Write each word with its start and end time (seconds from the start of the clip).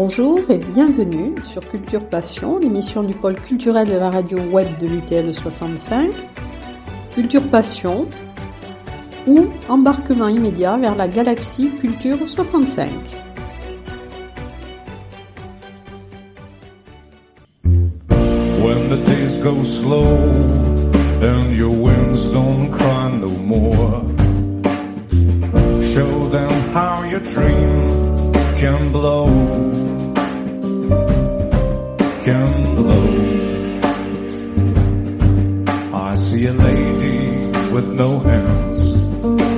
Bonjour 0.00 0.48
et 0.48 0.58
bienvenue 0.58 1.34
sur 1.42 1.60
Culture 1.68 2.08
Passion, 2.08 2.60
l'émission 2.60 3.02
du 3.02 3.16
pôle 3.16 3.34
culturel 3.34 3.88
de 3.88 3.94
la 3.94 4.10
radio 4.10 4.38
web 4.38 4.68
de 4.78 4.86
l'UTL 4.86 5.34
65. 5.34 6.12
Culture 7.10 7.42
Passion 7.48 8.06
ou 9.26 9.48
embarquement 9.68 10.28
immédiat 10.28 10.76
vers 10.76 10.94
la 10.94 11.08
galaxie 11.08 11.72
Culture 11.80 12.28
65. 12.28 12.88
When 17.66 18.88
the 18.90 19.04
days 19.04 19.38
go 19.42 19.64
slow 19.64 20.16
and 21.22 21.56
your 21.56 21.72
winds 21.72 22.30
don't 22.30 22.70
cry 22.70 23.10
no 23.18 23.30
more, 23.30 24.04
show 25.82 26.28
them 26.28 26.52
how 26.72 27.02
your 27.02 27.18
dream 27.18 28.07
can 28.58 28.90
blow, 28.90 29.26
can 32.24 32.74
blow. 32.74 33.06
I 35.94 36.14
see 36.16 36.46
a 36.46 36.52
lady 36.52 37.52
with 37.72 37.86
no 37.94 38.18
hands. 38.18 38.80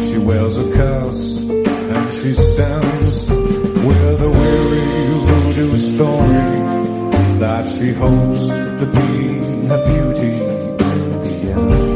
She 0.06 0.18
wears 0.18 0.58
a 0.58 0.70
curse 0.76 1.38
and 1.38 2.12
she 2.12 2.32
stands 2.32 3.30
with 3.86 4.20
a 4.20 4.30
weary 4.38 4.90
voodoo 5.28 5.76
story 5.76 6.50
that 7.40 7.66
she 7.70 7.92
hopes 7.94 8.48
to 8.48 8.86
be 8.98 9.38
a 9.76 9.78
beauty 9.88 10.34
the 11.24 11.52
end. 11.52 11.89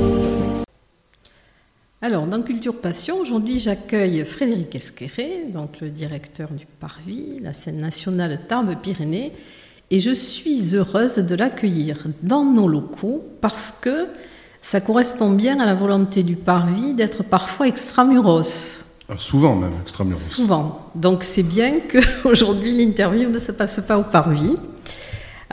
Alors, 2.04 2.26
dans 2.26 2.42
Culture 2.42 2.76
Passion, 2.76 3.18
aujourd'hui, 3.18 3.58
j'accueille 3.58 4.26
Frédéric 4.26 4.74
Esqueré, 4.74 5.46
donc 5.50 5.80
le 5.80 5.88
directeur 5.88 6.50
du 6.50 6.66
Parvis, 6.66 7.38
la 7.40 7.54
scène 7.54 7.78
nationale 7.78 8.40
Tarbes-Pyrénées, 8.46 9.32
et 9.90 9.98
je 10.00 10.10
suis 10.10 10.74
heureuse 10.76 11.16
de 11.16 11.34
l'accueillir 11.34 12.04
dans 12.22 12.44
nos 12.44 12.68
locaux 12.68 13.24
parce 13.40 13.72
que 13.72 14.04
ça 14.60 14.82
correspond 14.82 15.30
bien 15.30 15.60
à 15.60 15.64
la 15.64 15.74
volonté 15.74 16.22
du 16.22 16.36
Parvis 16.36 16.92
d'être 16.92 17.22
parfois 17.24 17.68
extramuros. 17.68 18.84
Ah, 19.08 19.14
Souvent 19.16 19.54
même, 19.54 19.72
extramuros. 19.80 20.20
Souvent. 20.20 20.90
Donc 20.94 21.24
c'est 21.24 21.42
bien 21.42 21.76
qu'aujourd'hui 21.90 22.70
l'interview 22.76 23.30
ne 23.30 23.38
se 23.38 23.52
passe 23.52 23.80
pas 23.80 23.98
au 23.98 24.02
Parvis. 24.02 24.56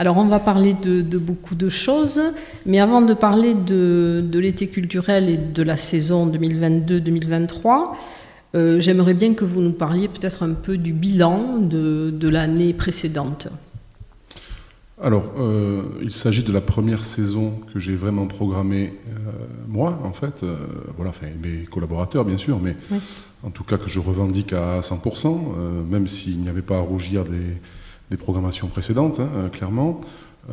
Alors 0.02 0.18
on 0.18 0.24
va 0.24 0.40
parler 0.40 0.74
de, 0.74 1.00
de 1.00 1.16
beaucoup 1.16 1.54
de 1.54 1.68
choses, 1.68 2.20
mais 2.66 2.80
avant 2.80 3.02
de 3.02 3.14
parler 3.14 3.54
de, 3.54 4.20
de 4.28 4.38
l'été 4.40 4.66
culturel 4.66 5.28
et 5.28 5.36
de 5.36 5.62
la 5.62 5.76
saison 5.76 6.26
2022-2023, 6.26 7.92
euh, 8.56 8.80
j'aimerais 8.80 9.14
bien 9.14 9.34
que 9.34 9.44
vous 9.44 9.60
nous 9.60 9.70
parliez 9.70 10.08
peut-être 10.08 10.42
un 10.42 10.54
peu 10.54 10.76
du 10.76 10.92
bilan 10.92 11.58
de, 11.60 12.10
de 12.10 12.28
l'année 12.28 12.72
précédente. 12.72 13.46
Alors, 15.00 15.22
euh, 15.38 15.82
il 16.02 16.10
s'agit 16.10 16.42
de 16.42 16.52
la 16.52 16.60
première 16.60 17.04
saison 17.04 17.60
que 17.72 17.78
j'ai 17.78 17.94
vraiment 17.94 18.26
programmée, 18.26 18.94
euh, 19.06 19.30
moi, 19.68 20.00
en 20.02 20.12
fait. 20.12 20.42
euh, 20.42 20.56
voilà, 20.96 21.10
enfin, 21.10 21.28
mes 21.40 21.62
collaborateurs, 21.66 22.24
bien 22.24 22.38
sûr, 22.38 22.58
mais 22.60 22.74
Oui. 22.90 22.98
en 23.44 23.50
tout 23.50 23.62
cas 23.62 23.78
que 23.78 23.88
je 23.88 24.00
revendique 24.00 24.52
à 24.52 24.80
100%, 24.80 25.54
euh, 25.56 25.82
même 25.88 26.08
s'il 26.08 26.40
n'y 26.40 26.48
avait 26.48 26.60
pas 26.60 26.78
à 26.78 26.80
rougir 26.80 27.22
des, 27.22 27.38
des 28.12 28.16
programmations 28.16 28.68
précédentes, 28.68 29.18
hein, 29.20 29.28
euh, 29.36 29.48
clairement. 29.48 30.00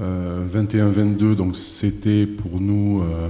Euh, 0.02 0.46
21-22, 0.48 1.36
donc 1.36 1.56
c'était 1.56 2.26
pour 2.26 2.62
nous, 2.62 3.02
euh, 3.02 3.28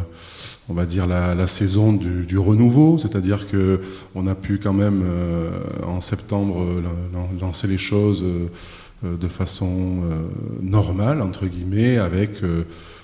on 0.70 0.74
va 0.74 0.86
dire, 0.86 1.08
la, 1.08 1.48
saison 1.48 1.94
du, 1.94 2.38
renouveau, 2.38 2.98
c'est-à-dire 2.98 3.48
que 3.50 3.82
on 4.16 4.28
a 4.28 4.36
pu 4.36 4.60
quand 4.62 4.74
même, 4.74 5.02
euh, 5.06 5.50
en 5.88 6.02
septembre, 6.02 6.62
euh, 6.62 6.82
lan- 7.14 7.30
lancer 7.42 7.68
les 7.68 7.78
choses. 7.78 8.24
euh, 8.24 8.48
euh, 9.06 9.16
de 9.16 9.30
façon 9.30 10.02
euh, 10.04 10.24
normale, 10.62 11.22
entre 11.22 11.46
guillemets, 11.46 11.98
avec 11.98 12.44
euh, 12.44 12.64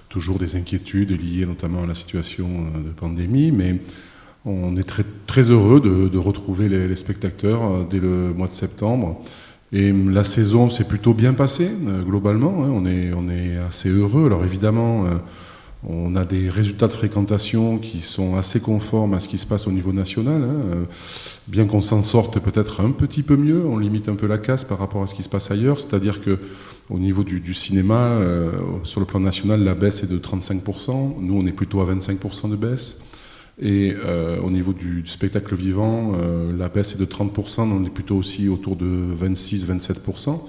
toujours 0.09 0.39
des 0.39 0.57
inquiétudes 0.57 1.11
liées 1.11 1.45
notamment 1.45 1.83
à 1.83 1.88
la 1.88 1.95
situation 1.95 2.47
euh, 2.49 2.83
de 2.83 2.89
pandémie, 2.89 3.53
mais 3.53 3.79
on 4.45 4.75
est 4.75 4.83
très, 4.83 5.51
heureux 5.51 5.79
de, 5.79 6.17
retrouver 6.17 6.67
les, 6.67 6.95
spectateurs 6.97 7.63
euh, 7.63 7.83
dès 7.89 7.99
le 7.99 8.33
mois 8.33 8.47
de 8.49 8.53
septembre. 8.53 9.23
Et 9.73 9.91
la 9.91 10.23
saison 10.23 10.69
s'est 10.69 10.83
plutôt 10.83 11.13
bien 11.13 11.33
passée, 11.33 11.69
euh, 11.87 12.03
globalement, 12.03 12.63
hein, 12.63 12.71
on, 12.71 12.85
est, 12.85 13.11
on 13.13 13.29
est 13.29 13.57
assez 13.57 13.89
heureux. 13.89 14.27
Alors 14.27 14.45
évidemment, 14.45 15.05
euh, 15.05 15.15
on 15.87 16.15
a 16.15 16.23
des 16.23 16.49
résultats 16.49 16.87
de 16.87 16.93
fréquentation 16.93 17.79
qui 17.79 18.01
sont 18.01 18.35
assez 18.35 18.59
conformes 18.59 19.15
à 19.15 19.19
ce 19.19 19.27
qui 19.27 19.39
se 19.39 19.47
passe 19.47 19.67
au 19.67 19.71
niveau 19.71 19.91
national. 19.91 20.43
hein, 20.43 20.47
euh, 20.47 20.83
bien 21.47 21.65
qu'on 21.65 21.81
s'en 21.81 22.03
sorte 22.03 22.39
peut-être 22.39 22.81
un 22.81 22.91
petit 22.91 23.23
peu 23.23 23.37
mieux, 23.37 23.65
on 23.65 23.77
limite 23.77 24.07
un 24.07 24.15
peu 24.15 24.27
la 24.27 24.37
casse 24.37 24.63
par 24.63 24.77
rapport 24.77 25.01
à 25.01 25.07
ce 25.07 25.15
qui 25.15 25.23
se 25.23 25.29
passe 25.29 25.49
ailleurs. 25.49 25.79
C'est-à-dire 25.79 26.21
que 26.21 26.39
au 26.91 26.99
niveau 26.99 27.23
du, 27.23 27.53
cinéma, 27.55 28.19
sur 28.83 28.99
le 28.99 29.07
plan 29.07 29.19
national, 29.19 29.63
la 29.63 29.73
baisse 29.73 30.03
est 30.03 30.07
de 30.07 30.19
35%. 30.19 31.15
Nous, 31.19 31.35
on 31.35 31.43
est 31.47 31.51
plutôt 31.51 31.81
à 31.81 31.85
25% 31.91 32.51
de 32.51 32.55
baisse. 32.55 32.99
Et 33.61 33.95
euh, 33.95 34.38
au 34.41 34.49
niveau 34.49 34.73
du, 34.73 35.03
spectacle 35.05 35.55
vivant, 35.55 36.13
euh, 36.16 36.51
la 36.57 36.67
baisse 36.67 36.93
est 36.93 36.99
de 36.99 37.05
30%. 37.05 37.61
On 37.61 37.85
est 37.85 37.89
plutôt 37.89 38.17
aussi 38.17 38.49
autour 38.49 38.75
de 38.75 39.05
26-27%. 39.17 40.41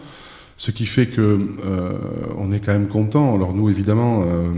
Ce 0.59 0.71
qui 0.71 0.87
fait 0.87 1.07
que 1.07 1.39
euh, 1.67 1.93
on 2.39 2.51
est 2.51 2.65
quand 2.65 2.73
même 2.73 2.89
content. 2.89 3.35
Alors 3.35 3.53
nous, 3.53 3.69
évidemment, 3.69 4.25
euh, 4.27 4.49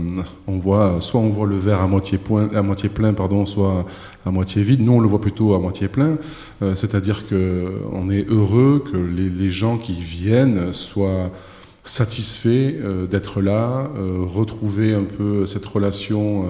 on 0.47 0.57
voit 0.57 0.99
soit 1.01 1.19
on 1.19 1.29
voit 1.29 1.45
le 1.45 1.57
verre 1.57 1.81
à 1.81 1.87
moitié, 1.87 2.17
plein, 2.17 3.13
pardon, 3.13 3.45
soit 3.45 3.85
à 4.25 4.31
moitié 4.31 4.63
vide. 4.63 4.81
Nous, 4.81 4.93
on 4.93 5.01
le 5.01 5.09
voit 5.09 5.21
plutôt 5.21 5.53
à 5.53 5.59
moitié 5.59 5.89
plein. 5.89 6.17
C'est-à-dire 6.61 7.27
que 7.27 7.81
on 7.91 8.09
est 8.09 8.25
heureux 8.29 8.83
que 8.89 8.97
les, 8.97 9.29
les 9.29 9.51
gens 9.51 9.77
qui 9.77 9.93
viennent 9.93 10.73
soient 10.73 11.31
satisfaits 11.83 12.75
d'être 13.09 13.41
là, 13.41 13.89
retrouver 13.95 14.93
un 14.93 15.03
peu 15.03 15.45
cette 15.45 15.65
relation 15.65 16.45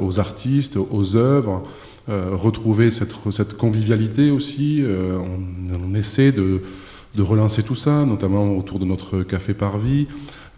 aux 0.00 0.18
artistes, 0.18 0.76
aux 0.76 1.16
œuvres, 1.16 1.62
euh, 2.08 2.30
retrouver 2.32 2.90
cette, 2.90 3.56
convivialité 3.56 4.30
aussi. 4.30 4.80
Euh, 4.82 5.18
on, 5.72 5.94
essaie 5.94 6.32
de, 6.32 6.62
relancer 7.18 7.62
tout 7.62 7.74
ça, 7.74 8.04
notamment 8.04 8.56
autour 8.56 8.78
de 8.78 8.84
notre 8.84 9.22
café 9.22 9.54
Parvis. 9.54 10.08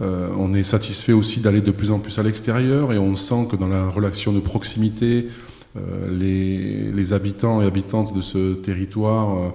Euh, 0.00 0.28
on 0.38 0.54
est 0.54 0.62
satisfait 0.62 1.12
aussi 1.12 1.40
d'aller 1.40 1.60
de 1.60 1.70
plus 1.70 1.90
en 1.90 1.98
plus 1.98 2.18
à 2.18 2.22
l'extérieur 2.22 2.92
et 2.92 2.98
on 2.98 3.16
sent 3.16 3.48
que 3.50 3.56
dans 3.56 3.66
la 3.66 3.88
relation 3.88 4.32
de 4.32 4.40
proximité, 4.40 5.28
euh, 5.76 6.92
les, 6.94 7.12
habitants 7.12 7.62
et 7.62 7.66
habitantes 7.66 8.14
de 8.14 8.20
ce 8.20 8.54
territoire 8.54 9.36
euh, 9.36 9.48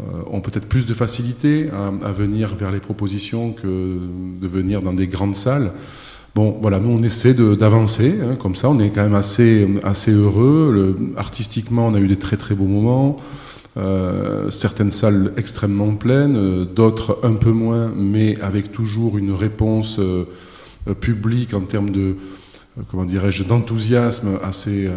euh, 0.00 0.22
ont 0.30 0.40
peut-être 0.40 0.66
plus 0.66 0.86
de 0.86 0.94
facilité 0.94 1.68
à 1.70 2.12
venir 2.12 2.54
vers 2.54 2.70
les 2.70 2.78
propositions 2.78 3.52
que 3.52 3.98
de 4.40 4.46
venir 4.46 4.82
dans 4.82 4.92
des 4.92 5.08
grandes 5.08 5.34
salles. 5.34 5.72
Bon, 6.36 6.54
voilà, 6.60 6.80
nous 6.80 6.90
on 6.90 7.02
essaie 7.02 7.32
d'avancer, 7.32 8.14
hein, 8.22 8.34
comme 8.34 8.56
ça, 8.56 8.68
on 8.68 8.78
est 8.78 8.90
quand 8.90 9.02
même 9.02 9.14
assez, 9.14 9.66
heureux. 10.08 10.94
Artistiquement, 11.16 11.86
on 11.86 11.94
a 11.94 11.98
eu 11.98 12.08
des 12.08 12.18
très 12.18 12.36
très 12.36 12.54
beaux 12.54 12.66
moments. 12.66 13.16
Euh, 13.78 14.50
certaines 14.50 14.90
salles 14.90 15.32
extrêmement 15.38 15.94
pleines, 15.94 16.36
euh, 16.36 16.66
d'autres 16.66 17.20
un 17.22 17.32
peu 17.32 17.52
moins, 17.52 17.90
mais 17.96 18.38
avec 18.42 18.70
toujours 18.70 19.16
une 19.16 19.32
réponse 19.32 19.98
euh, 19.98 20.26
publique 21.00 21.54
en 21.54 21.62
termes 21.62 21.88
de, 21.88 22.16
comment 22.90 23.06
dirais-je, 23.06 23.42
d'enthousiasme 23.44 24.38
assez, 24.42 24.90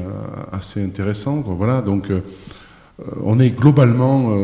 intéressant. 0.76 1.40
Voilà, 1.48 1.82
donc 1.82 2.12
on 3.24 3.40
est 3.40 3.52
globalement 3.52 4.36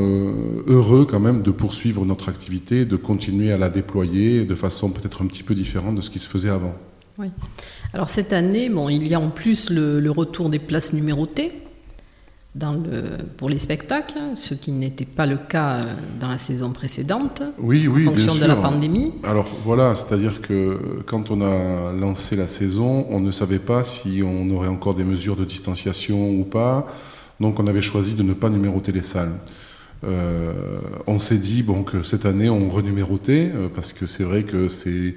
heureux 0.66 1.06
quand 1.06 1.20
même 1.20 1.42
de 1.42 1.52
poursuivre 1.52 2.06
notre 2.06 2.30
activité, 2.30 2.86
de 2.86 2.96
continuer 2.96 3.52
à 3.52 3.58
la 3.58 3.70
déployer 3.70 4.46
de 4.46 4.56
façon 4.56 4.92
peut-être 4.92 5.24
un 5.24 5.28
petit 5.28 5.44
peu 5.44 5.54
différente 5.54 5.96
de 5.96 6.02
ce 6.02 6.10
qui 6.10 6.20
se 6.20 6.30
faisait 6.30 6.50
avant. 6.50 6.74
Alors 7.94 8.10
cette 8.10 8.34
année, 8.34 8.70
bon, 8.70 8.90
il 8.90 9.08
y 9.08 9.14
a 9.14 9.20
en 9.20 9.30
plus 9.30 9.70
le, 9.70 10.00
le 10.00 10.12
retour 10.12 10.50
des 10.50 10.60
places 10.60 10.94
numérotées 10.94 11.52
dans 12.56 12.72
le, 12.72 13.18
pour 13.36 13.50
les 13.50 13.58
spectacles, 13.58 14.18
ce 14.36 14.54
qui 14.54 14.72
n'était 14.72 15.06
pas 15.06 15.26
le 15.26 15.36
cas 15.36 15.76
euh, 15.76 15.94
dans 16.20 16.30
la 16.30 16.38
saison 16.38 16.72
précédente, 16.72 17.44
Oui, 17.60 17.86
oui, 17.88 18.08
en 18.08 18.12
fonction 18.12 18.34
bien 18.34 18.44
de 18.44 18.48
la 18.48 18.56
pandémie. 18.56 19.14
Alors 19.26 19.46
voilà, 19.66 19.94
c'est-à-dire 19.96 20.42
que 20.42 20.80
quand 21.06 21.32
on 21.32 21.42
a 21.42 21.92
lancé 21.92 22.38
la 22.38 22.48
saison, 22.48 23.06
on 23.10 23.20
ne 23.20 23.32
savait 23.32 23.60
pas 23.60 23.84
si 23.84 24.24
on 24.26 24.50
aurait 24.56 24.70
encore 24.70 24.96
des 24.96 25.04
mesures 25.04 25.36
de 25.36 25.44
distanciation 25.44 26.32
ou 26.32 26.46
pas. 26.46 26.88
Donc 27.42 27.60
on 27.60 27.68
avait 27.68 27.82
choisi 27.82 28.16
de 28.16 28.24
ne 28.24 28.34
pas 28.34 28.50
numéroter 28.50 28.94
les 28.94 29.04
salles. 29.04 29.34
Euh, 30.06 30.54
on 31.08 31.20
s'est 31.20 31.38
dit 31.38 31.62
bon, 31.62 31.84
que 31.84 32.04
cette 32.04 32.26
année 32.26 32.50
on 32.50 32.70
renumérotait 32.70 33.52
euh, 33.54 33.68
parce 33.74 33.92
que 33.92 34.06
c'est 34.06 34.24
vrai 34.24 34.44
que 34.44 34.68
c'est 34.70 35.16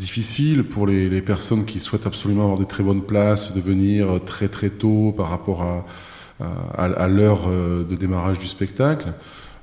difficile 0.00 0.64
pour 0.64 0.86
les, 0.86 1.22
personnes 1.22 1.64
qui 1.64 1.78
souhaitent 1.78 2.06
absolument 2.06 2.44
avoir 2.44 2.58
des 2.58 2.66
très 2.66 2.82
bonnes 2.82 3.02
places 3.02 3.54
de 3.54 3.60
venir 3.60 4.20
très 4.26 4.48
très 4.48 4.70
tôt 4.70 5.14
par 5.16 5.28
rapport 5.28 5.62
à, 5.62 5.84
à, 6.76 7.08
l'heure 7.08 7.42
euh, 7.48 7.84
de 7.84 7.96
démarrage 7.96 8.38
du 8.38 8.46
spectacle. 8.46 9.12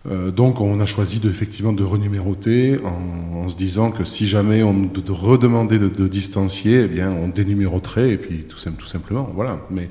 Euh, 0.10 0.32
donc 0.32 0.62
on 0.62 0.80
a 0.80 0.86
choisi 0.86 1.20
de, 1.20 1.30
effectivement 1.30 1.74
de 1.74 1.84
renuméroter 1.84 2.80
en, 2.86 3.50
se 3.50 3.56
disant 3.56 3.92
que 3.92 4.04
si 4.04 4.28
jamais 4.28 4.64
on 4.64 4.74
de, 4.74 5.02
de 5.02 5.12
redemandait 5.12 5.80
de, 5.80 6.08
distancier, 6.08 6.84
eh 6.86 6.88
bien 6.88 7.12
on 7.12 7.28
dénuméroterait 7.28 8.12
et 8.12 8.18
puis 8.18 8.46
tout, 8.46 8.58
tout 8.78 8.88
simplement, 8.88 9.30
voilà. 9.36 9.60
Mais 9.72 9.90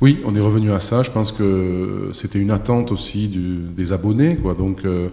oui, 0.00 0.20
on 0.24 0.34
est 0.34 0.40
revenu 0.40 0.72
à 0.72 0.80
ça. 0.80 1.02
Je 1.02 1.10
pense 1.10 1.30
que 1.32 2.10
c'était 2.12 2.38
une 2.38 2.50
attente 2.50 2.90
aussi 2.90 3.28
des 3.76 3.92
abonnés, 3.92 4.36
quoi. 4.36 4.54
Donc 4.54 4.84
euh, 4.84 5.08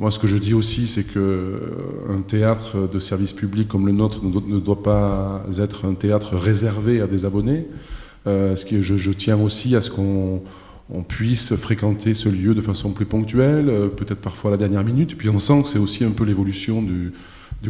Moi, 0.00 0.10
ce 0.10 0.18
que 0.18 0.26
je 0.26 0.38
dis 0.38 0.54
aussi, 0.54 0.86
c'est 0.86 1.04
que 1.04 1.60
un 2.08 2.22
théâtre 2.22 2.88
de 2.90 2.98
service 2.98 3.34
public 3.34 3.68
comme 3.68 3.84
le 3.84 3.92
nôtre 3.92 4.24
ne 4.24 4.58
doit 4.58 4.82
pas 4.82 5.44
être 5.58 5.84
un 5.84 5.92
théâtre 5.92 6.36
réservé 6.36 7.02
à 7.02 7.06
des 7.06 7.26
abonnés. 7.26 7.66
ce 8.24 8.64
qui, 8.64 8.82
je, 8.82 9.10
tiens 9.10 9.36
aussi 9.38 9.76
à 9.76 9.82
ce 9.82 9.90
qu'on 9.90 10.40
on 10.88 11.02
puisse 11.02 11.54
fréquenter 11.54 12.14
ce 12.14 12.30
lieu 12.30 12.54
de 12.54 12.62
façon 12.62 12.92
plus 12.92 13.04
ponctuelle, 13.04 13.90
peut-être 13.94 14.22
parfois 14.22 14.48
à 14.48 14.52
la 14.52 14.56
dernière 14.56 14.84
minute. 14.84 15.18
puis 15.18 15.28
on 15.28 15.38
sent 15.38 15.64
que 15.64 15.68
c'est 15.68 15.78
aussi 15.78 16.02
un 16.02 16.12
peu 16.12 16.24
l'évolution 16.24 16.80
du, 16.80 17.12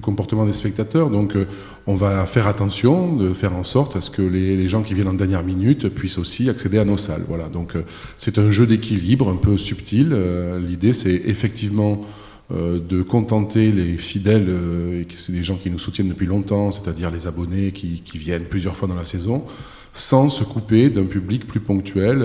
comportement 0.00 0.47
des 0.47 0.53
spectateurs. 0.53 1.11
Donc 1.11 1.35
euh, 1.35 1.47
on 1.88 1.97
va 1.97 2.26
faire 2.26 2.47
attention 2.47 3.12
de 3.17 3.35
faire 3.35 3.56
en 3.56 3.65
sorte 3.65 3.97
à 3.97 4.00
ce 4.00 4.09
que 4.09 4.23
les, 4.23 4.69
gens 4.69 4.83
qui 4.83 4.94
viennent 4.94 5.09
en 5.09 5.15
dernière 5.15 5.43
minute 5.43 5.88
puissent 5.88 6.19
aussi 6.19 6.49
accéder 6.49 6.79
à 6.79 6.85
nos 6.85 6.97
salles. 6.97 7.25
Voilà. 7.26 7.49
Donc 7.49 7.75
euh, 7.75 7.83
c'est 8.19 8.38
un 8.38 8.53
jeu 8.53 8.69
d'équilibre 8.69 9.29
un 9.29 9.35
peu 9.35 9.59
subtil. 9.59 10.11
Euh, 10.12 10.61
l'idée 10.61 10.93
c'est 10.93 11.23
effectivement 11.26 12.06
de 12.50 13.02
contenter 13.02 13.70
les 13.70 13.97
fidèles 13.97 14.49
et 14.49 15.06
c'est 15.14 15.32
les 15.32 15.43
gens 15.43 15.56
qui 15.56 15.70
nous 15.70 15.79
soutiennent 15.79 16.08
depuis 16.08 16.26
longtemps, 16.26 16.73
c'est-à-dire 16.73 17.11
les 17.11 17.26
abonnés 17.26 17.70
qui, 17.73 18.19
viennent 18.19 18.47
plusieurs 18.47 18.76
fois 18.76 18.88
dans 18.88 18.97
la 18.97 19.05
saison, 19.05 19.44
sans 19.93 20.29
se 20.29 20.43
couper 20.43 20.91
d'un 20.91 21.05
public 21.05 21.47
plus 21.47 21.61
ponctuel, 21.61 22.25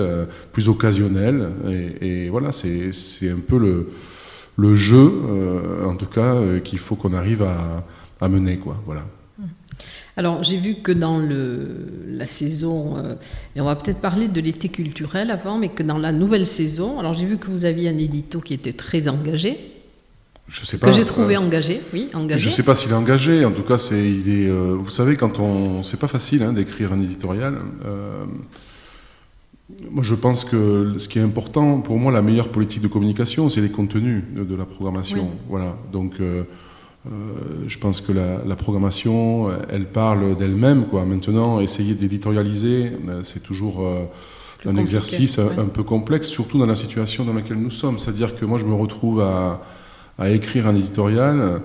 plus 0.52 0.68
occasionnel. 0.68 1.50
et 2.00 2.28
voilà, 2.28 2.50
c'est 2.52 2.90
un 3.30 3.40
peu 3.46 3.58
le 3.58 3.88
le 4.56 4.74
jeu, 4.74 5.12
euh, 5.28 5.86
en 5.86 5.96
tout 5.96 6.06
cas, 6.06 6.34
euh, 6.34 6.60
qu'il 6.60 6.78
faut 6.78 6.96
qu'on 6.96 7.12
arrive 7.12 7.42
à, 7.42 8.28
mener. 8.28 8.56
Quoi, 8.56 8.76
voilà. 8.86 9.02
Alors 10.16 10.42
j'ai 10.42 10.56
vu 10.56 10.76
que 10.76 10.92
dans 10.92 11.18
le, 11.18 11.68
la 12.06 12.24
saison, 12.24 12.96
euh, 12.96 13.14
et 13.54 13.60
on 13.60 13.66
va 13.66 13.76
peut-être 13.76 14.00
parler 14.00 14.28
de 14.28 14.40
l'été 14.40 14.70
culturel 14.70 15.30
avant, 15.30 15.58
mais 15.58 15.68
que 15.68 15.82
dans 15.82 15.98
la 15.98 16.10
nouvelle 16.10 16.46
saison, 16.46 16.98
alors 16.98 17.12
j'ai 17.12 17.26
vu 17.26 17.36
que 17.36 17.48
vous 17.48 17.66
aviez 17.66 17.90
un 17.90 17.98
édito 17.98 18.40
qui 18.40 18.54
était 18.54 18.72
très 18.72 19.08
engagé. 19.08 19.75
Je 20.48 20.64
sais 20.64 20.78
pas. 20.78 20.86
Que 20.86 20.92
j'ai 20.92 21.04
trouvé 21.04 21.36
engagé, 21.36 21.80
oui, 21.92 22.08
engagé. 22.14 22.44
Je 22.44 22.48
ne 22.50 22.54
sais 22.54 22.62
pas 22.62 22.74
s'il 22.74 22.90
est 22.90 22.94
engagé. 22.94 23.44
En 23.44 23.52
tout 23.52 23.62
cas, 23.62 23.78
c'est, 23.78 24.10
il 24.10 24.28
est. 24.28 24.50
vous 24.50 24.90
savez, 24.90 25.16
quand 25.16 25.40
on, 25.40 25.82
c'est 25.82 25.98
pas 25.98 26.08
facile 26.08 26.42
hein, 26.42 26.52
d'écrire 26.52 26.92
un 26.92 26.98
éditorial. 26.98 27.60
Moi, 29.90 30.04
je 30.04 30.14
pense 30.14 30.44
que 30.44 30.94
ce 30.98 31.08
qui 31.08 31.18
est 31.18 31.22
important, 31.22 31.80
pour 31.80 31.98
moi, 31.98 32.12
la 32.12 32.22
meilleure 32.22 32.50
politique 32.50 32.82
de 32.82 32.88
communication, 32.88 33.48
c'est 33.48 33.60
les 33.60 33.70
contenus 33.70 34.22
de, 34.34 34.54
la 34.54 34.64
programmation. 34.64 35.28
Voilà. 35.48 35.76
Donc, 35.92 36.20
euh, 36.20 36.44
euh, 37.06 37.10
je 37.66 37.78
pense 37.78 38.00
que 38.00 38.12
la, 38.12 38.56
programmation, 38.56 39.50
elle 39.68 39.86
parle 39.86 40.38
d'elle-même. 40.38 40.86
Quoi. 40.86 41.04
Maintenant, 41.04 41.60
essayer 41.60 41.94
d'éditorialiser, 41.94 42.92
euh, 43.08 43.20
c'est 43.24 43.42
toujours 43.42 43.84
un 44.64 44.76
exercice 44.76 45.40
un 45.40 45.66
peu 45.66 45.82
complexe, 45.82 46.28
surtout 46.28 46.58
dans 46.58 46.66
la 46.66 46.76
situation 46.76 47.24
dans 47.24 47.34
laquelle 47.34 47.58
nous 47.58 47.72
sommes. 47.72 47.98
C'est-à-dire 47.98 48.36
que 48.36 48.44
moi, 48.44 48.58
je 48.58 48.64
me 48.64 48.74
retrouve 48.74 49.20
à, 49.20 49.62
à 50.18 50.30
écrire 50.30 50.66
un 50.66 50.74
éditorial 50.74 51.60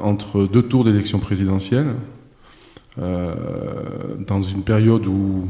entre 0.00 0.46
deux 0.46 0.62
tours 0.62 0.84
d'élection 0.84 1.18
présidentielle, 1.18 1.88
dans 2.96 4.42
une 4.42 4.62
période 4.62 5.06
où 5.06 5.48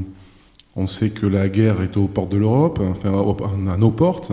on 0.76 0.86
sait 0.86 1.10
que 1.10 1.26
la 1.26 1.48
guerre 1.48 1.82
est 1.82 1.96
aux 1.96 2.06
portes 2.06 2.32
de 2.32 2.38
l'Europe, 2.38 2.80
enfin 2.80 3.12
à 3.70 3.76
nos 3.76 3.90
portes. 3.90 4.32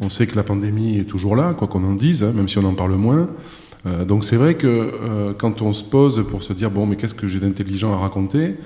On 0.00 0.08
sait 0.08 0.26
que 0.26 0.36
la 0.36 0.42
pandémie 0.42 0.98
est 0.98 1.04
toujours 1.04 1.36
là, 1.36 1.54
quoi 1.54 1.68
qu'on 1.68 1.84
en 1.84 1.94
dise, 1.94 2.22
hein, 2.22 2.32
même 2.34 2.48
si 2.48 2.58
on 2.58 2.64
en 2.64 2.74
parle 2.74 2.96
moins. 2.96 3.28
Euh, 3.86 4.04
donc 4.04 4.24
c'est 4.24 4.36
vrai 4.36 4.54
que 4.54 4.66
euh, 4.66 5.32
quand 5.36 5.62
on 5.62 5.72
se 5.72 5.84
pose 5.84 6.24
pour 6.28 6.42
se 6.42 6.52
dire 6.52 6.70
bon 6.70 6.86
mais 6.86 6.96
qu'est-ce 6.96 7.14
que 7.14 7.26
j'ai 7.28 7.40
d'intelligent 7.40 7.92
à 7.92 7.98
raconter, 7.98 8.56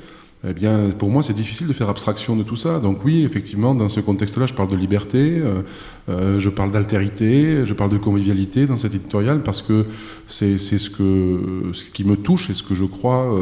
eh 0.48 0.54
bien, 0.54 0.90
pour 0.90 1.08
moi, 1.08 1.22
c'est 1.22 1.34
difficile 1.34 1.68
de 1.68 1.72
faire 1.72 1.88
abstraction 1.88 2.34
de 2.34 2.42
tout 2.42 2.56
ça. 2.56 2.80
Donc 2.80 3.04
oui, 3.04 3.22
effectivement, 3.22 3.76
dans 3.76 3.88
ce 3.88 4.00
contexte-là, 4.00 4.46
je 4.46 4.54
parle 4.54 4.68
de 4.68 4.74
liberté, 4.74 5.38
euh, 5.38 5.62
euh, 6.08 6.40
je 6.40 6.48
parle 6.48 6.72
d'altérité, 6.72 7.64
je 7.64 7.72
parle 7.74 7.90
de 7.90 7.98
convivialité 7.98 8.66
dans 8.66 8.76
cet 8.76 8.94
éditorial 8.94 9.44
parce 9.44 9.62
que 9.62 9.86
c'est 10.26 10.58
ce, 10.58 10.90
que, 10.90 11.70
qui 11.92 12.04
me 12.04 12.16
touche 12.16 12.50
et 12.50 12.54
ce 12.54 12.64
que 12.64 12.74
je 12.74 12.84
crois 12.84 13.32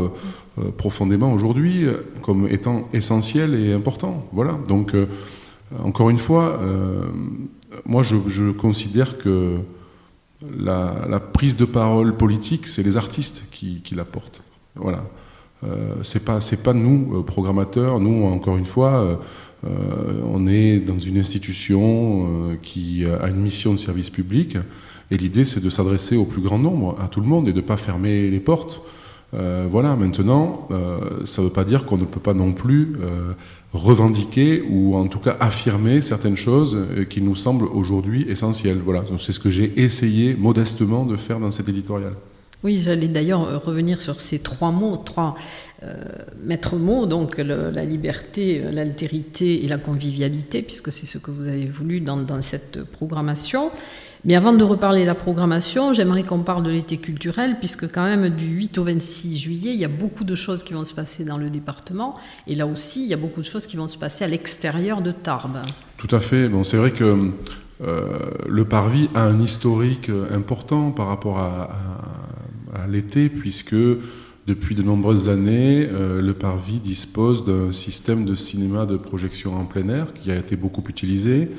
euh, 0.59 0.71
profondément 0.77 1.33
aujourd'hui 1.33 1.87
comme 2.21 2.47
étant 2.49 2.87
essentiel 2.93 3.55
et 3.55 3.73
important. 3.73 4.29
Voilà. 4.33 4.59
Donc, 4.69 4.95
encore 5.83 6.11
une 6.11 6.19
fois, 6.19 6.61
moi, 7.87 8.03
je, 8.03 8.51
considère 8.51 9.17
que 9.17 9.57
la, 10.59 11.21
prise 11.33 11.57
de 11.57 11.65
parole 11.65 12.15
politique, 12.15 12.69
c'est 12.69 12.83
les 12.83 12.99
artistes 12.99 13.45
qui, 13.51 13.81
qui 13.81 13.95
la 13.95 14.05
portent. 14.05 14.43
Voilà. 14.75 15.03
Euh, 15.65 15.97
c'est 16.03 16.25
pas 16.25 16.39
pas 16.65 16.73
nous 16.73 17.19
euh, 17.19 17.23
programmateurs. 17.23 18.01
Nous 18.01 18.25
encore 18.25 18.57
une 18.57 18.67
fois, 18.67 19.19
euh, 19.65 20.23
on 20.25 20.47
est 20.47 20.79
dans 20.79 20.99
une 20.99 21.19
institution 21.19 22.57
qui 22.63 23.05
a 23.05 23.29
une 23.29 23.41
mission 23.41 23.73
de 23.73 23.79
service 23.79 24.11
public. 24.11 24.57
Et 25.11 25.17
l'idée, 25.17 25.45
c'est 25.45 25.63
de 25.63 25.71
s'adresser 25.71 26.17
au 26.17 26.25
plus 26.25 26.41
grand 26.41 26.59
nombre, 26.59 26.97
à 27.01 27.09
tout 27.09 27.21
le 27.21 27.27
monde, 27.27 27.49
et 27.49 27.53
de 27.53 27.61
pas 27.61 27.77
fermer 27.77 28.31
les 28.31 28.41
portes. 28.41 28.81
voilà, 29.33 29.97
maintenant, 29.97 30.69
ça 31.25 31.43
ne 31.43 31.47
veut 31.49 31.53
pas 31.53 31.65
dire 31.65 31.85
qu'on 31.85 31.99
ne 31.99 32.05
peut 32.05 32.21
pas 32.21 32.33
non 32.33 32.53
plus 32.53 32.97
revendiquer 33.75 34.63
ou 34.71 34.97
en 34.97 35.09
tout 35.09 35.19
cas 35.19 35.37
affirmer 35.41 36.01
certaines 36.01 36.37
choses 36.37 36.79
qui 37.11 37.21
nous 37.21 37.37
semblent 37.37 37.67
aujourd'hui 37.67 38.25
essentielles. 38.31 38.81
Voilà, 38.83 39.05
c'est 39.19 39.33
ce 39.33 39.41
que 39.41 39.51
j'ai 39.51 39.83
essayé 39.83 40.37
modestement 40.39 41.05
de 41.05 41.17
faire 41.17 41.41
dans 41.41 41.51
cet 41.51 41.69
éditorial. 41.69 42.15
Oui, 42.63 42.83
j'allais 42.83 43.09
d'ailleurs 43.09 43.49
euh, 43.49 43.59
revenir 43.59 44.03
sur 44.03 44.21
ces 44.21 44.39
trois 44.39 44.71
mots, 44.71 44.97
trois 44.99 45.35
euh, 45.83 45.95
maîtres 46.45 46.77
mots, 46.77 47.07
donc 47.07 47.39
la 47.39 47.85
liberté, 47.85 48.63
euh, 48.63 48.71
l'altérité 48.71 49.65
et 49.65 49.69
la 49.69 49.79
convivialité, 49.79 50.61
puisque 50.61 50.93
c'est 50.93 51.07
ce 51.07 51.17
que 51.17 51.31
vous 51.31 51.49
avez 51.49 51.67
voulu 51.67 52.01
dans, 52.01 52.43
cette 52.43 52.85
programmation. 52.85 53.71
Mais 54.27 54.35
avant 54.35 54.53
de 54.53 54.63
reparler 54.63 55.03
de 55.03 55.07
la 55.07 55.15
programmation, 55.15 55.95
j'aimerais 55.95 56.23
qu'on 56.23 56.41
parle 56.41 56.63
de 56.63 56.71
l'été 56.71 56.99
culturel, 56.99 57.57
puisque 57.59 57.91
quand 57.91 58.05
même 58.05 58.29
du 58.29 58.49
8 58.49 58.77
au 58.77 58.85
26 58.85 59.39
juillet, 59.39 59.73
il 59.73 59.81
y 59.81 59.85
a 59.87 59.89
beaucoup 59.89 60.25
de 60.25 60.35
choses 60.35 60.63
qui 60.63 60.75
vont 60.75 60.85
se 60.85 60.93
passer 60.93 61.25
dans 61.25 61.39
le 61.39 61.49
département, 61.49 62.17
et 62.47 62.55
là 62.55 62.67
aussi, 62.67 63.03
il 63.03 63.09
y 63.09 63.15
a 63.15 63.17
beaucoup 63.17 63.41
de 63.41 63.47
choses 63.47 63.67
qui 63.67 63.79
vont 63.79 63.89
se 63.89 63.97
passer 63.97 64.25
à 64.25 64.29
l'extérieur 64.29 65.01
de 65.01 65.13
Tarbes. 65.13 65.63
Tout 65.97 66.15
à 66.15 66.21
fait. 66.21 66.51
Bon, 66.51 66.65
c'est 66.65 66.77
vrai 66.77 66.91
que 66.91 67.31
le 68.47 68.65
Parvis 68.67 69.09
a 69.15 69.23
un 69.23 69.41
historique 69.41 70.11
important 70.31 70.91
par 70.91 71.07
rapport 71.07 71.39
à 71.39 71.71
à 72.50 72.50
l'été, 72.89 73.29
puisque 73.29 73.75
depuis 74.47 74.75
de 74.75 74.83
nombreuses 74.83 75.29
années, 75.29 75.87
euh, 75.93 76.21
le 76.21 76.35
Parvis 76.35 76.81
dispose 76.81 77.45
d'un 77.45 77.73
système 77.73 78.25
de 78.25 78.35
cinéma 78.35 78.87
de 78.87 78.97
projection 78.97 79.55
en 79.55 79.65
plein 79.65 79.89
air 79.89 80.13
qui 80.13 80.31
a 80.31 80.37
été 80.37 80.57
beaucoup 80.57 80.83
utilisé. 80.89 81.51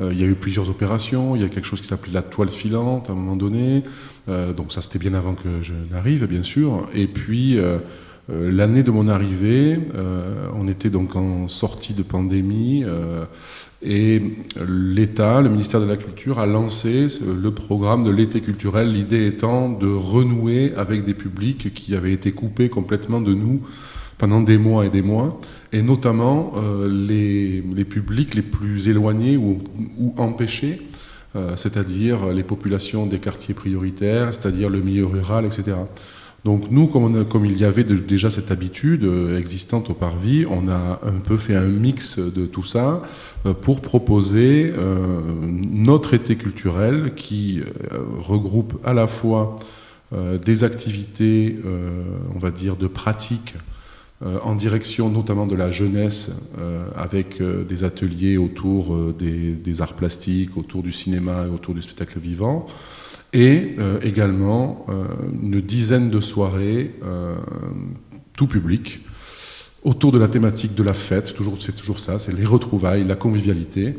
Euh, 0.00 0.08
il 0.12 0.20
y 0.20 0.24
a 0.24 0.26
eu 0.26 0.34
plusieurs 0.34 0.70
opérations, 0.70 1.36
il 1.36 1.42
y 1.42 1.44
a 1.44 1.48
quelque 1.48 1.66
chose 1.66 1.80
qui 1.80 1.86
s'appelait 1.86 2.14
la 2.14 2.22
toile 2.22 2.50
filante 2.50 3.10
à 3.10 3.12
un 3.12 3.14
moment 3.14 3.36
donné, 3.36 3.84
euh, 4.28 4.52
donc 4.54 4.72
ça 4.72 4.80
c'était 4.80 4.98
bien 4.98 5.14
avant 5.14 5.34
que 5.34 5.62
je 5.62 5.74
n'arrive 5.90 6.26
bien 6.26 6.42
sûr. 6.42 6.88
Et 6.94 7.06
puis 7.06 7.58
l'année 8.28 8.82
de 8.82 8.90
mon 8.90 9.08
arrivée, 9.08 9.78
on 10.54 10.68
était 10.68 10.90
donc 10.90 11.16
en 11.16 11.48
sortie 11.48 11.94
de 11.94 12.02
pandémie 12.02 12.84
et 13.84 14.22
l'État, 14.64 15.40
le 15.40 15.48
ministère 15.48 15.80
de 15.80 15.86
la 15.86 15.96
Culture, 15.96 16.38
a 16.38 16.46
lancé 16.46 17.08
le 17.20 17.50
programme 17.50 18.04
de 18.04 18.10
l'été 18.10 18.40
culturel, 18.40 18.92
l'idée 18.92 19.26
étant 19.26 19.68
de 19.68 19.88
renouer 19.88 20.72
avec 20.76 21.02
des 21.02 21.14
publics 21.14 21.74
qui 21.74 21.96
avaient 21.96 22.12
été 22.12 22.30
coupés 22.30 22.68
complètement 22.68 23.20
de 23.20 23.34
nous 23.34 23.60
pendant 24.18 24.40
des 24.40 24.56
mois 24.56 24.86
et 24.86 24.90
des 24.90 25.02
mois, 25.02 25.40
et 25.72 25.82
notamment 25.82 26.52
euh, 26.56 26.88
les, 26.88 27.84
publics 27.84 28.36
les 28.36 28.42
plus 28.42 28.86
éloignés 28.86 29.36
ou, 29.36 29.60
empêchés, 30.16 30.80
euh, 31.34 31.56
c'est-à-dire 31.56 32.32
les 32.32 32.44
populations 32.44 33.06
des 33.06 33.18
quartiers 33.18 33.54
prioritaires, 33.54 34.32
c'est-à-dire 34.32 34.70
le 34.70 34.80
milieu 34.80 35.06
rural, 35.06 35.44
etc. 35.44 35.72
Donc 36.44 36.72
nous, 36.72 36.88
comme, 36.88 37.46
il 37.46 37.56
y 37.56 37.64
avait 37.64 37.84
déjà 37.84 38.28
cette 38.28 38.50
habitude 38.50 39.04
euh, 39.04 39.38
existante 39.38 39.90
au 39.90 39.94
Parvis, 39.94 40.44
on 40.50 40.68
a 40.68 41.00
un 41.04 41.20
peu 41.22 41.36
fait 41.36 41.54
un 41.54 41.68
mix 41.68 42.18
de 42.18 42.46
tout 42.46 42.64
ça 42.64 43.02
euh, 43.46 43.54
pour 43.54 43.80
proposer 43.80 44.72
euh, 44.76 45.20
notre 45.48 46.14
été 46.14 46.34
culturel 46.34 47.12
qui 47.14 47.60
regroupe 48.18 48.78
à 48.84 48.92
la 48.92 49.06
fois 49.06 49.58
des 50.44 50.62
activités, 50.62 51.58
on 52.34 52.38
va 52.38 52.50
dire, 52.50 52.76
de 52.76 52.86
pratique 52.86 53.54
en 54.20 54.54
direction 54.54 55.08
notamment 55.08 55.46
de 55.46 55.54
la 55.54 55.70
jeunesse, 55.70 56.50
avec 56.94 57.42
des 57.42 57.84
ateliers 57.84 58.36
autour 58.36 58.94
des, 59.14 59.52
des, 59.52 59.80
arts 59.80 59.94
plastiques, 59.94 60.58
autour 60.58 60.82
du 60.82 60.92
cinéma 60.92 61.46
et 61.46 61.50
autour 61.50 61.74
du 61.74 61.80
spectacle 61.80 62.18
vivant 62.18 62.66
et 63.32 63.74
euh, 63.78 63.98
également 64.02 64.86
euh, 64.88 65.04
une 65.42 65.60
dizaine 65.60 66.10
de 66.10 66.20
soirées, 66.20 66.94
euh, 67.02 67.34
tout 68.36 68.46
public, 68.46 69.00
autour 69.84 70.12
de 70.12 70.18
la 70.18 70.28
thématique 70.28 70.74
de 70.74 70.82
la 70.82 70.94
fête, 70.94 71.34
toujours, 71.34 71.56
c'est 71.60 71.74
toujours 71.74 71.98
ça, 71.98 72.18
c'est 72.18 72.32
les 72.32 72.44
retrouvailles, 72.44 73.04
la 73.04 73.16
convivialité. 73.16 73.96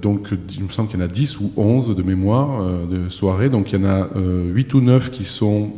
donc 0.00 0.30
il 0.56 0.64
me 0.64 0.70
semble 0.70 0.88
qu'il 0.88 0.98
y 0.98 1.02
en 1.02 1.04
a 1.04 1.08
10 1.08 1.40
ou 1.40 1.52
11 1.56 1.94
de 1.94 2.02
mémoire 2.02 2.64
de 2.86 3.10
soirées, 3.10 3.50
donc 3.50 3.72
il 3.72 3.78
y 3.78 3.84
en 3.84 3.88
a 3.88 4.08
8 4.16 4.72
ou 4.72 4.80
9 4.80 5.10
qui 5.10 5.24
sont 5.24 5.74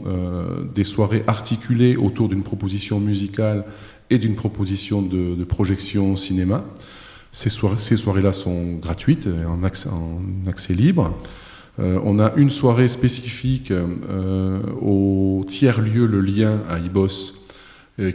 des 0.72 0.84
soirées 0.84 1.24
articulées 1.26 1.96
autour 1.96 2.28
d'une 2.28 2.44
proposition 2.44 3.00
musicale 3.00 3.64
et 4.08 4.18
d'une 4.18 4.36
proposition 4.36 5.02
de, 5.02 5.34
de, 5.34 5.44
projection 5.44 6.16
cinéma. 6.16 6.64
Ces 7.32 7.50
soirées-là 7.50 8.30
sont 8.30 8.76
gratuites, 8.76 9.26
en 9.26 9.60
en 9.64 10.48
accès 10.48 10.74
libre. 10.74 11.18
On 11.78 12.18
a 12.18 12.32
une 12.36 12.50
soirée 12.50 12.88
spécifique 12.88 13.72
au 14.82 15.44
tiers-lieu 15.46 16.06
Le 16.06 16.20
Lien 16.20 16.60
à 16.68 16.78
Ibos, 16.78 17.46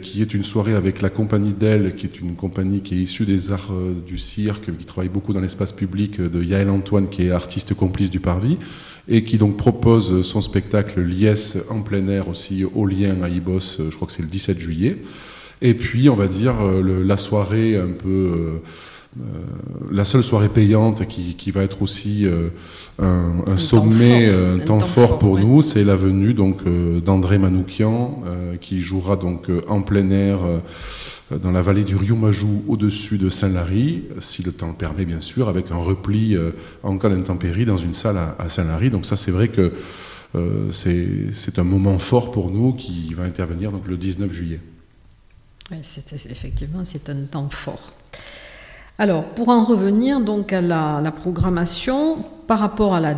qui 0.02 0.22
est 0.22 0.34
une 0.34 0.44
soirée 0.44 0.74
avec 0.74 1.00
la 1.02 1.10
compagnie 1.10 1.52
d'Elle, 1.52 1.94
qui 1.94 2.06
est 2.06 2.20
une 2.20 2.34
compagnie 2.34 2.82
qui 2.82 2.94
est 2.94 2.98
issue 2.98 3.24
des 3.24 3.52
arts 3.52 3.72
du 4.06 4.18
cirque, 4.18 4.74
qui 4.76 4.84
travaille 4.84 5.08
beaucoup 5.08 5.32
dans 5.32 5.40
l'espace 5.40 5.72
public, 5.72 6.20
de 6.20 6.42
Yael 6.42 6.70
Antoine, 6.70 7.08
qui 7.08 7.24
est 7.26 7.30
artiste 7.30 7.74
complice 7.74 8.10
du 8.10 8.20
Parvis, 8.20 8.58
et 9.08 9.24
qui 9.24 9.38
donc 9.38 9.56
propose 9.56 10.22
son 10.22 10.40
spectacle 10.40 11.00
Liesse 11.00 11.58
en 11.70 11.80
plein 11.80 12.06
air 12.08 12.28
aussi 12.28 12.64
au 12.64 12.86
lien 12.86 13.16
à 13.22 13.28
Ibos, 13.28 13.78
je 13.78 13.94
crois 13.94 14.06
que 14.06 14.12
c'est 14.12 14.22
le 14.22 14.28
17 14.28 14.58
juillet. 14.58 14.98
Et 15.62 15.74
puis, 15.74 16.08
on 16.10 16.16
va 16.16 16.26
dire, 16.26 16.54
la 16.62 17.16
soirée 17.16 17.76
un 17.76 17.92
peu... 17.92 18.60
la 19.90 20.04
seule 20.04 20.24
soirée 20.24 20.48
payante 20.48 21.06
qui, 21.06 21.50
va 21.50 21.62
être 21.62 21.82
aussi 21.82 22.26
un, 23.00 23.58
sommet, 23.58 24.28
un, 24.28 24.58
temps, 24.58 24.80
fort, 24.80 25.18
pour 25.18 25.38
nous, 25.38 25.62
c'est 25.62 25.84
la 25.84 25.94
venue 25.94 26.34
donc 26.34 26.62
d'André 27.04 27.38
Manoukian, 27.38 28.22
qui 28.60 28.80
jouera 28.80 29.16
donc 29.16 29.50
en 29.68 29.82
plein 29.82 30.10
air 30.10 30.40
dans 31.30 31.50
la 31.50 31.62
vallée 31.62 31.84
du 31.84 31.96
Riomajou 31.96 32.64
au-dessus 32.68 33.18
de 33.18 33.30
Saint-Lary, 33.30 34.04
si 34.18 34.42
le 34.42 34.52
temps 34.52 34.68
le 34.68 34.74
permet 34.74 35.04
bien 35.04 35.20
sûr, 35.20 35.48
avec 35.48 35.70
un 35.70 35.76
repli 35.76 36.36
euh, 36.36 36.50
en 36.82 36.98
cas 36.98 37.08
d'intempérie 37.08 37.64
dans 37.64 37.76
une 37.76 37.94
salle 37.94 38.18
à, 38.18 38.48
Saint-Lary. 38.48 38.90
Donc 38.90 39.06
ça 39.06 39.16
c'est 39.16 39.30
vrai 39.30 39.48
que 39.48 39.72
euh, 40.34 40.72
c'est 40.72 41.58
un 41.58 41.64
moment 41.64 41.98
fort 41.98 42.30
pour 42.30 42.50
nous 42.50 42.74
qui 42.74 43.14
va 43.14 43.24
intervenir 43.24 43.72
donc, 43.72 43.86
le 43.88 43.96
19 43.96 44.32
juillet. 44.32 44.60
Oui, 45.70 45.78
effectivement 46.30 46.84
c'est 46.84 47.08
un 47.08 47.24
temps 47.24 47.48
fort. 47.48 47.92
Alors 48.98 49.24
pour 49.24 49.48
en 49.48 49.64
revenir 49.64 50.20
donc 50.20 50.52
à 50.52 50.60
la, 50.60 51.00
la 51.02 51.10
programmation, 51.10 52.18
par 52.46 52.60
rapport 52.60 52.94
à 52.94 53.00
la 53.00 53.16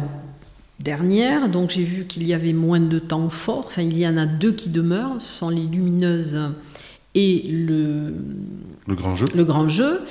dernière, 0.81 1.49
donc 1.49 1.71
j'ai 1.71 1.85
vu 1.85 2.05
qu'il 2.05 2.27
y 2.27 2.33
avait 2.33 2.53
moins 2.53 2.81
de 2.81 2.99
temps 2.99 3.29
fort, 3.29 3.65
enfin 3.67 3.83
il 3.83 3.99
y 3.99 4.07
en 4.07 4.17
a 4.17 4.27
deux 4.27 4.53
qui 4.53 4.71
demeurent, 4.71 5.17
ce 5.21 5.33
sont 5.33 5.49
les 5.49 5.65
lumineuses 5.65 6.39
et 7.15 7.43
le, 7.49 8.15
le 8.87 8.95
grand 8.95 9.15
jeu. 9.15 9.27
Le 9.35 9.45
grand 9.45 9.69
jeu. 9.69 10.03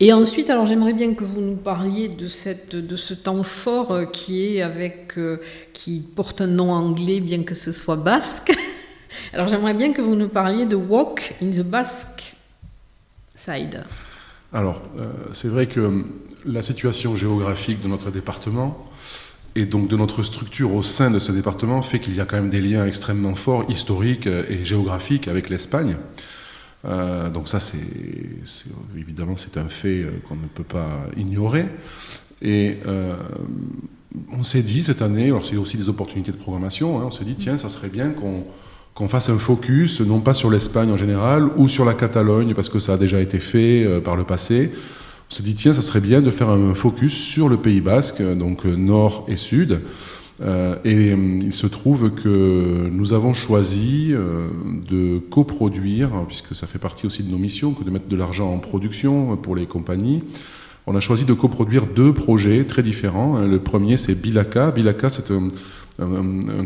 Et 0.00 0.12
ensuite, 0.12 0.50
alors 0.50 0.66
j'aimerais 0.66 0.92
bien 0.92 1.14
que 1.14 1.24
vous 1.24 1.40
nous 1.40 1.56
parliez 1.56 2.08
de, 2.08 2.26
cette, 2.26 2.74
de 2.74 2.96
ce 2.96 3.14
temps 3.14 3.42
fort 3.42 3.92
euh, 3.92 4.06
qui 4.06 4.56
est 4.56 4.62
avec, 4.62 5.14
euh, 5.16 5.40
qui 5.72 6.00
porte 6.00 6.40
un 6.40 6.46
nom 6.48 6.72
anglais, 6.72 7.20
bien 7.20 7.42
que 7.42 7.54
ce 7.54 7.72
soit 7.72 7.96
basque. 7.96 8.52
Alors 9.32 9.46
j'aimerais 9.46 9.74
bien 9.74 9.92
que 9.92 10.02
vous 10.02 10.16
nous 10.16 10.28
parliez 10.28 10.66
de 10.66 10.74
Walk 10.74 11.36
in 11.40 11.50
the 11.50 11.62
Basque 11.62 12.34
Side. 13.36 13.84
Alors, 14.54 14.80
euh, 14.98 15.10
c'est 15.32 15.48
vrai 15.48 15.66
que 15.66 16.04
la 16.46 16.62
situation 16.62 17.16
géographique 17.16 17.82
de 17.82 17.88
notre 17.88 18.10
département 18.10 18.88
et 19.54 19.66
donc 19.66 19.88
de 19.88 19.96
notre 19.96 20.22
structure 20.22 20.74
au 20.74 20.82
sein 20.82 21.10
de 21.10 21.18
ce 21.18 21.32
département 21.32 21.82
fait 21.82 21.98
qu'il 21.98 22.14
y 22.14 22.20
a 22.20 22.24
quand 22.24 22.36
même 22.36 22.50
des 22.50 22.60
liens 22.60 22.86
extrêmement 22.86 23.34
forts, 23.34 23.64
historiques 23.68 24.26
et 24.26 24.64
géographiques 24.64 25.28
avec 25.28 25.50
l'Espagne. 25.50 25.96
Euh, 26.86 27.30
donc 27.30 27.48
ça, 27.48 27.60
c'est 27.60 27.78
évidemment 28.96 29.36
c'est 29.36 29.56
un 29.56 29.68
fait 29.68 30.02
euh, 30.02 30.10
qu'on 30.28 30.36
ne 30.36 30.46
peut 30.46 30.64
pas 30.64 30.88
ignorer. 31.16 31.66
Et 32.42 32.78
euh, 32.86 33.16
on 34.32 34.44
s'est 34.44 34.62
dit 34.62 34.84
cette 34.84 35.02
année, 35.02 35.26
alors 35.26 35.46
c'est 35.46 35.56
aussi 35.56 35.76
des 35.76 35.88
opportunités 35.88 36.32
de 36.32 36.36
programmation, 36.36 37.00
hein, 37.00 37.04
on 37.06 37.10
s'est 37.10 37.24
dit 37.24 37.36
tiens, 37.36 37.56
ça 37.56 37.68
serait 37.68 37.88
bien 37.88 38.10
qu'on 38.10 38.44
fasse 39.08 39.28
un 39.28 39.38
focus, 39.38 40.00
non 40.00 40.20
pas 40.20 40.34
sur 40.34 40.50
l'Espagne 40.50 40.90
en 40.90 40.96
général, 40.96 41.50
ou 41.56 41.68
sur 41.68 41.84
la 41.84 41.94
Catalogne, 41.94 42.54
parce 42.54 42.68
que 42.68 42.78
ça 42.78 42.94
a 42.94 42.96
déjà 42.96 43.20
été 43.20 43.38
fait 43.38 44.00
par 44.04 44.16
le 44.16 44.24
passé. 44.24 44.72
On 45.30 45.34
s'est 45.34 45.42
dit, 45.42 45.54
tiens, 45.54 45.72
ça 45.72 45.82
serait 45.82 46.00
bien 46.00 46.20
de 46.20 46.30
faire 46.30 46.48
un 46.50 46.74
focus 46.74 47.12
sur 47.12 47.48
le 47.48 47.56
Pays 47.56 47.80
basque, 47.80 48.22
donc 48.22 48.64
nord 48.64 49.24
et 49.28 49.36
sud, 49.36 49.80
euh, 50.42 50.76
et 50.84 51.12
euh, 51.12 51.40
il 51.42 51.52
se 51.52 51.66
trouve 51.66 52.10
que 52.10 52.88
nous 52.90 53.12
avons 53.12 53.34
choisi 53.34 54.08
euh, 54.12 54.48
de 54.88 55.18
coproduire, 55.18 56.10
puisque 56.26 56.54
ça 56.54 56.66
fait 56.66 56.78
partie 56.78 57.06
aussi 57.06 57.22
de 57.22 57.30
nos 57.30 57.38
missions, 57.38 57.72
que 57.72 57.84
de 57.84 57.90
mettre 57.90 58.08
de 58.08 58.16
l'argent 58.16 58.52
en 58.52 58.58
production 58.58 59.36
pour 59.36 59.54
les 59.54 59.66
compagnies. 59.66 60.22
On 60.86 60.96
a 60.96 61.00
choisi 61.00 61.24
de 61.24 61.32
coproduire 61.32 61.86
deux 61.86 62.12
projets 62.12 62.64
très 62.64 62.82
différents. 62.82 63.38
Le 63.38 63.58
premier, 63.58 63.96
c'est 63.96 64.14
Bilaka. 64.14 64.70
Bilaka, 64.70 65.08
c'est 65.08 65.30
un, 65.30 65.48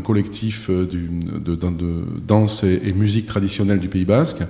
collectif 0.03 0.69
de, 0.69 1.57
danse 2.25 2.63
et, 2.63 2.93
musique 2.93 3.25
traditionnelle 3.27 3.79
du 3.79 3.87
Pays 3.87 4.05
Basque 4.05 4.41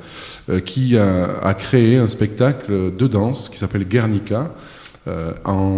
qui 0.66 0.98
a, 0.98 1.54
créé 1.54 1.98
un 1.98 2.08
spectacle 2.08 2.96
de 2.96 3.08
danse 3.08 3.50
qui 3.50 3.58
s'appelle 3.58 3.88
Guernica 3.88 4.54
euh, 5.08 5.32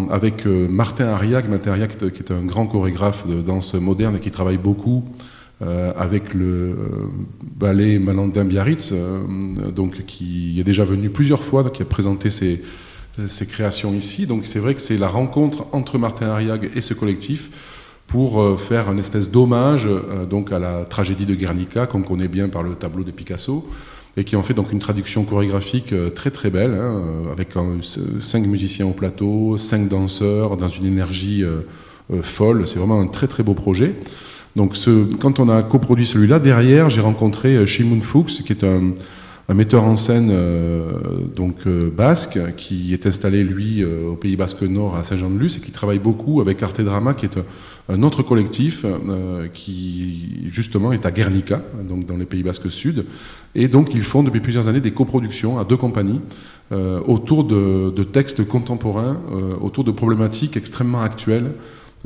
avec 0.10 0.46
euh, 0.46 0.68
Martin 0.68 1.06
Ariag, 1.06 1.48
Martin 1.48 1.72
Ariag 1.72 1.96
qui 1.96 2.24
est 2.24 2.32
un 2.32 2.42
grand 2.42 2.66
chorégraphe 2.66 3.28
de 3.28 3.42
danse 3.42 3.76
moderne 3.76 4.16
et 4.16 4.20
qui 4.20 4.32
travaille 4.32 4.58
beaucoup 4.58 5.06
euh, 5.62 5.94
avec 5.96 6.34
le 6.34 6.76
ballet 7.56 8.00
Malandin 8.00 8.46
Biarritz, 8.46 8.94
donc 9.76 10.06
qui 10.06 10.60
est 10.60 10.64
déjà 10.64 10.84
venu 10.84 11.12
plusieurs 11.12 11.44
fois, 11.44 11.70
qui 11.70 11.84
a 11.84 11.86
présenté 11.86 12.32
ses, 12.32 12.64
ses 13.28 13.46
créations 13.46 13.94
ici. 13.94 14.26
Donc 14.26 14.48
c'est 14.48 14.60
vrai 14.60 14.74
que 14.74 14.82
c'est 14.82 14.98
la 14.98 15.08
rencontre 15.08 15.68
entre 15.72 16.00
Martin 16.00 16.30
Ariag 16.30 16.72
et 16.76 16.82
ce 16.82 16.96
collectif 16.96 17.52
pour 18.12 18.60
faire 18.60 18.92
une 18.92 19.00
espèce 19.00 19.32
d'hommage 19.32 19.88
donc 20.30 20.52
à 20.52 20.60
la 20.60 20.84
tragédie 20.84 21.26
de 21.26 21.34
Guernica 21.34 21.88
qu'on 21.88 22.02
connaît 22.02 22.28
bien 22.28 22.50
par 22.50 22.62
le 22.62 22.76
tableau 22.76 23.04
de 23.04 23.12
Picasso 23.12 23.66
et 24.18 24.24
qui 24.24 24.36
ont 24.36 24.44
fait 24.44 24.54
donc 24.54 24.72
une 24.72 24.80
traduction 24.80 25.24
chorégraphique 25.24 25.94
euh, 25.94 26.10
très 26.10 26.32
très 26.32 26.50
belle, 26.50 26.74
hein, 26.74 27.02
euh, 27.28 27.32
avec 27.32 27.50
cinq 28.20 28.46
musiciens 28.46 28.86
au 28.86 28.92
plateau, 28.92 29.58
cinq 29.58 29.88
danseurs, 29.88 30.58
dans 30.58 30.68
une 30.68 30.86
énergie 30.86 31.44
euh, 31.44 31.62
folle. 32.22 32.68
C'est 32.68 32.80
vraiment 32.80 33.00
un 33.00 33.08
très 33.08 33.28
très 33.28 33.44
beau 33.44 33.54
projet. 33.54 33.96
Donc 34.58 34.76
quand 35.22 35.40
on 35.40 35.48
a 35.48 35.64
coproduit 35.64 36.06
celui-là, 36.06 36.40
derrière 36.40 36.90
j'ai 36.90 37.00
rencontré 37.00 37.66
Shimon 37.66 38.02
Fuchs, 38.02 38.44
qui 38.44 38.52
est 38.52 38.66
un, 38.66 38.92
un 39.52 39.54
metteur 39.54 39.84
en 39.84 39.96
scène 39.98 40.32
donc 41.36 41.68
basque 41.68 42.40
qui 42.56 42.94
est 42.94 43.06
installé 43.06 43.44
lui 43.44 43.84
au 43.84 44.16
Pays 44.16 44.38
Basque 44.38 44.62
Nord 44.62 44.96
à 44.96 45.04
Saint-Jean-de-Luz 45.04 45.58
et 45.58 45.60
qui 45.60 45.72
travaille 45.72 46.00
beaucoup 46.00 46.40
avec 46.40 46.64
Arte 46.64 46.80
Drama 46.80 47.14
qui 47.14 47.26
est 47.26 47.38
un, 47.90 48.04
autre 48.04 48.24
collectif 48.24 48.86
qui 49.54 50.48
justement 50.48 50.94
est 50.94 51.06
à 51.06 51.12
Guernica 51.12 51.62
donc 51.88 52.06
dans 52.06 52.16
les 52.16 52.26
Pays 52.26 52.44
Basques 52.44 52.72
Sud 52.72 53.06
et 53.54 53.68
donc 53.68 53.94
ils 53.94 54.04
font 54.04 54.24
depuis 54.24 54.40
plusieurs 54.40 54.70
années 54.70 54.80
des 54.80 54.92
coproductions 54.92 55.60
à 55.60 55.66
deux 55.66 55.78
compagnies 55.78 56.22
euh, 56.72 57.02
autour 57.06 57.44
de, 57.44 58.04
textes 58.04 58.48
contemporains, 58.48 59.20
euh, 59.34 59.56
autour 59.60 59.84
de 59.84 59.92
problématiques 59.92 60.56
extrêmement 60.56 61.02
actuelles, 61.02 61.52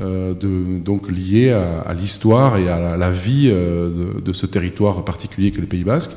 euh, 0.00 0.34
de, 0.34 0.80
donc 0.80 1.08
liées 1.08 1.52
à, 1.52 1.94
l'histoire 1.94 2.56
et 2.56 2.68
à 2.68 2.96
la, 2.96 3.10
vie 3.10 3.48
de, 3.48 4.32
ce 4.32 4.44
territoire 4.44 5.04
particulier 5.04 5.52
que 5.52 5.60
le 5.60 5.68
Pays 5.68 5.84
Basque. 5.84 6.16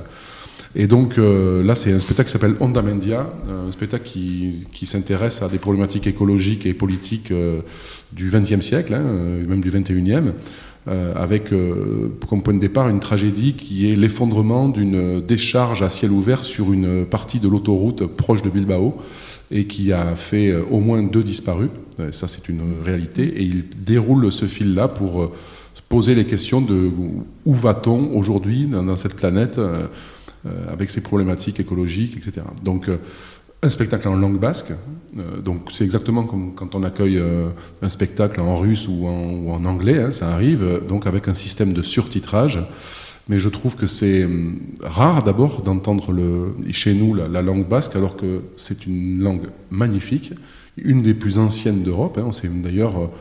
Et 0.76 0.86
donc 0.88 1.18
là, 1.18 1.74
c'est 1.74 1.92
un 1.92 2.00
spectacle 2.00 2.28
qui 2.28 2.34
s'appelle 2.34 2.56
Onda 2.60 2.82
Mendia, 2.82 3.34
un 3.50 3.72
spectacle 3.72 4.04
qui, 4.04 4.86
s'intéresse 4.86 5.42
à 5.42 5.48
des 5.48 5.58
problématiques 5.58 6.06
écologiques 6.06 6.66
et 6.68 6.76
politiques 6.76 7.34
du 8.12 8.30
XXe 8.30 8.62
siècle, 8.62 8.94
hein, 8.94 9.04
même 9.48 9.62
du 9.62 9.72
XXIe. 9.72 10.32
Euh, 10.88 11.14
avec 11.14 11.52
euh, 11.52 12.10
comme 12.28 12.42
point 12.42 12.54
de 12.54 12.60
départ 12.60 12.88
une 12.88 13.02
tragédie 13.02 13.54
qui 13.54 13.92
est 13.92 13.98
l'effondrement 13.98 14.70
d'une 14.70 15.20
décharge 15.20 15.84
à 15.84 15.90
ciel 15.90 16.10
ouvert 16.10 16.46
sur 16.46 16.72
une 16.72 17.06
partie 17.06 17.42
de 17.42 17.50
l'autoroute 17.50 18.08
proche 18.08 18.42
de 18.42 18.50
Bilbao 18.50 18.96
et 19.52 19.66
qui 19.66 19.92
a 19.92 20.16
fait 20.16 20.50
euh, 20.50 20.64
au 20.72 20.80
moins 20.80 21.04
deux 21.04 21.22
disparus. 21.22 21.70
Ça, 22.12 22.30
c'est 22.30 22.48
une 22.48 22.62
réalité. 22.84 23.24
Et 23.24 23.44
il 23.44 23.66
déroule 23.78 24.32
ce 24.32 24.46
fil-là 24.46 24.88
pour 24.88 25.34
poser 25.90 26.16
les 26.16 26.26
questions 26.26 26.62
de 26.62 26.90
où 27.46 27.54
va-t-on 27.54 28.12
aujourd'hui 28.14 28.68
dans, 28.68 28.96
cette 28.96 29.16
planète 29.16 29.60
avec 30.68 30.90
ses 30.90 31.02
problématiques 31.02 31.60
écologiques, 31.60 32.16
etc. 32.18 32.46
Donc, 32.64 32.90
un 33.62 33.70
spectacle 33.70 34.08
en 34.08 34.16
langue 34.16 34.40
basque. 34.40 34.72
Euh, 35.18 35.42
donc 35.42 35.70
c'est 35.72 35.84
exactement 35.84 36.24
comme 36.24 36.54
quand 36.56 36.76
on 36.76 36.84
accueille 36.84 37.18
euh, 37.18 37.50
un 37.82 37.90
spectacle 37.90 38.40
en 38.40 38.58
russe 38.58 38.88
ou 38.88 39.08
en, 39.08 39.66
anglais, 39.66 40.02
hein, 40.02 40.12
ça 40.12 40.32
arrive, 40.32 40.64
euh, 40.64 40.80
donc 40.80 41.08
avec 41.08 41.28
un 41.28 41.34
système 41.34 41.74
de 41.74 41.82
surtitrage. 41.82 42.60
Mais 43.28 43.38
je 43.38 43.50
trouve 43.50 43.76
que 43.76 43.86
c'est 43.86 44.26
hum, 44.26 44.60
rare 44.82 45.24
d'abord 45.24 45.62
d'entendre 45.62 46.14
chez 46.72 46.94
nous 46.94 47.14
la, 47.14 47.42
langue 47.42 47.68
basque, 47.68 47.96
alors 47.96 48.16
que 48.16 48.44
c'est 48.56 48.86
une 48.88 49.20
langue 49.20 49.50
magnifique, 49.70 50.34
une 50.78 51.04
des 51.04 51.14
plus 51.14 51.38
anciennes 51.38 51.84
d'Europe. 51.84 52.18
Hein. 52.18 52.24
on 52.26 52.32
sait 52.32 52.48
d'ailleurs, 52.48 53.12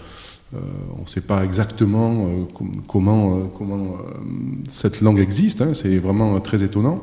on 0.55 1.03
ne 1.03 1.09
sait 1.09 1.21
pas 1.21 1.45
exactement 1.45 2.47
comment, 2.89 3.41
comment 3.57 3.97
cette 4.69 5.01
langue 5.01 5.21
existe. 5.21 5.61
Hein. 5.61 5.75
c'est 5.75 5.99
vraiment 5.99 6.41
très 6.41 6.65
étonnant. 6.65 7.03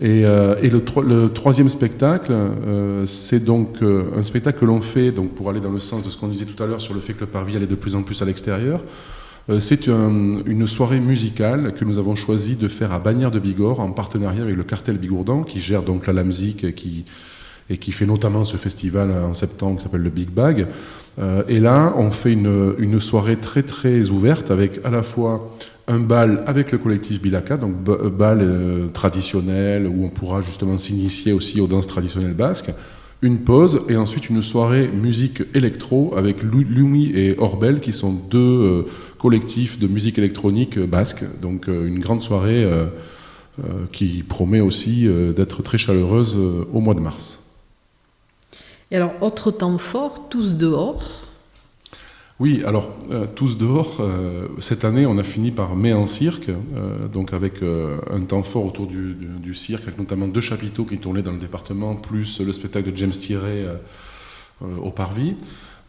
Et, 0.00 0.24
euh, 0.24 0.56
le, 0.60 1.28
troisième 1.28 1.68
spectacle, 1.68 2.32
euh, 2.32 3.06
c'est 3.06 3.44
donc 3.44 3.80
euh, 3.82 4.10
un 4.16 4.24
spectacle 4.24 4.58
que 4.58 4.64
l'on 4.64 4.80
fait 4.80 5.12
donc 5.12 5.30
pour 5.34 5.50
aller 5.50 5.60
dans 5.60 5.70
le 5.70 5.80
sens 5.80 6.04
de 6.04 6.10
ce 6.10 6.18
qu'on 6.18 6.28
disait 6.28 6.46
tout 6.46 6.60
à 6.62 6.66
l'heure 6.66 6.80
sur 6.80 6.94
le 6.94 7.00
fait 7.00 7.12
que 7.12 7.20
le 7.20 7.26
parvis 7.26 7.56
allait 7.56 7.66
de 7.66 7.76
plus 7.76 7.94
en 7.94 8.02
plus 8.02 8.20
à 8.20 8.24
l'extérieur. 8.24 8.80
c'est 9.60 9.86
une 9.86 10.66
soirée 10.66 11.00
musicale 11.00 11.74
que 11.74 11.84
nous 11.84 11.98
avons 11.98 12.14
choisi 12.14 12.56
de 12.56 12.66
faire 12.66 12.92
à 12.92 12.98
Bagnères 12.98 13.30
de 13.30 13.38
Bigorre 13.38 13.80
en 13.80 13.92
partenariat 13.92 14.42
avec 14.42 14.56
le 14.56 14.64
cartel 14.64 14.98
Bigourdan 14.98 15.42
qui 15.44 15.60
gère 15.60 15.82
donc 15.82 16.06
la 16.06 16.12
Lamzik 16.12 16.74
qui, 16.74 17.04
et 17.70 17.78
qui 17.78 17.92
fait 17.92 18.06
notamment 18.06 18.44
ce 18.44 18.56
festival 18.56 19.10
en 19.10 19.34
septembre 19.34 19.78
qui 19.78 19.84
s'appelle 19.84 20.02
le 20.02 20.10
Big 20.10 20.28
Bag. 20.30 20.66
et 21.48 21.60
là, 21.60 21.94
on 21.96 22.10
fait 22.10 22.32
une, 22.32 23.00
soirée 23.00 23.36
très 23.36 23.62
très 23.62 24.10
ouverte 24.10 24.50
avec 24.50 24.80
à 24.84 24.90
la 24.90 25.02
fois 25.02 25.56
un 25.88 25.98
bal 25.98 26.42
avec 26.46 26.72
le 26.72 26.78
collectif 26.78 27.22
Bilaka, 27.22 27.56
donc 27.56 27.72
bal 27.82 28.46
traditionnel 28.92 29.86
où 29.86 30.04
on 30.04 30.10
pourra 30.10 30.42
justement 30.42 30.76
s'initier 30.76 31.32
aussi 31.32 31.60
aux 31.60 31.66
danses 31.66 31.86
traditionnelles 31.86 32.34
basques, 32.34 32.70
une 33.22 33.38
pause 33.38 33.80
et 33.88 33.96
ensuite 33.96 34.28
une 34.28 34.42
soirée 34.42 34.88
musique 34.88 35.42
électro 35.54 36.12
avec 36.18 36.42
Lumi 36.42 37.12
et 37.14 37.34
Orbel 37.38 37.80
qui 37.80 37.92
sont 37.92 38.12
deux 38.12 38.84
collectif 39.24 39.78
de 39.78 39.86
musique 39.86 40.18
électronique 40.18 40.78
basque. 40.78 41.24
Donc 41.40 41.70
euh, 41.70 41.86
une 41.86 41.98
grande 41.98 42.20
soirée 42.20 42.62
euh, 42.62 42.84
euh, 43.58 43.86
qui 43.90 44.22
promet 44.22 44.60
aussi 44.60 45.08
d'être 45.34 45.62
très 45.62 45.78
chaleureuse 45.78 46.36
au 46.36 46.80
mois 46.80 46.94
de 46.94 47.00
mars. 47.00 47.43
Et 48.90 48.96
alors, 48.96 49.12
autre 49.20 49.50
temps 49.50 49.78
fort, 49.78 50.28
tous 50.28 50.56
dehors 50.56 51.02
oui, 52.40 52.64
alors 52.66 52.90
tous 53.36 53.56
dehors. 53.58 54.04
cette 54.58 54.84
année, 54.84 55.06
on 55.06 55.18
a 55.18 55.22
fini 55.22 55.52
par 55.52 55.76
Mai 55.76 55.92
en 55.92 56.04
cirque, 56.04 56.50
donc 57.12 57.32
avec 57.32 57.62
un 57.62 58.20
temps 58.22 58.42
fort 58.42 58.66
autour 58.66 58.88
du, 58.88 59.54
cirque, 59.54 59.84
avec 59.84 59.98
notamment 59.98 60.26
deux 60.26 60.40
chapiteaux 60.40 60.84
qui 60.84 60.98
tournaient 60.98 61.22
dans 61.22 61.30
le 61.30 61.38
département, 61.38 61.94
plus 61.94 62.40
le 62.40 62.50
spectacle 62.50 62.90
de 62.90 62.96
James 62.96 63.10
Thierry 63.10 63.66
au 64.60 64.90
Parvis. 64.90 65.36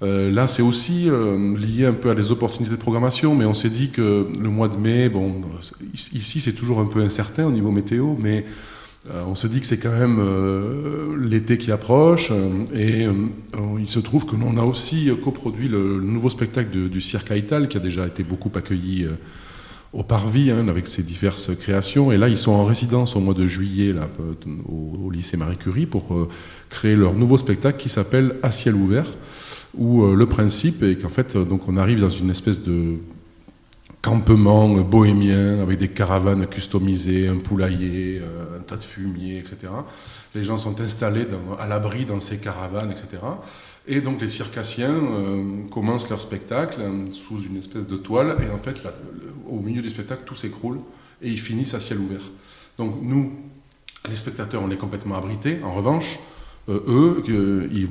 Euh, 0.03 0.29
là, 0.29 0.47
c'est 0.47 0.61
aussi 0.61 1.09
euh, 1.09 1.57
lié 1.57 1.85
un 1.85 1.93
peu 1.93 2.09
à 2.09 2.15
des 2.15 2.31
opportunités 2.31 2.71
de 2.71 2.79
programmation, 2.79 3.33
mais 3.33 3.45
on 3.45 3.53
s'est 3.53 3.69
dit 3.69 3.91
que 3.91 4.27
le 4.39 4.49
mois 4.49 4.67
de 4.67 4.75
mai, 4.75 5.09
bon, 5.09 5.41
ici 5.93 6.41
c'est 6.41 6.53
toujours 6.53 6.79
un 6.79 6.85
peu 6.85 7.01
incertain 7.01 7.45
au 7.45 7.51
niveau 7.51 7.71
météo, 7.71 8.15
mais 8.19 8.39
euh, 8.39 8.49
on 9.27 9.35
se 9.35 9.47
dit 9.47 9.61
que 9.61 9.67
c'est 9.67 9.77
quand 9.77 9.91
même 9.91 10.19
l'été 11.21 11.57
qui 11.57 11.71
approche, 11.71 12.31
et 12.73 13.05
il 13.79 13.87
se 13.87 13.99
trouve 13.99 14.25
que 14.25 14.35
l'on 14.35 14.57
a 14.57 14.63
aussi 14.63 15.11
coproduit 15.23 15.67
le, 15.67 15.99
nouveau 16.01 16.29
spectacle 16.29 16.89
du 16.89 17.01
Cirque 17.01 17.31
Haïtal, 17.31 17.67
qui 17.67 17.77
a 17.77 17.79
déjà 17.79 18.07
été 18.07 18.23
beaucoup 18.23 18.51
accueilli 18.55 19.07
au 19.93 20.03
Parvis, 20.03 20.51
hein, 20.51 20.67
avec 20.67 20.87
ses 20.87 21.03
diverses 21.03 21.55
créations. 21.55 22.11
Et 22.11 22.17
là, 22.17 22.29
ils 22.29 22.37
sont 22.37 22.51
en 22.51 22.65
résidence 22.65 23.15
au 23.15 23.19
mois 23.19 23.33
de 23.35 23.45
juillet 23.45 23.93
là, 23.93 24.09
au, 24.67 25.05
au 25.05 25.11
lycée 25.11 25.37
Marie 25.37 25.57
Curie 25.57 25.85
pour 25.85 26.27
créer 26.69 26.95
leur 26.95 27.13
nouveau 27.13 27.37
spectacle 27.37 27.77
qui 27.77 27.89
s'appelle 27.89 28.35
À 28.41 28.51
ciel 28.51 28.75
ouvert 28.75 29.07
où 29.77 30.03
euh, 30.03 30.15
le 30.15 30.25
principe 30.25 30.83
est 30.83 30.95
qu'en 30.95 31.09
fait, 31.09 31.35
euh, 31.35 31.43
donc 31.43 31.67
on 31.67 31.77
arrive 31.77 31.99
dans 31.99 32.09
une 32.09 32.29
espèce 32.29 32.63
de 32.63 32.95
campement 34.05 34.69
bohémien 34.69 35.59
avec 35.61 35.79
des 35.79 35.87
caravanes 35.87 36.45
customisées, 36.45 37.27
un 37.27 37.37
poulailler, 37.37 38.21
euh, 38.21 38.59
un 38.59 38.61
tas 38.61 38.75
de 38.75 38.83
fumier, 38.83 39.39
etc. 39.39 39.73
Les 40.35 40.43
gens 40.43 40.57
sont 40.57 40.79
installés 40.79 41.25
à 41.59 41.65
l'abri 41.65 42.05
dans 42.05 42.19
ces 42.19 42.37
caravanes, 42.37 42.91
etc. 42.91 43.23
Et 43.87 44.01
donc 44.01 44.21
les 44.21 44.27
circassiens 44.27 44.93
commencent 45.71 46.09
leur 46.09 46.21
spectacle 46.21 46.81
sous 47.11 47.39
une 47.43 47.57
espèce 47.57 47.87
de 47.87 47.95
toile, 47.95 48.35
et 48.45 48.51
en 48.51 48.59
fait, 48.59 48.83
au 49.47 49.59
milieu 49.59 49.81
du 49.81 49.89
spectacle, 49.89 50.23
tout 50.25 50.35
s'écroule, 50.35 50.79
et 51.21 51.29
ils 51.29 51.39
finissent 51.39 51.73
à 51.73 51.79
ciel 51.79 51.99
ouvert. 51.99 52.21
Donc 52.77 52.99
nous, 53.01 53.31
les 54.07 54.15
spectateurs, 54.15 54.61
on 54.63 54.69
est 54.69 54.77
complètement 54.77 55.15
abrités. 55.15 55.59
En 55.63 55.73
revanche, 55.73 56.19
euh, 56.69 56.79
eux, 56.87 57.23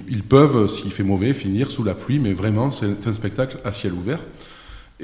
ils, 0.08 0.22
peuvent, 0.22 0.68
s'il 0.68 0.92
fait 0.92 1.02
mauvais, 1.02 1.32
finir 1.32 1.70
sous 1.70 1.84
la 1.84 1.94
pluie, 1.94 2.18
mais 2.18 2.32
vraiment, 2.32 2.70
c'est 2.70 3.06
un 3.06 3.12
spectacle 3.12 3.58
à 3.64 3.72
ciel 3.72 3.92
ouvert. 3.92 4.20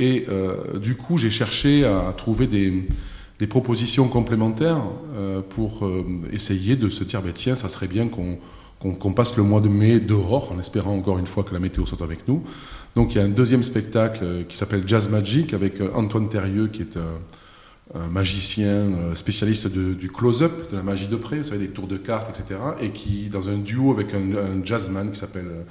Et 0.01 0.25
euh, 0.29 0.79
du 0.79 0.97
coup, 0.97 1.17
j'ai 1.17 1.31
cherché 1.31 1.85
à 1.85 2.13
trouver 2.17 2.47
des, 2.47 3.47
propositions 3.47 4.09
complémentaires 4.09 4.83
euh, 5.15 5.41
pour 5.41 5.89
essayer 6.33 6.77
de 6.77 6.89
se 6.89 7.05
dire, 7.05 7.23
bah, 7.23 7.31
tiens, 7.33 7.55
ça 7.55 7.69
serait 7.69 7.87
bien 7.87 8.09
qu'on 8.09 9.13
passe 9.13 9.37
le 9.37 9.45
mois 9.45 9.61
de 9.61 9.69
mai 9.69 10.01
dehors, 10.01 10.51
en 10.53 10.59
espérant 10.59 10.97
encore 10.97 11.19
une 11.19 11.27
fois 11.27 11.45
que 11.45 11.53
la 11.53 11.61
météo 11.61 11.87
soit 11.87 12.03
avec 12.03 12.27
nous. 12.27 12.43
Donc 12.97 13.15
il 13.15 13.19
y 13.19 13.21
a 13.21 13.25
un 13.25 13.29
deuxième 13.29 13.63
spectacle 13.63 14.45
qui 14.49 14.57
s'appelle 14.57 14.83
Jazz 14.85 15.09
Magic 15.09 15.55
avec 15.55 15.81
Antoine 15.95 16.29
Terrieux, 16.29 16.67
qui 16.67 16.83
est 16.83 16.99
un 17.95 18.09
magicien 18.09 18.69
euh, 18.69 19.15
spécialiste 19.15 19.69
du 19.69 20.11
close-up, 20.11 20.71
de 20.71 20.77
la 20.77 20.83
magie 20.83 21.09
de 21.09 21.17
près, 21.17 21.39
vous 21.39 21.45
savez, 21.45 21.67
des 21.67 21.73
tours 21.73 21.89
de 21.89 21.97
cartes, 21.97 22.29
etc., 22.39 22.61
et 22.81 22.91
qui, 22.91 23.29
dans 23.31 23.49
un 23.49 23.57
duo 23.57 23.91
avec 23.91 24.15
un, 24.15 24.65
jazzman 24.65 25.11
qui 25.11 25.19
s'appelle 25.19 25.49
euh, 25.49 25.63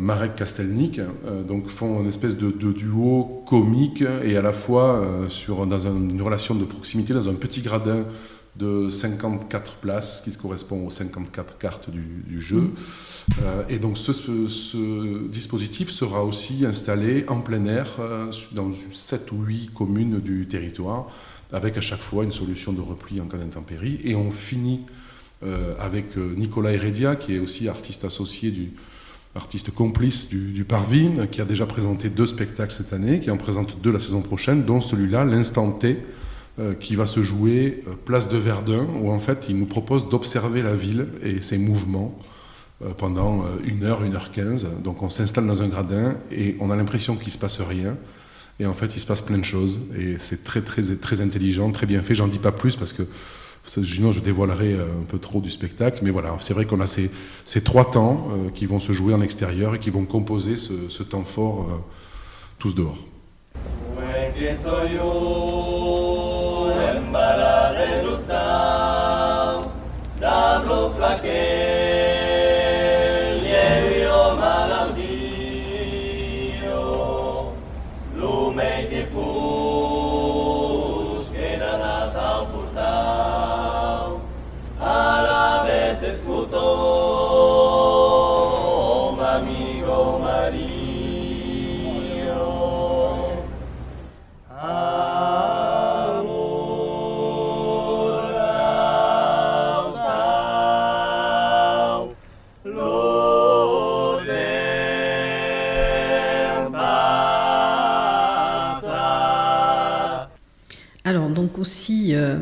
Marek 0.00 0.34
Kastelnik, 0.34 0.98
euh, 0.98 1.44
donc 1.44 1.68
font 1.68 2.00
une 2.00 2.08
espèce 2.08 2.36
de, 2.36 2.50
duo 2.72 3.44
comique 3.46 4.02
et 4.24 4.36
à 4.36 4.42
la 4.42 4.52
fois 4.52 5.04
sur, 5.28 5.66
dans 5.66 5.86
une 5.86 6.20
relation 6.20 6.54
de 6.54 6.64
proximité, 6.64 7.14
dans 7.14 7.28
un 7.28 7.34
petit 7.34 7.62
gradin 7.62 8.04
de 8.56 8.90
54 8.90 9.76
places, 9.76 10.22
qui 10.24 10.36
correspond 10.36 10.86
aux 10.86 10.90
54 10.90 11.58
cartes 11.58 11.90
du, 11.90 12.40
jeu. 12.40 12.70
Et 13.68 13.78
donc 13.78 13.98
ce, 13.98 15.28
dispositif 15.28 15.90
sera 15.90 16.24
aussi 16.24 16.66
installé 16.66 17.24
en 17.28 17.40
plein 17.40 17.64
air 17.66 17.86
dans 18.52 18.70
7 18.72 19.30
ou 19.30 19.42
8 19.42 19.70
communes 19.74 20.18
du 20.18 20.48
territoire, 20.48 21.06
avec 21.52 21.76
à 21.76 21.80
chaque 21.80 22.02
fois 22.02 22.24
une 22.24 22.32
solution 22.32 22.72
de 22.72 22.80
repli 22.80 23.20
en 23.20 23.26
cas 23.26 23.38
d'intempérie. 23.38 24.00
Et 24.02 24.16
on 24.16 24.32
finit 24.32 24.80
euh, 25.44 25.74
avec 25.78 26.16
euh, 26.16 26.34
Nicolas 26.36 26.72
Heredia, 26.72 27.14
qui 27.14 27.34
est 27.34 27.38
aussi 27.38 27.68
artiste 27.68 28.04
associé 28.04 28.50
du 28.50 28.72
artiste 29.38 29.74
complice 29.74 30.28
du, 30.28 30.64
Parvis, 30.64 31.10
qui 31.32 31.40
a 31.40 31.46
déjà 31.46 31.64
présenté 31.64 32.10
deux 32.10 32.26
spectacles 32.26 32.72
cette 32.72 32.92
année, 32.92 33.20
qui 33.20 33.30
en 33.30 33.38
présente 33.38 33.80
deux 33.80 33.90
la 33.90 33.98
saison 33.98 34.20
prochaine, 34.20 34.64
dont 34.64 34.82
celui-là, 34.82 35.24
L'Instant 35.24 35.72
T, 35.72 35.98
euh, 36.58 36.74
qui 36.74 36.94
va 36.94 37.06
se 37.06 37.22
jouer 37.22 37.82
place 38.04 38.28
de 38.28 38.36
Verdun, 38.36 38.86
où 39.00 39.10
en 39.10 39.18
fait 39.18 39.46
il 39.48 39.56
nous 39.56 39.66
propose 39.66 40.08
d'observer 40.08 40.62
la 40.62 40.74
ville 40.74 41.06
et 41.22 41.40
ses 41.40 41.56
mouvements 41.58 42.18
pendant 42.96 43.42
une 43.64 43.82
heure, 43.82 44.04
une 44.04 44.14
heure 44.14 44.30
quinze. 44.30 44.68
Donc 44.84 45.02
on 45.02 45.10
s'installe 45.10 45.48
dans 45.48 45.62
un 45.62 45.66
gradin 45.66 46.14
et 46.30 46.56
on 46.60 46.70
a 46.70 46.76
l'impression 46.76 47.16
qu'il 47.16 47.26
ne 47.26 47.32
se 47.32 47.38
passe 47.38 47.60
rien. 47.60 47.96
Et 48.60 48.66
en 48.66 48.74
fait, 48.74 48.94
il 48.94 49.00
se 49.00 49.06
passe 49.06 49.20
plein 49.20 49.38
de 49.38 49.44
choses. 49.44 49.80
Et 49.96 50.16
c'est 50.18 50.44
très, 50.44 50.62
très, 50.62 50.82
très 50.96 51.20
intelligent, 51.20 51.70
très 51.70 51.86
bien 51.86 52.02
fait. 52.02 52.14
J'en 52.14 52.28
dis 52.28 52.38
pas 52.38 52.52
plus 52.52 52.76
parce 52.76 52.92
que 52.92 53.02
sinon 53.68 54.12
je 54.12 54.20
dévoilerai 54.20 54.74
euh, 54.74 54.84
un 54.84 55.04
peu 55.08 55.18
trop 55.18 55.40
du 55.40 55.50
spectacle. 55.50 56.00
Mais 56.02 56.10
voilà, 56.10 56.34
c'est 56.40 56.54
vrai 56.54 56.64
qu'on 56.64 56.80
a 56.80 56.86
ces, 56.86 57.10
ces, 57.44 57.62
trois 57.62 57.90
temps 57.90 58.28
euh, 58.30 58.50
qui 58.50 58.66
vont 58.66 58.80
se 58.80 58.92
jouer 58.92 59.14
en 59.14 59.20
extérieur 59.20 59.74
et 59.74 59.78
qui 59.78 59.90
vont 59.90 60.04
composer 60.04 60.56
ce, 60.56 60.88
ce 60.88 61.02
temps 61.02 61.24
fort 61.24 61.66
euh, 61.68 61.76
tous 62.58 62.74
dehors. 62.74 62.98
Aussi, 111.68 112.14
euh, 112.14 112.38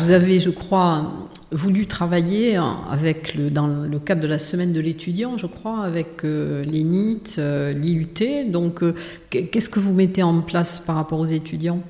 vous 0.00 0.10
avez, 0.10 0.38
je 0.38 0.50
crois, 0.50 1.10
voulu 1.52 1.86
travailler 1.86 2.58
avec 2.90 3.34
le, 3.34 3.48
dans 3.48 3.66
le 3.66 3.98
cadre 3.98 4.20
de 4.20 4.26
la 4.26 4.38
semaine 4.38 4.74
de 4.74 4.80
l'étudiant, 4.80 5.38
je 5.38 5.46
crois, 5.46 5.84
avec 5.84 6.22
euh, 6.22 6.62
l'ENIT, 6.62 7.38
euh, 7.38 7.72
l'IUT. 7.72 8.50
Donc, 8.50 8.84
qu'est-ce 9.30 9.70
que 9.70 9.80
vous 9.80 9.94
mettez 9.94 10.22
en 10.22 10.42
place 10.42 10.80
par 10.80 10.96
rapport 10.96 11.18
aux 11.18 11.32
étudiants? 11.40 11.82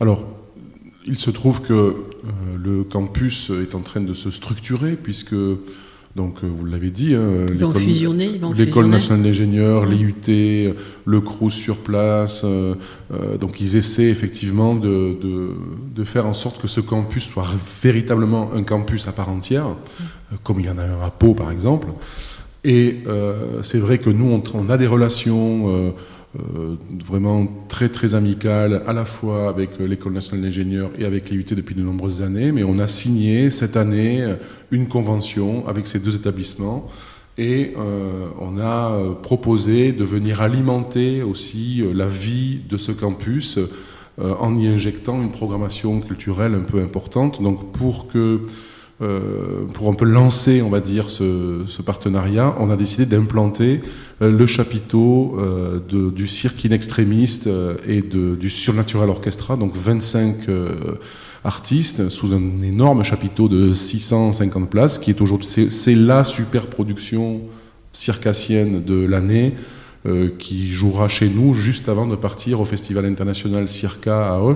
Alors, 0.00 0.26
il 1.06 1.18
se 1.18 1.30
trouve 1.30 1.60
que 1.60 1.94
le 2.58 2.82
campus 2.82 3.50
est 3.50 3.74
en 3.74 3.80
train 3.80 4.00
de 4.00 4.14
se 4.14 4.30
structurer, 4.30 4.96
puisque 4.96 5.36
donc, 6.16 6.42
euh, 6.42 6.46
vous 6.48 6.64
l'avez 6.64 6.88
dit, 6.88 7.14
hein, 7.14 7.44
l'école 8.56 8.86
nationale 8.86 9.22
d'ingénieurs, 9.22 9.84
l'IUT, 9.84 10.74
le 11.04 11.20
CRUS 11.20 11.50
sur 11.50 11.76
place. 11.76 12.40
Euh, 12.42 12.74
euh, 13.12 13.36
donc, 13.36 13.60
ils 13.60 13.76
essaient 13.76 14.08
effectivement 14.08 14.74
de, 14.74 15.14
de, 15.94 16.04
faire 16.04 16.26
en 16.26 16.32
sorte 16.32 16.60
que 16.60 16.68
ce 16.68 16.80
campus 16.80 17.24
soit 17.24 17.46
véritablement 17.82 18.50
un 18.54 18.62
campus 18.62 19.08
à 19.08 19.12
part 19.12 19.28
entière, 19.28 19.66
comme 20.42 20.60
il 20.60 20.66
y 20.66 20.70
en 20.70 20.78
a 20.78 20.84
un 20.84 21.04
à 21.04 21.10
Pau, 21.10 21.34
par 21.34 21.50
exemple. 21.50 21.88
Et 22.64 23.02
c'est 23.62 23.78
vrai 23.78 23.98
que 23.98 24.08
nous, 24.08 24.40
on, 24.54 24.70
a 24.70 24.78
des 24.78 24.86
relations 24.86 25.94
vraiment 27.04 27.46
très 27.68 27.88
très 27.88 28.14
amical 28.14 28.82
à 28.86 28.92
la 28.92 29.04
fois 29.04 29.48
avec 29.48 29.78
l'école 29.78 30.12
nationale 30.12 30.44
d'ingénieurs 30.44 30.90
et 30.98 31.04
avec 31.04 31.30
l'IUT 31.30 31.44
depuis 31.50 31.74
de 31.74 31.82
nombreuses 31.82 32.22
années, 32.22 32.52
mais 32.52 32.64
on 32.64 32.78
a 32.78 32.88
signé 32.88 33.50
cette 33.50 33.76
année 33.76 34.26
une 34.70 34.88
convention 34.88 35.66
avec 35.66 35.86
ces 35.86 35.98
deux 35.98 36.14
établissements 36.14 36.88
et 37.38 37.74
on 38.40 38.58
a 38.58 38.98
proposé 39.22 39.92
de 39.92 40.04
venir 40.04 40.42
alimenter 40.42 41.22
aussi 41.22 41.82
la 41.94 42.06
vie 42.06 42.58
de 42.68 42.76
ce 42.76 42.92
campus 42.92 43.58
en 44.18 44.56
y 44.56 44.66
injectant 44.66 45.20
une 45.22 45.30
programmation 45.30 46.00
culturelle 46.00 46.54
un 46.54 46.64
peu 46.64 46.80
importante. 46.80 47.42
Donc 47.42 47.72
pour 47.72 48.08
que 48.08 48.18
euh, 48.18 48.46
pour 48.98 49.90
un 49.90 49.94
peu 49.94 50.06
lancer, 50.06 50.62
on 50.62 50.70
va 50.70 50.80
dire, 50.80 51.10
ce, 51.10 51.82
partenariat, 51.82 52.54
on 52.58 52.70
a 52.70 52.76
décidé 52.76 53.04
d'implanter 53.04 53.82
euh, 54.22 54.30
le 54.30 54.46
chapiteau 54.46 55.36
euh, 55.38 55.80
du 56.10 56.26
cirque 56.26 56.64
in 56.64 56.70
extrémiste 56.70 57.48
et 57.86 58.00
du 58.00 58.48
Surnatural 58.48 59.10
Orchestra, 59.10 59.56
donc 59.56 59.76
25 59.76 60.36
artistes 61.44 62.08
sous 62.08 62.32
un 62.32 62.62
énorme 62.62 63.04
chapiteau 63.04 63.48
de 63.48 63.74
650 63.74 64.70
places, 64.70 64.98
qui 64.98 65.10
est 65.10 65.20
aujourd'hui, 65.20 65.68
c'est 65.70 65.94
la 65.94 66.24
super 66.24 66.66
production 66.66 67.42
circassienne 67.92 68.82
de 68.82 69.04
l'année. 69.04 69.54
qui 70.38 70.70
jouera 70.72 71.08
chez 71.08 71.28
nous 71.28 71.52
juste 71.52 71.88
avant 71.88 72.06
de 72.06 72.14
partir 72.14 72.60
au 72.60 72.64
Festival 72.64 73.04
international 73.06 73.66
Circa 73.66 74.28
à. 74.28 74.36
Hein. 74.36 74.54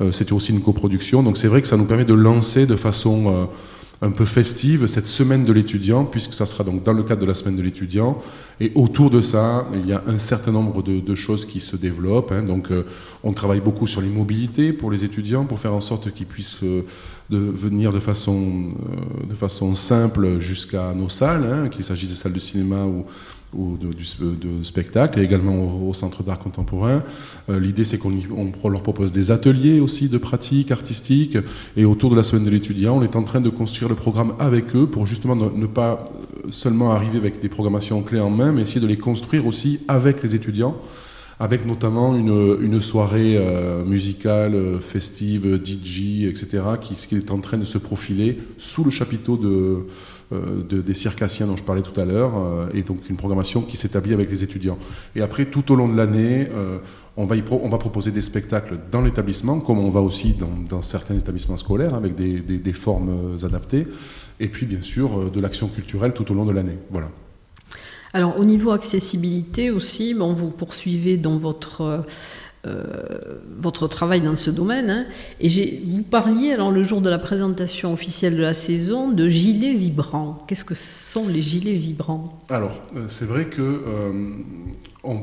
Euh, 0.00 0.12
c'était 0.12 0.32
aussi 0.32 0.52
une 0.52 0.60
coproduction. 0.60 1.22
Donc 1.22 1.36
c'est 1.36 1.48
vrai 1.48 1.62
que 1.62 1.68
ça 1.68 1.76
nous 1.76 1.84
permet 1.84 2.04
de 2.04 2.14
lancer 2.14 2.66
de 2.66 2.76
façon 2.76 3.26
euh, 3.26 3.44
un 4.00 4.10
peu 4.10 4.24
festive 4.24 4.86
cette 4.86 5.08
semaine 5.08 5.44
de 5.44 5.52
l'étudiant, 5.52 6.04
puisque 6.04 6.34
ça 6.34 6.46
sera 6.46 6.62
donc 6.62 6.84
dans 6.84 6.92
le 6.92 7.02
cadre 7.02 7.20
de 7.22 7.26
la 7.26 7.34
semaine 7.34 7.56
de 7.56 7.62
l'étudiant. 7.62 8.18
Et 8.60 8.70
autour 8.74 9.10
de 9.10 9.20
ça, 9.20 9.66
il 9.74 9.86
y 9.86 9.92
a 9.92 10.02
un 10.06 10.18
certain 10.18 10.52
nombre 10.52 10.82
de, 10.82 11.14
choses 11.14 11.44
qui 11.44 11.60
se 11.60 11.76
développent. 11.76 12.32
Hein. 12.32 12.44
Donc, 12.44 12.70
euh, 12.70 12.84
on 13.24 13.32
travaille 13.32 13.60
beaucoup 13.60 13.86
sur 13.86 14.00
les 14.00 14.08
mobilités 14.08 14.72
pour 14.72 14.90
les 14.90 15.04
étudiants, 15.04 15.44
pour 15.44 15.58
faire 15.58 15.74
en 15.74 15.80
sorte 15.80 16.12
qu'ils 16.12 16.26
puissent 16.26 16.62
venir 17.30 17.92
de 17.92 17.98
façon, 17.98 18.64
de 19.28 19.34
façon 19.34 19.74
simple 19.74 20.38
jusqu'à 20.38 20.94
nos 20.94 21.08
salles, 21.10 21.44
hein, 21.44 21.68
qu'il 21.68 21.84
s'agisse 21.84 22.08
des 22.08 22.14
salles 22.14 22.32
de 22.32 22.40
cinéma 22.40 22.84
ou, 22.84 23.04
ou 23.54 23.76
de, 23.76 23.88
de, 23.88 24.62
spectacle, 24.62 25.18
et 25.18 25.22
également 25.22 25.88
au, 25.88 25.94
Centre 25.94 26.22
d'art 26.22 26.38
contemporain. 26.38 27.02
Euh, 27.48 27.58
l'idée, 27.58 27.84
c'est 27.84 27.98
qu'on 27.98 28.12
leur 28.70 28.82
propose 28.82 29.10
des 29.10 29.30
ateliers 29.30 29.80
aussi 29.80 30.08
de 30.08 30.18
pratique 30.18 30.70
artistique, 30.70 31.38
et 31.76 31.84
autour 31.84 32.10
de 32.10 32.16
la 32.16 32.22
semaine 32.22 32.44
de 32.44 32.50
l'étudiant, 32.50 32.98
on 32.98 33.02
est 33.02 33.16
en 33.16 33.22
train 33.22 33.40
de 33.40 33.48
construire 33.48 33.88
le 33.88 33.94
programme 33.94 34.34
avec 34.38 34.76
eux 34.76 34.86
pour 34.86 35.06
justement 35.06 35.34
ne, 35.34 35.66
pas 35.66 36.04
seulement 36.50 36.92
arriver 36.92 37.18
avec 37.18 37.40
des 37.40 37.48
programmations 37.48 38.02
clés 38.02 38.20
en 38.20 38.30
main, 38.30 38.52
mais 38.52 38.62
essayer 38.62 38.80
de 38.80 38.86
les 38.86 38.98
construire 38.98 39.46
aussi 39.46 39.80
avec 39.88 40.22
les 40.22 40.34
étudiants 40.34 40.76
avec 41.40 41.64
notamment 41.66 42.16
une, 42.16 42.58
une 42.60 42.80
soirée 42.80 43.36
euh, 43.36 43.84
musicale, 43.84 44.56
euh, 44.56 44.80
festive, 44.80 45.60
DJ, 45.64 46.24
etc., 46.24 46.64
qui, 46.80 46.94
qui, 46.94 47.14
est 47.14 47.30
en 47.30 47.38
train 47.38 47.58
de 47.58 47.64
se 47.64 47.78
profiler 47.78 48.38
sous 48.56 48.82
le 48.82 48.90
chapiteau 48.90 49.36
de, 49.36 49.86
euh, 50.30 50.62
des 50.62 50.92
circassiens 50.92 51.46
dont 51.46 51.56
je 51.56 51.62
parlais 51.62 51.80
tout 51.80 51.98
à 51.98 52.04
l'heure, 52.04 52.32
euh, 52.36 52.68
et 52.74 52.82
donc 52.82 53.08
une 53.08 53.16
programmation 53.16 53.62
qui 53.62 53.78
s'établit 53.78 54.12
avec 54.12 54.30
les 54.30 54.44
étudiants. 54.44 54.76
Et 55.16 55.22
après, 55.22 55.46
tout 55.46 55.72
au 55.72 55.74
long 55.74 55.88
de 55.88 55.96
l'année, 55.96 56.48
euh, 56.52 56.80
on 57.16 57.24
va, 57.24 57.34
on 57.50 57.68
va, 57.70 57.78
proposer 57.78 58.10
des 58.10 58.20
spectacles 58.20 58.78
dans 58.92 59.00
l'établissement, 59.00 59.58
comme 59.58 59.78
on 59.78 59.88
va 59.88 60.00
aussi 60.00 60.34
dans, 60.68 60.82
certains 60.82 61.16
établissements 61.16 61.56
scolaires, 61.56 61.94
avec 61.94 62.14
des, 62.14 62.40
des, 62.40 62.72
formes 62.74 63.38
adaptées, 63.42 63.86
et 64.38 64.48
puis 64.48 64.66
bien 64.66 64.82
sûr 64.82 65.30
de 65.30 65.40
l'action 65.40 65.66
culturelle 65.66 66.12
tout 66.12 66.30
au 66.30 66.34
long 66.34 66.44
de 66.44 66.52
l'année. 66.52 66.76
Voilà. 66.90 67.08
Alors 68.12 68.38
au 68.38 68.44
niveau 68.44 68.70
accessibilité 68.70 69.70
aussi, 69.70 70.12
bon, 70.12 70.32
vous 70.32 70.50
poursuivez 70.50 71.16
dans 71.16 71.38
votre 71.38 72.04
votre 73.58 73.88
travail 73.88 74.20
dans 74.20 74.36
ce 74.36 74.50
domaine. 74.50 74.90
Hein. 74.90 75.06
Et 75.40 75.48
vous 75.86 76.02
parliez, 76.02 76.52
alors 76.52 76.70
le 76.70 76.82
jour 76.82 77.00
de 77.00 77.10
la 77.10 77.18
présentation 77.18 77.92
officielle 77.92 78.36
de 78.36 78.42
la 78.42 78.54
saison, 78.54 79.10
de 79.10 79.28
gilets 79.28 79.74
vibrants. 79.74 80.44
Qu'est-ce 80.46 80.64
que 80.64 80.74
sont 80.74 81.28
les 81.28 81.42
gilets 81.42 81.76
vibrants? 81.76 82.38
Alors, 82.48 82.80
euh, 82.96 83.04
c'est 83.08 83.24
vrai 83.24 83.46
que 83.46 83.62
euh, 83.62 84.36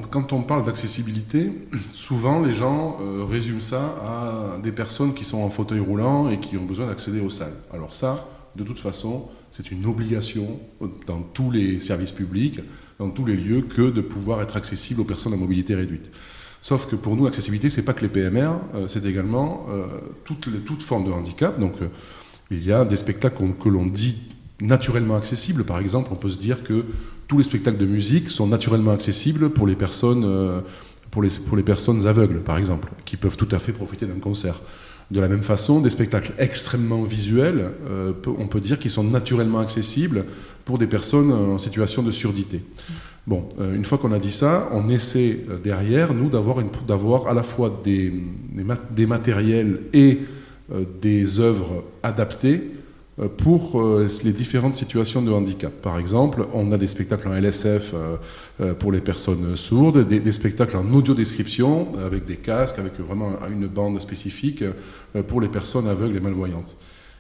quand 0.10 0.34
on 0.34 0.42
parle 0.42 0.66
d'accessibilité, 0.66 1.52
souvent 1.94 2.42
les 2.42 2.54
gens 2.54 2.98
résument 3.30 3.62
ça 3.62 3.96
à 4.04 4.58
des 4.64 4.72
personnes 4.72 5.14
qui 5.14 5.24
sont 5.24 5.40
en 5.40 5.50
fauteuil 5.50 5.80
roulant 5.80 6.30
et 6.30 6.40
qui 6.40 6.58
ont 6.58 6.66
besoin 6.66 6.88
d'accéder 6.88 7.20
aux 7.20 7.30
salles. 7.30 7.56
Alors 7.74 7.94
ça, 7.94 8.28
de 8.56 8.64
toute 8.64 8.80
façon, 8.80 9.28
c'est 9.52 9.72
une 9.72 9.86
obligation 9.86 10.60
dans 11.08 11.22
tous 11.22 11.52
les 11.52 11.80
services 11.80 12.12
publics, 12.12 12.60
dans 13.00 13.10
tous 13.10 13.26
les 13.26 13.36
lieux, 13.36 13.62
que 13.62 13.90
de 13.90 14.02
pouvoir 14.02 14.42
être 14.42 14.58
accessible 14.58 15.02
aux 15.02 15.06
personnes 15.06 15.34
à 15.34 15.38
mobilité 15.38 15.76
réduite. 15.76 16.12
Sauf 16.66 16.88
que 16.88 16.96
pour 16.96 17.16
nous, 17.16 17.26
l'accessibilité, 17.26 17.70
c'est 17.70 17.84
pas 17.84 17.94
que 17.94 18.02
les 18.02 18.08
PMR, 18.08 18.54
euh, 18.74 18.88
c'est 18.88 19.06
également 19.06 19.68
euh, 19.70 19.86
toutes 20.24 20.48
les, 20.48 20.62
toute 20.62 20.82
forme 20.82 21.06
de 21.06 21.12
handicap. 21.12 21.60
Donc, 21.60 21.74
euh, 21.80 21.90
il 22.50 22.66
y 22.66 22.74
a 22.74 22.84
des 22.86 22.96
spectacles 22.96 23.44
que 23.62 23.70
l'on 23.70 23.86
dit 23.86 24.18
naturellement 24.62 25.16
accessibles. 25.16 25.64
Par 25.64 25.78
exemple, 25.78 26.10
on 26.12 26.16
peut 26.16 26.32
se 26.32 26.40
dire 26.40 26.64
que 26.64 26.84
tous 27.28 27.38
les 27.38 27.44
spectacles 27.44 27.78
de 27.78 27.86
musique 27.86 28.32
sont 28.32 28.48
naturellement 28.48 28.94
accessibles 28.94 29.52
pour 29.52 29.68
les 29.68 29.76
personnes, 29.76 30.26
pour 31.12 31.22
les, 31.22 31.30
pour 31.30 31.56
les 31.56 31.62
personnes 31.62 32.08
aveugles, 32.08 32.40
par 32.40 32.58
exemple, 32.58 32.90
qui 33.06 33.16
peuvent 33.16 33.38
tout 33.38 33.50
à 33.52 33.60
fait 33.60 33.72
profiter 33.72 34.08
d'un 34.08 34.20
concert. 34.20 34.60
De 35.12 35.20
la 35.20 35.28
même 35.28 35.44
façon, 35.44 35.82
des 35.82 35.92
spectacles 35.92 36.34
extrêmement 36.40 37.04
visuels, 37.04 37.74
on 38.26 38.48
peut 38.48 38.60
dire 38.60 38.80
qu'ils 38.80 38.92
sont 38.92 39.04
naturellement 39.04 39.60
accessibles 39.60 40.26
pour 40.66 40.80
des 40.80 40.88
personnes 40.88 41.32
en 41.32 41.60
situation 41.60 42.02
de 42.02 42.12
surdité. 42.12 42.64
Bon, 43.28 43.50
euh, 43.60 43.76
une 43.76 43.86
fois 43.86 43.98
qu'on 43.98 44.12
a 44.12 44.20
dit 44.20 44.32
ça, 44.32 44.70
on 44.72 44.88
essaie 44.90 45.40
euh, 45.50 45.58
derrière, 45.58 46.14
nous, 46.14 46.30
d'avoir 46.30 47.28
à 47.28 47.34
la 47.34 47.42
fois 47.42 47.82
des, 47.84 48.14
des, 48.92 49.06
matériels 49.08 49.82
et 49.94 50.20
euh, 50.72 50.86
des 51.02 51.40
œuvres 51.40 51.84
adaptées 52.04 52.72
pour 53.38 53.82
les 54.26 54.34
différentes 54.34 54.76
situations 54.76 55.22
de 55.22 55.32
handicap. 55.32 55.72
Par 55.72 55.98
exemple, 55.98 56.48
on 56.52 56.74
a 56.74 56.78
des 56.78 56.88
spectacles 56.88 57.30
en 57.30 57.34
LSF 57.34 57.96
pour 58.78 58.92
les 58.92 59.00
personnes 59.00 59.56
sourdes, 59.56 60.06
des, 60.06 60.20
des 60.20 60.32
spectacles 60.34 60.76
en 60.76 60.94
audio-description 60.94 61.94
avec 62.06 62.26
des 62.26 62.36
casques, 62.36 62.78
avec 62.78 63.00
vraiment 63.00 63.38
une 63.50 63.68
bande 63.68 64.02
spécifique 64.02 64.66
pour 65.30 65.40
les 65.40 65.48
personnes 65.48 65.88
aveugles 65.88 66.18
et 66.18 66.20
malvoyantes. 66.20 66.76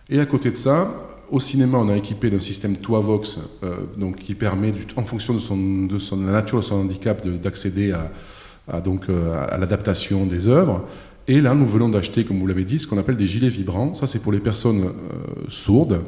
Et 0.09 0.19
à 0.19 0.25
côté 0.25 0.51
de 0.51 0.57
ça, 0.57 0.89
au 1.31 1.39
cinéma, 1.39 1.77
on 1.77 1.89
a 1.89 1.97
équipé 1.97 2.29
d'un 2.29 2.39
système 2.39 2.75
Toavox, 2.77 3.39
euh, 3.63 3.77
donc 3.97 4.17
qui 4.17 4.35
permet, 4.35 4.73
en 4.95 5.03
fonction 5.03 5.33
de, 5.33 6.25
la 6.25 6.31
nature 6.31 6.59
de 6.59 6.63
son 6.63 6.75
handicap, 6.75 7.25
d'accéder 7.27 7.93
euh, 7.93 9.47
à 9.49 9.57
l'adaptation 9.57 10.25
des 10.25 10.47
œuvres. 10.47 10.85
Et 11.27 11.41
là, 11.41 11.55
nous 11.55 11.65
venons 11.65 11.89
d'acheter, 11.89 12.23
comme 12.23 12.39
vous 12.39 12.47
l'avez 12.47 12.65
dit, 12.65 12.79
ce 12.79 12.88
qu'on 12.88 12.97
appelle 12.97 13.17
des 13.17 13.27
gilets 13.27 13.49
vibrants. 13.49 13.95
Ça, 13.95 14.05
c'est 14.05 14.19
pour 14.19 14.31
les 14.31 14.39
personnes 14.39 14.83
euh, 14.83 15.43
sourdes, 15.49 16.01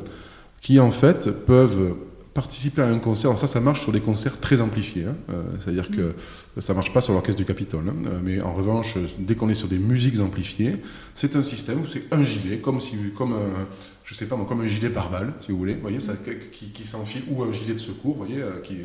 qui 0.62 0.80
en 0.80 0.92
fait 0.92 1.30
peuvent 1.46 1.96
participer 2.34 2.84
à 2.84 2.88
un 2.88 3.00
concert. 3.00 3.32
Alors 3.32 3.40
ça, 3.40 3.48
ça 3.48 3.60
marche 3.60 3.82
sur 3.82 3.92
des 3.92 4.00
concerts 4.00 4.40
très 4.40 4.62
amplifiés. 4.62 5.06
Hein. 5.06 5.34
C'est-à-dire 5.60 5.90
que 5.90 6.14
ça 6.60 6.74
ne 6.74 6.78
marche 6.78 6.94
pas 6.94 7.02
sur 7.02 7.14
l'orchestre 7.14 7.40
du 7.40 7.46
Capitole. 7.46 7.86
Hein. 7.90 8.12
mais 8.24 8.42
en 8.42 8.54
revanche, 8.54 8.96
dès 9.18 9.34
qu'on 9.34 9.50
est 9.50 9.56
sur 9.56 9.68
des 9.68 9.80
musiques 9.80 10.20
amplifiées, 10.20 10.76
c'est 11.16 11.36
un 11.36 11.42
système 11.42 11.82
où 11.82 11.88
c'est 11.88 12.04
un 12.12 12.24
gilet, 12.24 12.58
comme, 12.58 12.80
si, 12.80 12.96
comme 13.16 13.34
un 13.34 13.66
je 14.08 14.14
sais 14.14 14.26
pas, 14.26 14.38
comme 14.48 14.62
un 14.62 14.68
gilet 14.68 14.90
pare-balles, 14.90 15.34
si 15.42 15.52
vous 15.52 15.58
voulez, 15.58 15.74
voyez, 15.76 16.00
ça, 16.00 16.14
qui, 16.52 16.70
qui 16.70 16.88
s'enfile, 16.88 17.24
ou 17.30 17.44
un 17.44 17.52
gilet 17.52 17.74
de 17.74 17.80
secours, 17.80 18.16
voyez, 18.16 18.42
euh, 18.42 18.62
qui, 18.64 18.78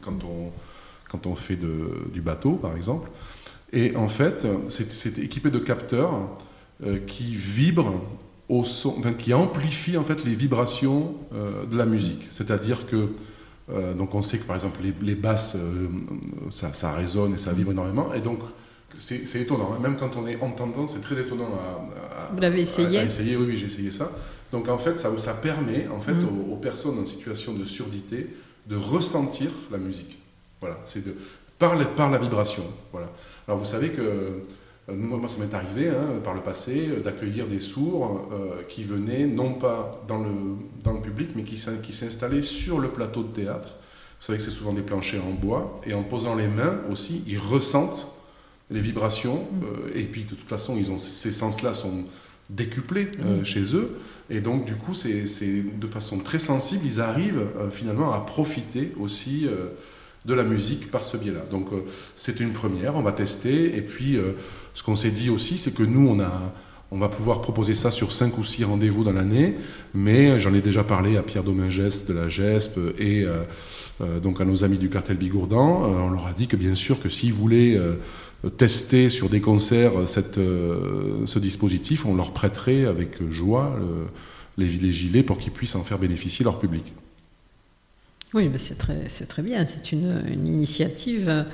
quand, 0.00 0.24
on, 0.24 0.50
quand 1.10 1.26
on 1.26 1.34
fait 1.34 1.56
de, 1.56 2.08
du 2.12 2.22
bateau, 2.22 2.52
par 2.52 2.74
exemple. 2.74 3.10
Et 3.74 3.94
en 3.94 4.08
fait, 4.08 4.46
c'est 4.68 5.18
équipé 5.18 5.50
de 5.50 5.58
capteurs 5.58 6.12
euh, 6.82 6.98
qui 7.06 7.34
vibrent 7.34 8.00
au 8.48 8.64
son, 8.64 8.96
enfin, 8.98 9.12
qui 9.12 9.34
amplifient 9.34 9.98
en 9.98 10.02
fait 10.02 10.24
les 10.24 10.34
vibrations 10.34 11.14
euh, 11.34 11.66
de 11.66 11.76
la 11.76 11.84
musique. 11.84 12.26
C'est-à-dire 12.30 12.86
que 12.86 13.08
donc 13.96 14.16
on 14.16 14.22
sait 14.24 14.38
que 14.38 14.42
par 14.42 14.56
exemple 14.56 14.80
les, 14.82 14.92
les 15.00 15.14
basses, 15.14 15.56
ça, 16.50 16.72
ça, 16.72 16.90
résonne 16.90 17.34
et 17.34 17.38
ça 17.38 17.52
vibre 17.52 17.70
énormément, 17.70 18.12
et 18.12 18.20
donc 18.20 18.40
c'est 18.96 19.40
étonnant. 19.40 19.72
Hein. 19.72 19.78
Même 19.80 19.96
quand 19.96 20.16
on 20.16 20.26
est 20.26 20.40
entendant, 20.40 20.88
c'est 20.88 21.00
très 21.00 21.20
étonnant 21.20 21.50
à, 21.54 22.32
Vous 22.34 22.40
l'avez 22.40 22.62
essayé 22.62 22.98
à, 22.98 23.04
essayer, 23.04 23.36
oui, 23.36 23.44
oui 23.50 23.56
j'ai 23.56 23.66
essayé 23.66 23.92
ça. 23.92 24.10
Donc 24.52 24.68
en 24.68 24.78
fait, 24.78 24.98
ça, 24.98 25.16
ça 25.18 25.34
permet 25.34 25.86
en 25.88 26.00
fait, 26.00 26.12
mm. 26.12 26.50
aux, 26.50 26.56
personnes 26.56 26.98
en 26.98 27.04
situation 27.04 27.54
de 27.54 27.64
surdité 27.64 28.28
de 28.66 28.76
ressentir 28.76 29.50
la 29.70 29.78
musique. 29.78 30.18
Voilà, 30.60 30.78
c'est 30.84 31.04
de 31.04 31.14
par, 31.58 31.76
par 31.94 32.10
la 32.10 32.18
vibration. 32.18 32.64
Voilà. 32.92 33.08
Alors 33.46 33.58
vous 33.58 33.66
savez 33.66 33.90
que 33.90 34.42
euh, 34.90 34.94
moi, 34.96 35.28
ça 35.28 35.38
m'est 35.38 35.54
arrivé 35.54 35.88
hein, 35.88 36.20
par 36.24 36.34
le 36.34 36.40
passé 36.40 36.88
euh, 36.88 37.00
d'accueillir 37.00 37.46
des 37.46 37.60
sourds 37.60 38.28
euh, 38.32 38.62
qui 38.68 38.84
venaient 38.84 39.26
non 39.26 39.54
pas 39.54 39.90
dans 40.08 40.18
le, 40.18 40.30
dans 40.82 40.92
le 40.92 41.00
public, 41.00 41.30
mais 41.36 41.42
qui, 41.42 41.62
qui 41.82 41.92
s'installaient 41.92 42.42
sur 42.42 42.78
le 42.78 42.88
plateau 42.88 43.22
de 43.22 43.32
théâtre. 43.32 43.68
Vous 44.18 44.26
savez 44.26 44.38
que 44.38 44.44
c'est 44.44 44.50
souvent 44.50 44.72
des 44.72 44.82
planchers 44.82 45.24
en 45.24 45.32
bois, 45.32 45.74
et 45.86 45.94
en 45.94 46.02
posant 46.02 46.34
les 46.34 46.48
mains 46.48 46.80
aussi, 46.90 47.22
ils 47.26 47.38
ressentent 47.38 48.20
les 48.70 48.80
vibrations, 48.80 49.46
mm. 49.52 49.98
et 49.98 50.04
puis 50.04 50.24
de 50.24 50.34
toute 50.34 50.48
façon, 50.48 50.76
ils 50.76 50.90
ont, 50.90 50.98
ces 50.98 51.32
sens-là 51.32 51.72
sont 51.72 52.04
décuplés 52.48 53.10
mm. 53.18 53.44
chez 53.44 53.74
eux. 53.76 53.96
Et 54.30 54.40
donc, 54.40 54.64
du 54.64 54.74
coup, 54.74 54.94
c'est 54.94 55.24
de 55.78 55.86
façon 55.86 56.18
très 56.18 56.38
sensible, 56.38 56.82
ils 56.84 57.00
arrivent 57.00 57.46
euh, 57.58 57.70
finalement 57.70 58.12
à 58.12 58.20
profiter 58.20 58.92
aussi 58.98 59.46
euh, 59.46 59.68
de 60.24 60.34
la 60.34 60.44
musique 60.44 60.90
par 60.90 61.04
ce 61.04 61.16
biais-là. 61.16 61.46
Donc 61.50 61.68
c'est 62.14 62.40
une 62.40 62.52
première, 62.52 62.96
on 62.96 63.02
va 63.02 63.12
tester. 63.12 63.76
Et 63.76 63.80
puis 63.80 64.18
ce 64.74 64.82
qu'on 64.82 64.94
s'est 64.94 65.10
dit 65.10 65.30
aussi, 65.30 65.56
c'est 65.56 65.74
que 65.74 65.82
nous, 65.82 66.06
on 66.06 66.20
a 66.20 66.52
on 66.92 66.98
va 66.98 67.08
pouvoir 67.08 67.40
proposer 67.40 67.74
ça 67.74 67.90
sur 67.90 68.12
5 68.12 68.36
ou 68.38 68.44
6 68.44 68.64
rendez-vous 68.64 69.04
dans 69.04 69.12
l'année, 69.12 69.56
mais 69.94 70.40
j'en 70.40 70.52
ai 70.52 70.60
déjà 70.60 70.82
parlé 70.82 71.16
à 71.16 71.22
Pierre 71.22 71.44
Domingès 71.44 72.04
de 72.06 72.12
la 72.12 72.28
GESP 72.28 72.78
et 72.98 73.22
euh, 73.22 73.44
euh, 74.00 74.18
donc 74.18 74.40
à 74.40 74.44
nos 74.44 74.64
amis 74.64 74.78
du 74.78 74.90
cartel 74.90 75.16
Bigourdan. 75.16 75.84
Euh, 75.84 76.00
on 76.00 76.10
leur 76.10 76.26
a 76.26 76.32
dit 76.32 76.48
que 76.48 76.56
bien 76.56 76.74
sûr 76.74 77.00
que 77.00 77.08
s'ils 77.08 77.32
voulaient 77.32 77.78
tester 78.56 79.10
sur 79.10 79.28
des 79.28 79.40
concerts 79.40 79.92
ce 80.06 81.38
dispositif, 81.38 82.06
on 82.06 82.14
leur 82.14 82.32
prêterait 82.32 82.86
avec 82.86 83.22
joie 83.30 83.78
les, 84.56 84.68
les, 84.68 84.92
gilets 84.92 85.22
pour 85.22 85.38
qu'ils 85.38 85.52
puissent 85.52 85.74
en 85.74 85.84
faire 85.84 85.98
bénéficier 85.98 86.44
leur 86.44 86.58
public. 86.58 86.92
Oui, 88.32 88.50
c'est 88.56 88.78
très, 88.78 89.04
très, 89.26 89.42
bien. 89.42 89.66
C'est 89.66 89.92
une, 89.92 90.22
une 90.30 90.46
initiative 90.46 91.46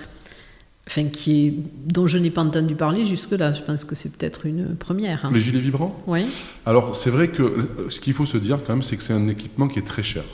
enfin, 0.88 1.05
qui 1.09 1.46
est, 1.46 1.55
dont 1.87 2.07
je 2.07 2.18
n'ai 2.18 2.31
pas 2.31 2.42
entendu 2.42 2.75
parler 2.75 3.05
jusque-là. 3.05 3.53
Je 3.53 3.62
pense 3.62 3.85
que 3.85 3.94
c'est 3.94 4.11
peut-être 4.11 4.46
une 4.46 4.77
première. 4.77 5.25
Hein. 5.25 5.31
Les 5.33 5.40
gilets 5.40 5.61
vibrants? 5.61 6.01
Oui. 6.07 6.25
Alors, 6.64 6.94
c'est 6.94 7.11
vrai 7.11 7.29
que 7.29 7.68
ce 7.88 8.01
qu'il 8.01 8.12
faut 8.12 8.27
se 8.27 8.38
dire 8.38 8.59
quand 8.64 8.75
même, 8.75 8.83
c'est 8.83 8.96
que 8.96 9.03
c'est 9.03 9.12
un 9.12 9.29
équipement 9.29 9.68
qui 9.68 9.79
est 9.79 9.87
très 9.87 10.03
cher. 10.03 10.25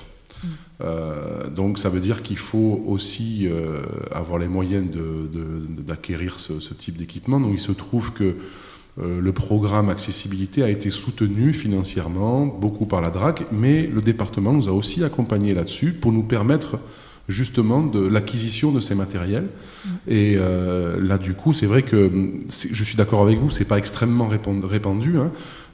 Mm. 0.82 0.86
Euh, 0.86 1.48
donc 1.48 1.78
ça 1.78 1.88
veut 1.88 2.00
dire 2.00 2.22
qu'il 2.22 2.38
faut 2.38 2.82
aussi 2.86 3.46
euh, 3.46 3.82
avoir 4.10 4.38
les 4.38 4.48
moyens 4.48 4.84
d'acquérir 5.86 6.40
ce, 6.40 6.74
type 6.74 6.96
d'équipement. 6.96 7.40
Donc 7.40 7.52
il 7.54 7.60
se 7.60 7.72
trouve 7.72 8.12
que 8.12 8.36
euh, 9.00 9.20
le 9.20 9.32
programme 9.32 9.88
accessibilité 9.88 10.62
a 10.62 10.68
été 10.68 10.90
soutenu 10.90 11.54
financièrement, 11.54 12.46
beaucoup 12.46 12.86
par 12.86 13.00
la 13.00 13.10
DRAC, 13.10 13.44
mais 13.50 13.86
le 13.86 14.02
département 14.02 14.52
nous 14.52 14.68
a 14.68 14.72
aussi 14.72 15.02
accompagnés 15.02 15.54
là-dessus 15.54 15.92
pour 15.92 16.12
nous 16.12 16.22
permettre 16.22 16.78
justement 17.28 17.82
de 17.82 18.00
l'acquisition 18.00 18.72
de 18.72 18.80
ces 18.80 18.94
matériels. 18.94 19.48
Et 20.08 20.34
euh, 20.36 21.00
là, 21.00 21.18
du 21.18 21.34
coup, 21.34 21.52
c'est 21.52 21.66
vrai 21.66 21.82
que 21.82 22.10
je 22.50 22.84
suis 22.84 22.96
d'accord 22.96 23.22
avec 23.22 23.38
vous, 23.38 23.50
c'est 23.50 23.64
pas 23.64 23.78
extrêmement 23.78 24.28
répandu, 24.28 25.16
hein, 25.16 25.30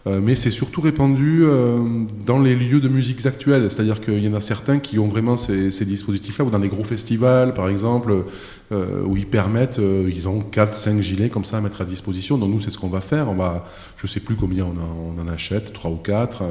mais 0.07 0.35
c'est 0.35 0.51
surtout 0.51 0.81
répandu 0.81 1.43
euh, 1.45 1.79
dans 2.25 2.41
les 2.41 2.55
lieux 2.55 2.81
de 2.81 2.89
musique 2.89 3.25
actuels. 3.27 3.71
C'est-à-dire 3.71 4.01
qu'il 4.01 4.25
y 4.25 4.29
en 4.29 4.35
a 4.35 4.41
certains 4.41 4.79
qui 4.79 4.99
ont 4.99 5.09
vraiment 5.09 5.37
ces, 5.37 5.85
dispositifs-là, 5.85 6.45
ou 6.45 6.51
dans 6.51 6.59
les 6.59 6.69
gros 6.69 6.85
festivals, 6.85 7.53
par 7.53 7.69
exemple, 7.69 8.25
euh, 8.73 9.03
où 9.05 9.17
ils 9.17 9.27
permettent, 9.27 9.79
ils 9.79 10.29
ont 10.29 10.41
4-5 10.41 11.01
gilets 11.01 11.29
comme 11.29 11.45
ça 11.45 11.59
à 11.59 11.61
mettre 11.61 11.81
à 11.81 11.85
disposition. 11.85 12.39
Donc 12.39 12.51
nous, 12.51 12.61
c'est 12.61 12.71
ce 12.71 12.79
qu'on 12.79 12.89
va 12.89 13.01
faire. 13.01 13.29
On 13.29 13.35
va, 13.35 13.67
je 13.97 14.05
ne 14.05 14.09
sais 14.09 14.21
plus 14.21 14.35
combien 14.35 14.67
on, 14.67 15.21
en 15.21 15.29
achète, 15.29 15.73
3 15.73 15.91
ou 15.91 15.97
4, 15.97 16.43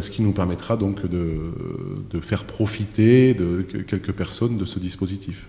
ce 0.00 0.10
qui 0.10 0.22
nous 0.22 0.32
permettra 0.32 0.76
donc 0.76 1.06
de, 1.06 1.36
de 2.10 2.20
faire 2.20 2.44
profiter 2.44 3.34
de 3.34 3.62
quelques 3.86 4.12
personnes 4.12 4.58
de 4.58 4.64
ce 4.64 4.78
dispositif. 4.78 5.46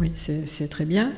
Oui, 0.00 0.12
c'est 0.14 0.68
très 0.68 0.84
bien. 0.84 1.10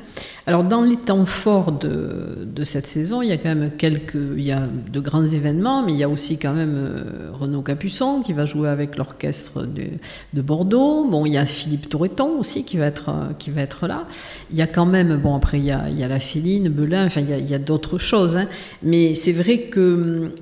Alors, 0.46 0.64
dans 0.64 0.80
les 0.80 0.96
temps 0.96 1.26
forts 1.26 1.72
de, 1.72 2.64
cette 2.64 2.86
saison, 2.86 3.20
il 3.20 3.28
y 3.28 3.32
a 3.32 3.36
quand 3.36 3.54
même 3.54 3.72
quelques. 3.76 4.14
Il 4.14 4.42
y 4.42 4.52
a 4.52 4.66
de 4.66 5.00
grands 5.00 5.24
événements, 5.24 5.82
mais 5.82 5.92
il 5.92 5.98
y 5.98 6.02
a 6.02 6.08
aussi 6.08 6.38
quand 6.38 6.54
même 6.54 6.74
euh, 6.76 7.30
Renaud 7.32 7.60
Capuçon 7.60 8.22
qui 8.22 8.32
va 8.32 8.46
jouer 8.46 8.70
avec 8.70 8.96
l'orchestre 8.96 9.66
de, 9.66 9.88
de, 10.32 10.42
Bordeaux. 10.42 11.06
Bon, 11.10 11.26
il 11.26 11.34
y 11.34 11.38
a 11.38 11.44
Philippe 11.44 11.90
Toreton 11.90 12.38
aussi 12.38 12.64
qui 12.64 12.78
va 12.78 12.86
être, 12.86 13.10
euh, 13.10 13.32
qui 13.38 13.50
va 13.50 13.60
être 13.60 13.86
là. 13.86 14.06
Il 14.50 14.56
y 14.56 14.62
a 14.62 14.66
quand 14.66 14.86
même. 14.86 15.16
Bon, 15.16 15.34
après, 15.36 15.58
il 15.58 15.64
y 15.64 15.72
a, 15.72 15.90
il 15.90 15.98
y 15.98 16.02
a 16.02 16.08
la 16.08 16.20
Féline, 16.20 16.70
Belin, 16.70 17.04
enfin, 17.04 17.20
il 17.20 17.50
y 17.50 17.54
a, 17.54 17.58
d'autres 17.58 17.98
choses. 17.98 18.38
Hein. 18.38 18.48
Mais 18.82 19.14
c'est 19.14 19.32
vrai 19.32 19.62
que 19.62 20.32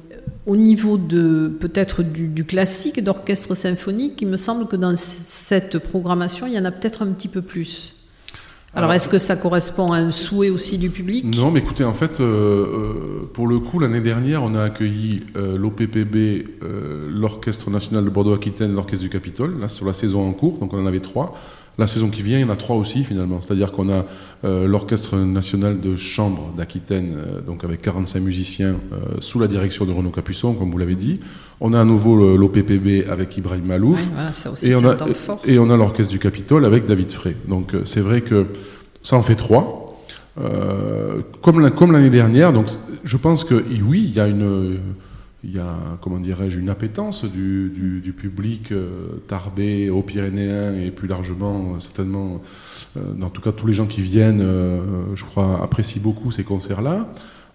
au 0.46 0.56
niveau 0.56 0.96
de 0.96 1.52
peut-être 1.60 2.04
du, 2.04 2.44
classique 2.44 3.02
d'orchestre 3.02 3.56
symphonique, 3.56 4.22
il 4.22 4.28
me 4.28 4.36
semble 4.36 4.66
que 4.68 4.76
dans 4.76 4.94
cette 4.96 5.78
programmation, 5.78 6.46
il 6.46 6.52
y 6.52 6.58
en 6.58 6.64
a 6.64 6.70
peut-être 6.70 7.02
un 7.02 7.08
petit 7.08 7.28
peu 7.28 7.42
plus. 7.42 7.97
Alors, 8.78 8.92
est-ce 8.92 9.08
que 9.08 9.18
ça 9.18 9.34
correspond 9.34 9.90
à 9.90 9.96
un 9.96 10.12
souhait 10.12 10.50
aussi 10.50 10.78
du 10.78 10.88
public? 10.88 11.24
Non, 11.36 11.50
mais 11.50 11.58
écoutez, 11.58 11.82
en 11.82 11.94
fait, 11.94 12.20
euh, 12.20 12.24
euh, 12.24 13.30
pour 13.34 13.48
le 13.48 13.58
coup, 13.58 13.80
l'année 13.80 14.00
dernière, 14.00 14.44
on 14.44 14.54
a 14.54 14.62
accueilli 14.62 15.24
euh, 15.36 15.58
l'OPPB, 15.58 16.46
l'Orchestre 17.10 17.70
national 17.70 18.04
de 18.04 18.10
Bordeaux-Aquitaine, 18.10 18.72
l'Orchestre 18.72 19.02
du 19.02 19.10
Capitole, 19.10 19.58
là, 19.58 19.66
sur 19.66 19.84
la 19.84 19.92
saison 19.92 20.28
en 20.28 20.32
cours, 20.32 20.58
donc 20.58 20.72
on 20.72 20.80
en 20.80 20.86
avait 20.86 21.00
trois. 21.00 21.34
La 21.78 21.86
saison 21.86 22.10
qui 22.10 22.22
vient, 22.22 22.38
il 22.38 22.40
y 22.40 22.44
en 22.44 22.50
a 22.50 22.56
trois 22.56 22.74
aussi 22.74 23.04
finalement. 23.04 23.40
C'est-à-dire 23.40 23.70
qu'on 23.70 23.88
a 23.88 24.04
euh, 24.44 24.66
l'Orchestre 24.66 25.16
national 25.16 25.80
de 25.80 25.94
chambre 25.94 26.52
d'Aquitaine, 26.56 27.14
euh, 27.16 27.40
donc 27.40 27.62
avec 27.62 27.80
45 27.82 28.20
musiciens 28.20 28.74
euh, 28.92 29.20
sous 29.20 29.38
la 29.38 29.46
direction 29.46 29.84
de 29.84 29.92
Renaud 29.92 30.10
Capuçon, 30.10 30.54
comme 30.54 30.72
vous 30.72 30.78
l'avez 30.78 30.96
dit. 30.96 31.20
On 31.60 31.72
a 31.72 31.80
à 31.80 31.84
nouveau 31.84 32.36
l'OPPB 32.36 33.08
avec 33.08 33.36
Ibrahim 33.36 33.64
Malouf. 33.64 34.00
et, 34.62 34.74
on 34.74 34.86
a, 34.86 34.96
et 35.44 35.58
on 35.58 35.70
a 35.70 35.76
l'Orchestre 35.76 36.12
du 36.12 36.18
Capitole 36.18 36.64
avec 36.64 36.86
David 36.86 37.10
Frey. 37.10 37.36
Donc 37.48 37.74
c'est 37.84 38.00
vrai 38.00 38.20
que 38.20 38.46
ça 39.02 39.16
en 39.16 39.22
fait 39.22 39.34
trois. 39.34 39.98
comme 41.42 41.92
l'année 41.92 42.10
dernière, 42.10 42.52
donc 42.52 42.66
je 43.02 43.16
pense 43.16 43.44
que 43.44 43.54
oui, 43.82 44.04
il 44.08 44.14
y 44.14 44.20
a 44.20 44.28
une 44.28 44.78
il 45.44 45.54
y 45.54 45.58
a, 45.58 45.76
comment 46.00 46.18
dirais-je, 46.18 46.58
une 46.58 46.68
appétence 46.68 47.24
du, 47.24 47.70
du, 48.02 48.12
public 48.12 48.72
euh, 48.72 49.20
tarbé 49.28 49.88
aux 49.88 50.02
Pyrénéens 50.02 50.74
et 50.74 50.90
plus 50.90 51.06
largement, 51.06 51.74
euh, 51.74 51.80
certainement, 51.80 52.40
euh, 52.96 53.22
en 53.22 53.30
tout 53.30 53.40
cas 53.40 53.52
tous 53.52 53.66
les 53.66 53.72
gens 53.72 53.86
qui 53.86 54.00
viennent, 54.00 54.44
je 55.14 55.24
crois, 55.24 55.62
apprécient 55.62 56.02
beaucoup 56.02 56.32
ces 56.32 56.44
concerts-là. 56.44 57.08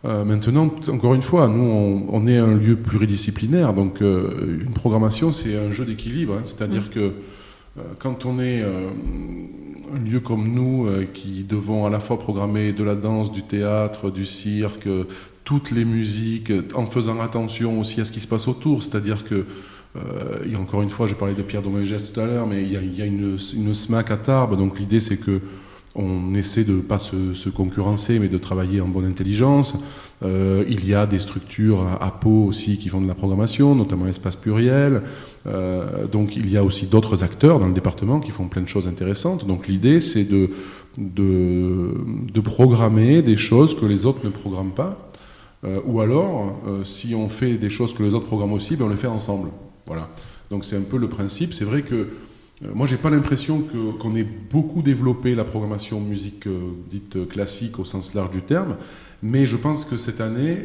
Maintenant, 0.04 0.70
encore 0.90 1.14
une 1.14 1.22
fois, 1.22 1.48
nous, 1.48 2.06
on, 2.12 2.28
est 2.28 2.38
un 2.38 2.54
lieu 2.54 2.76
pluridisciplinaire, 2.76 3.74
donc 3.74 4.02
une 4.02 4.74
programmation, 4.76 5.32
c'est 5.32 5.58
un 5.58 5.72
jeu 5.72 5.86
d'équilibre, 5.86 6.36
hein. 6.36 6.42
c'est-à-dire 6.44 6.90
que 6.90 7.14
quand 8.00 8.26
on 8.26 8.40
est 8.40 8.62
un 8.62 10.00
lieu 10.00 10.20
comme 10.20 10.54
nous, 10.54 10.90
qui 11.14 11.44
devons 11.44 11.86
à 11.86 11.90
la 11.90 12.02
fois 12.02 12.20
programmer 12.20 12.74
de 12.74 12.84
la 12.84 12.96
danse, 12.96 13.32
du 13.32 13.44
théâtre, 13.44 14.12
du 14.12 14.26
cirque, 14.26 14.90
toutes 15.44 15.72
les 15.72 15.86
musiques, 15.86 16.52
en 16.74 16.86
faisant 16.86 17.20
attention 17.20 17.80
aussi 17.80 18.02
à 18.02 18.06
ce 18.06 18.12
qui 18.12 18.20
se 18.20 18.28
passe 18.28 18.48
autour. 18.48 18.84
C'est-à-dire 18.84 19.24
que, 19.24 19.46
euh, 19.96 20.56
encore 20.58 20.82
une 20.82 20.90
fois, 20.90 21.08
je 21.08 21.16
parlais 21.16 21.34
de 21.34 21.42
Pierre 21.42 21.62
Domingès 21.62 22.12
tout 22.12 22.20
à 22.20 22.26
l'heure, 22.26 22.48
mais 22.48 22.64
il 22.64 22.72
y 22.72 23.02
a, 23.02 23.06
une, 23.06 23.38
une, 23.56 23.74
SMAC 23.74 24.12
à 24.12 24.18
Tarbes, 24.18 24.58
donc 24.58 24.80
l'idée 24.80 25.00
c'est 25.00 25.18
que 25.18 25.42
on 25.96 26.34
essaie 26.34 26.64
de 26.64 26.74
ne 26.74 26.82
pas 26.82 26.98
se, 26.98 27.50
concurrencer, 27.50 28.18
mais 28.20 28.28
de 28.28 28.38
travailler 28.38 28.82
en 28.82 28.88
bonne 28.88 29.06
intelligence. 29.06 29.76
Euh, 30.24 30.64
il 30.68 30.88
y 30.88 30.96
a 30.96 31.06
des 31.06 31.20
structures 31.20 31.86
à, 32.02 32.12
Pau 32.12 32.46
aussi 32.46 32.78
qui 32.78 32.90
font 32.90 33.02
de 33.02 33.08
la 33.08 33.14
programmation, 33.14 33.76
notamment 33.76 34.08
Espace 34.08 34.36
Pluriel. 34.36 35.04
Euh, 35.46 36.08
donc 36.08 36.36
il 36.36 36.50
y 36.50 36.58
a 36.58 36.64
aussi 36.64 36.88
d'autres 36.88 37.24
acteurs 37.24 37.60
dans 37.60 37.68
le 37.68 37.74
département 37.74 38.20
qui 38.20 38.32
font 38.32 38.48
plein 38.48 38.62
de 38.62 38.68
choses 38.68 38.88
intéressantes. 38.88 39.46
Donc 39.46 39.68
l'idée 39.68 40.00
c'est 40.00 40.24
de, 40.24 40.50
de, 40.98 42.42
programmer 42.42 43.22
des 43.22 43.36
choses 43.36 43.78
que 43.78 43.86
les 43.86 44.06
autres 44.06 44.24
ne 44.24 44.30
programment 44.30 44.74
pas. 44.74 45.10
Euh, 45.64 45.80
ou 45.86 46.02
alors, 46.02 46.60
si 46.84 47.14
on 47.16 47.30
fait 47.30 47.56
des 47.56 47.70
choses 47.70 47.94
que 47.94 48.04
les 48.04 48.14
autres 48.14 48.26
programment 48.26 48.54
aussi, 48.54 48.76
ben 48.76 48.86
on 48.86 48.90
les 48.90 48.98
fait 48.98 49.08
ensemble. 49.08 49.50
Voilà. 49.86 50.10
Donc 50.50 50.66
c'est 50.66 50.78
un 50.78 50.82
peu 50.82 50.98
le 50.98 51.08
principe. 51.08 51.54
C'est 51.54 51.66
vrai 51.66 51.84
que 51.84 52.08
moi, 52.74 52.88
j'ai 52.88 52.98
pas 52.98 53.10
l'impression 53.10 53.64
qu'on 54.00 54.16
ait 54.16 54.24
beaucoup 54.24 54.82
développé 54.82 55.36
la 55.36 55.44
programmation 55.44 56.00
musique 56.00 56.48
dite 56.90 57.28
classique 57.28 57.80
au 57.80 57.86
sens 57.86 58.14
large 58.14 58.32
du 58.32 58.42
terme, 58.42 58.78
mais 59.22 59.46
je 59.46 59.58
pense 59.58 59.86
que 59.86 59.98
cette 59.98 60.22
année, 60.22 60.60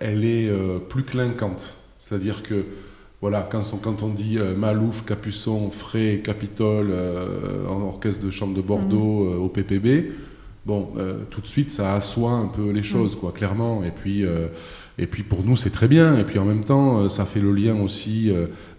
elle 0.00 0.24
est 0.24 0.50
plus 0.88 1.02
clinquante. 1.02 1.78
C'est-à-dire 1.98 2.42
que, 2.42 2.66
voilà, 3.20 3.48
quand 3.50 3.62
on, 3.72 3.76
quand 3.76 4.02
on 4.02 4.08
dit 4.08 4.38
Malouf, 4.56 5.04
Capuçon, 5.04 5.70
Fray, 5.70 6.22
Capitole, 6.22 6.92
en 7.68 7.80
orchestre 7.82 8.24
de 8.24 8.30
chambre 8.30 8.54
de 8.54 8.62
Bordeaux, 8.62 9.24
mmh. 9.24 9.42
au 9.42 9.48
PPB, 9.48 10.12
bon, 10.66 10.92
euh, 10.96 11.24
tout 11.30 11.40
de 11.40 11.46
suite, 11.46 11.70
ça 11.70 11.94
assoit 11.94 12.32
un 12.32 12.46
peu 12.46 12.70
les 12.70 12.82
choses, 12.82 13.16
quoi, 13.16 13.32
clairement. 13.32 13.82
Et 13.84 13.90
puis, 13.90 14.24
euh, 14.24 14.48
et 14.98 15.06
puis 15.06 15.22
pour 15.22 15.44
nous, 15.44 15.56
c'est 15.56 15.70
très 15.70 15.88
bien. 15.88 16.18
Et 16.18 16.24
puis 16.24 16.38
en 16.38 16.44
même 16.44 16.64
temps, 16.64 17.00
euh, 17.00 17.08
ça 17.08 17.24
fait 17.24 17.40
le 17.40 17.52
lien 17.52 17.80
aussi 17.80 18.30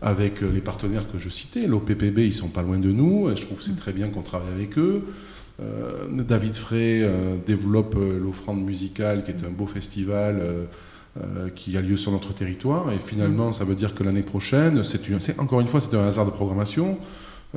avec 0.02 0.42
les 0.42 0.62
partenaires 0.62 1.12
que 1.12 1.18
je 1.18 1.30
citais. 1.30 1.68
L'OPPB, 1.68 2.20
ils 2.20 2.34
sont 2.34 2.50
pas 2.50 2.62
loin 2.62 2.78
de 2.78 2.92
nous. 2.92 3.30
Et 3.30 3.36
je 3.36 3.46
trouve 3.46 3.58
que 3.58 3.64
c'est 3.64 3.78
très 3.78 3.94
bien 3.94 4.10
qu'on 4.10 4.22
travaille 4.22 4.54
avec 4.54 4.78
eux. 4.78 5.04
David 6.28 6.56
Frey 6.56 7.08
développe 7.46 7.96
l'offrande 7.96 8.66
musicale, 8.66 9.24
qui 9.24 9.30
est 9.30 9.46
un 9.46 9.52
beau 9.52 9.68
festival. 9.68 10.68
qui 11.56 11.78
a 11.78 11.82
lieu 11.82 11.98
sur 11.98 12.14
notre 12.14 12.34
territoire 12.34 12.90
et 12.90 12.98
finalement 12.98 13.52
ça 13.52 13.66
veut 13.66 13.76
dire 13.76 13.94
que 13.94 14.02
l'année 14.02 14.22
prochaine 14.22 14.82
c'est 14.82 15.40
encore 15.40 15.60
une 15.60 15.68
fois 15.68 15.82
c'est 15.82 15.94
un 15.94 16.08
hasard 16.08 16.26
de 16.26 16.32
programmation 16.32 16.98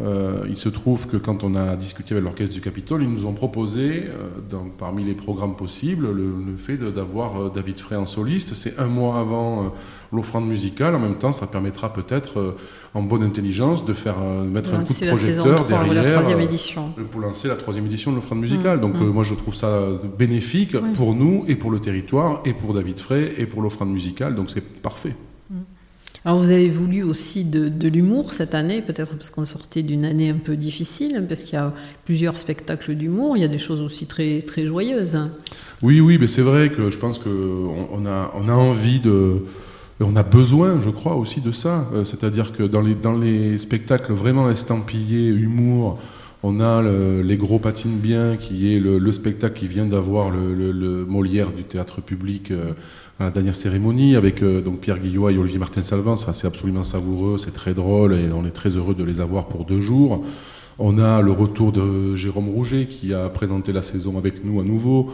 euh, 0.01 0.45
il 0.49 0.57
se 0.57 0.69
trouve 0.69 1.07
que 1.07 1.17
quand 1.17 1.45
on 1.45 1.55
a 1.55 1.77
discuté 1.77 2.15
avec 2.15 2.25
l'Orchestre 2.25 2.53
du 2.53 2.61
Capitole, 2.61 3.05
ils 3.05 3.09
nous 3.09 3.27
ont 3.27 3.33
proposé, 3.33 4.05
euh, 4.09 4.57
parmi 4.77 5.05
les 5.05 5.15
programmes 5.15 5.55
possibles, 5.55 6.09
le, 6.11 6.57
fait 6.57 6.77
d'avoir 6.77 7.41
euh, 7.41 7.53
David 7.55 7.79
Frey 7.79 7.95
en 7.95 8.07
soliste. 8.07 8.55
C'est 8.55 8.79
un 8.79 8.87
mois 8.87 9.21
avant 9.21 9.73
l'offrande 10.13 10.49
musicale. 10.49 10.97
En 10.97 10.99
même 10.99 11.17
temps, 11.17 11.31
ça 11.31 11.47
permettra 11.47 11.93
peut-être, 11.93 12.57
en 12.95 13.03
bonne 13.03 13.23
intelligence, 13.23 13.85
de 13.85 13.93
faire 13.93 14.19
mettre 14.19 14.75
un 14.75 14.85
coup 14.85 14.93
de 14.93 15.07
projecteur 15.07 15.65
derrière 15.67 15.95
la 15.95 16.05
troisième 16.05 16.41
édition. 16.41 16.93
pour 17.11 17.21
lancer 17.21 17.47
la 17.47 17.57
troisième 17.57 17.87
édition 17.87 18.11
de 18.11 18.17
l'offrande 18.17 18.41
musicale. 18.41 18.79
Mmh, 18.79 18.81
Donc 18.81 18.95
mmh. 18.95 19.07
moi, 19.07 19.23
je 19.23 19.35
trouve 19.35 19.55
ça 19.55 19.81
bénéfique 20.19 20.77
pour 20.95 21.15
nous 21.15 21.45
et 21.47 21.55
pour 21.55 21.71
le 21.71 21.79
territoire 21.79 22.41
et 22.45 22.53
pour 22.53 22.75
David 22.75 22.99
Frey 22.99 23.33
et 23.39 23.47
pour 23.47 23.63
l'offrande 23.63 23.93
musicale. 23.93 24.35
Donc 24.35 24.51
c'est 24.51 24.65
parfait. 24.83 25.15
Alors 26.27 26.39
vous 26.39 26.51
avez 26.51 26.71
voulu 26.71 27.03
aussi 27.03 27.45
de, 27.45 27.69
de 27.69 27.87
l'humour 27.87 28.33
cette 28.33 28.55
année, 28.55 28.81
peut-être 28.81 29.15
parce 29.15 29.29
qu'on 29.29 29.45
sortait 29.45 29.83
d'une 29.83 30.07
année 30.07 30.31
un 30.31 30.39
peu 30.39 30.57
difficile, 30.57 31.23
parce 31.29 31.43
qu'il 31.43 31.55
y 31.55 31.59
a 31.59 31.75
plusieurs 32.07 32.39
spectacles 32.39 32.95
d'humour, 32.95 33.37
il 33.37 33.41
y 33.41 33.45
a 33.45 33.49
des 33.49 33.59
choses 33.59 33.83
aussi 33.83 34.07
très, 34.07 34.41
très 34.41 34.67
joyeuses. 34.67 35.19
Oui, 35.83 36.01
oui, 36.01 36.17
mais 36.19 36.27
c'est 36.27 36.41
vrai 36.41 36.71
que 36.71 36.91
je 36.91 36.99
pense 36.99 37.19
qu'on 37.19 37.87
on 37.93 38.07
a, 38.07 38.33
on 38.35 38.49
a 38.49 38.55
envie 38.55 39.01
de... 39.01 39.45
On 40.01 40.17
a 40.17 40.23
besoin, 40.25 40.81
je 40.81 40.91
crois, 40.91 41.15
aussi 41.15 41.41
de 41.41 41.53
ça. 41.53 41.87
Euh, 41.95 42.05
C'est-à-dire 42.05 42.51
que 42.53 42.65
dans 42.65 42.81
les, 42.81 42.95
dans 42.97 43.17
les 43.17 43.59
spectacles 43.59 44.13
vraiment 44.13 44.51
estampillés, 44.51 45.29
humour, 45.29 45.99
on 46.47 46.61
a 46.61 46.83
le- 46.83 47.23
Les 47.23 47.39
Gros 47.39 47.59
Patinent 47.59 47.97
Bien, 47.99 48.37
qui 48.37 48.75
est 48.75 48.79
le, 48.79 48.99
le 48.99 49.13
spectacle 49.13 49.59
qui 49.59 49.67
vient 49.67 49.87
d'avoir 49.87 50.31
le, 50.31 51.07
Molière 51.07 51.51
du 51.53 51.65
théâtre 51.65 52.03
public 52.03 52.51
euh, 52.51 52.73
à 53.19 53.25
la 53.25 53.31
dernière 53.31 53.55
cérémonie, 53.55 54.15
avec 54.15 54.43
euh, 54.43 54.61
Pierre 54.81 54.99
Guillois 54.99 55.33
et 55.33 55.39
Olivier 55.39 55.59
Martin-Salvin. 55.59 56.17
Ça, 56.17 56.35
c'est 56.35 56.47
absolument 56.47 56.85
savoureux, 56.85 57.39
c'est 57.39 57.55
très 57.55 57.73
drôle, 57.73 58.13
et 58.15 58.31
on 58.31 58.45
est 58.45 58.51
très 58.51 58.71
heureux 58.77 58.95
de 58.95 59.05
les 59.05 59.21
avoir 59.23 59.47
pour 59.47 59.65
deux 59.65 59.81
jours. 59.81 60.23
On 60.79 60.99
a 60.99 61.23
le 61.23 61.33
retour 61.33 61.73
de 61.73 62.15
Jérôme 62.15 62.49
Rouget, 62.49 62.87
qui 62.87 63.15
a 63.15 63.29
présenté 63.31 63.73
la 63.73 63.83
saison 63.83 64.19
avec 64.19 64.45
nous 64.45 64.61
à 64.61 64.65
nouveau, 64.65 65.11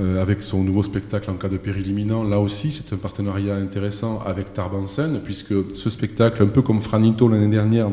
euh, 0.00 0.20
avec 0.20 0.42
son 0.42 0.64
nouveau 0.64 0.82
spectacle 0.82 1.30
en 1.30 1.34
cas 1.34 1.48
de 1.48 1.58
péril 1.58 1.86
imminent. 1.86 2.24
Là 2.24 2.40
aussi, 2.40 2.72
c'est 2.72 2.92
un 2.92 2.96
partenariat 2.96 3.54
intéressant 3.54 4.20
avec 4.26 4.52
Tarbansen, 4.52 5.20
puisque 5.22 5.54
ce 5.74 5.90
spectacle, 5.90 6.42
un 6.42 6.46
peu 6.46 6.62
comme 6.62 6.80
Franito 6.80 7.28
l'année 7.28 7.46
dernière, 7.60 7.88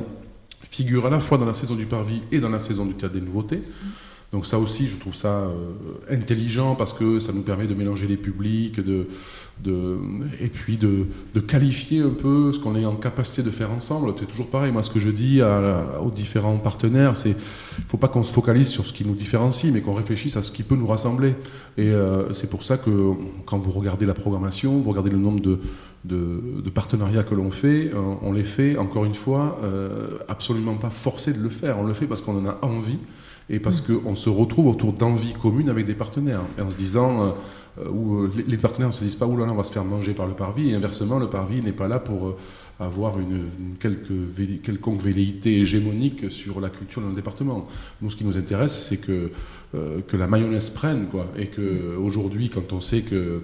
figure 0.70 1.06
à 1.06 1.10
la 1.10 1.20
fois 1.20 1.38
dans 1.38 1.46
la 1.46 1.54
saison 1.54 1.76
du 1.76 1.86
Parvis 1.86 2.22
et 2.32 2.40
dans 2.40 2.50
la 2.50 2.60
saison 2.60 2.86
du 2.86 2.94
Théâtre 2.94 3.16
des 3.16 3.22
Nouveautés. 3.22 3.62
Donc 4.32 4.46
ça 4.46 4.60
aussi, 4.60 4.88
je 4.88 4.98
trouve 4.98 5.16
ça 5.16 5.30
euh, 5.30 5.72
intelligent 6.10 6.76
parce 6.76 6.94
que 6.94 7.20
ça 7.20 7.34
nous 7.34 7.42
permet 7.42 7.66
de 7.66 7.74
mélanger 7.74 8.06
les 8.06 8.18
publics, 8.18 8.80
de, 8.80 9.08
de, 9.64 9.98
et 10.40 10.48
puis 10.48 10.78
de, 10.78 11.06
de 11.36 11.40
qualifier 11.40 12.02
un 12.02 12.10
peu 12.10 12.54
ce 12.54 12.60
qu'on 12.60 12.76
est 12.76 12.86
en 12.86 12.96
capacité 12.96 13.44
de 13.44 13.52
faire 13.52 13.72
ensemble. 13.72 14.14
C'est 14.18 14.26
toujours 14.26 14.50
pareil, 14.50 14.72
moi 14.72 14.84
ce 14.84 14.90
que 14.90 15.00
je 15.00 15.10
dis 15.10 15.42
à 15.42 16.02
aux 16.02 16.12
différents 16.12 16.58
partenaires, 16.58 17.18
c'est 17.18 17.36
il 17.80 17.86
ne 17.86 17.90
faut 17.90 17.98
pas 17.98 18.08
qu'on 18.10 18.24
se 18.24 18.32
focalise 18.32 18.68
sur 18.68 18.86
ce 18.86 18.94
qui 18.94 19.06
nous 19.06 19.16
différencie, 19.16 19.72
mais 19.72 19.82
qu'on 19.82 19.94
réfléchisse 19.94 20.36
à 20.38 20.42
ce 20.42 20.52
qui 20.52 20.64
peut 20.64 20.76
nous 20.76 20.88
rassembler. 20.88 21.34
Et 21.78 21.88
euh, 21.88 22.34
c'est 22.34 22.50
pour 22.50 22.64
ça 22.64 22.78
que 22.78 23.14
quand 23.46 23.58
vous 23.58 23.72
regardez 23.72 24.06
la 24.06 24.14
programmation, 24.14 24.78
vous 24.80 24.90
regardez 24.90 25.12
le 25.12 25.18
nombre 25.18 25.40
de, 25.40 25.60
de, 26.04 26.62
de 26.64 26.70
partenariats 26.70 27.24
que 27.24 27.36
l'on 27.36 27.52
fait, 27.52 27.92
euh, 27.94 28.16
on 28.22 28.34
les 28.34 28.44
fait, 28.44 28.78
encore 28.78 29.06
une 29.06 29.14
fois, 29.14 29.60
euh, 29.64 30.18
absolument 30.28 30.76
pas 30.76 30.90
forcé 30.90 31.34
de 31.34 31.42
le 31.42 31.50
faire. 31.50 31.80
On 31.80 31.84
le 31.86 31.94
fait 31.94 32.06
parce 32.06 32.22
qu'on 32.22 32.38
en 32.38 32.50
a 32.50 32.58
envie 32.62 33.00
et 33.50 33.60
parce 33.60 33.82
qu'on 33.82 34.16
se 34.16 34.30
retrouve 34.30 34.68
autour 34.68 34.94
d'envies 34.94 35.34
communes 35.34 35.70
avec 35.70 35.86
des 35.86 35.96
partenaires. 35.96 36.42
Et 36.58 36.62
en 36.62 36.70
se 36.70 36.78
disant, 36.78 37.24
euh, 37.24 37.30
où 37.92 38.16
euh, 38.24 38.32
les- 38.48 38.58
partenaires 38.58 38.90
ne 38.90 38.94
se 38.94 39.04
disent 39.04 39.16
pas, 39.16 39.26
oulala, 39.28 39.52
on 39.54 39.56
va 39.56 39.64
se 39.64 39.72
faire 39.72 39.86
manger 39.86 40.14
par 40.14 40.28
le 40.28 40.34
parvis, 40.34 40.70
et 40.72 40.76
inversement, 40.76 41.20
le 41.20 41.28
parvis 41.28 41.62
n'est 41.62 41.72
pas 41.72 41.88
là 41.88 42.00
pour 42.00 42.28
euh, 42.28 42.38
avoir 42.80 43.20
une, 43.20 43.46
quelconque 44.62 45.02
velléité 45.02 45.60
hégémonique 45.60 46.32
sur 46.32 46.60
la 46.62 46.70
culture 46.70 47.02
dans 47.02 47.10
le 47.10 47.16
département. 47.16 47.68
Nous, 48.02 48.10
ce 48.10 48.16
qui 48.16 48.24
nous 48.26 48.38
intéresse, 48.38 48.88
c'est 48.90 48.98
que, 48.98 49.32
euh, 49.76 50.00
que 50.08 50.18
la 50.18 50.28
mayonnaise 50.28 50.70
prenne, 50.70 51.08
quoi, 51.12 51.28
et 51.38 51.48
que 51.48 51.96
aujourd'hui, 51.98 52.50
quand 52.50 52.72
on 52.74 52.80
sait 52.80 53.02
que 53.02 53.16
euh, 53.16 53.40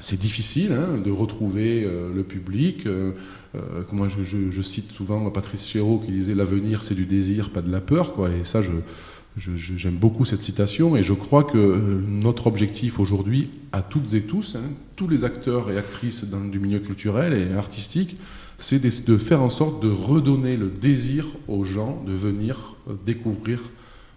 c'est 0.00 0.18
difficile 0.20 0.72
hein, 0.72 0.98
de 1.04 1.10
retrouver 1.10 1.82
euh, 1.84 2.14
le 2.14 2.22
public. 2.22 2.86
euh, 2.86 3.12
euh, 3.56 3.82
je, 4.08 4.22
je- 4.22 4.62
cite 4.62 4.92
souvent 4.92 5.28
Patrice 5.30 5.66
Chéreau 5.66 5.98
qui 5.98 6.12
disait 6.12 6.34
L'avenir, 6.34 6.84
c'est 6.84 6.94
du 6.94 7.04
désir, 7.04 7.50
pas 7.50 7.62
de 7.62 7.70
la 7.70 7.80
peur. 7.80 8.14
Quoi. 8.14 8.30
Et 8.30 8.44
ça, 8.44 8.62
je- 8.62 8.70
j'aime 9.36 9.96
beaucoup 9.96 10.24
cette 10.24 10.42
citation. 10.42 10.96
Et 10.96 11.02
je 11.02 11.12
crois 11.12 11.44
que 11.44 11.58
euh, 11.58 12.00
notre 12.08 12.46
objectif 12.46 12.98
aujourd'hui, 12.98 13.50
à 13.72 13.82
toutes 13.82 14.14
et 14.14 14.22
tous, 14.22 14.56
hein, 14.56 14.70
tous 14.96 15.08
les 15.08 15.24
acteurs 15.24 15.70
et 15.70 15.78
actrices 15.78 16.24
dans- 16.24 16.44
du 16.44 16.58
milieu 16.58 16.80
culturel 16.80 17.32
et 17.32 17.54
artistique, 17.54 18.16
c'est 18.58 18.80
de, 18.80 19.18
faire 19.18 19.42
en 19.42 19.48
sorte 19.48 19.82
de 19.82 19.90
redonner 19.90 20.56
le 20.56 20.68
désir 20.70 21.26
aux 21.48 21.64
gens 21.64 22.02
de 22.06 22.12
venir 22.12 22.76
euh, 22.88 22.94
découvrir 23.04 23.60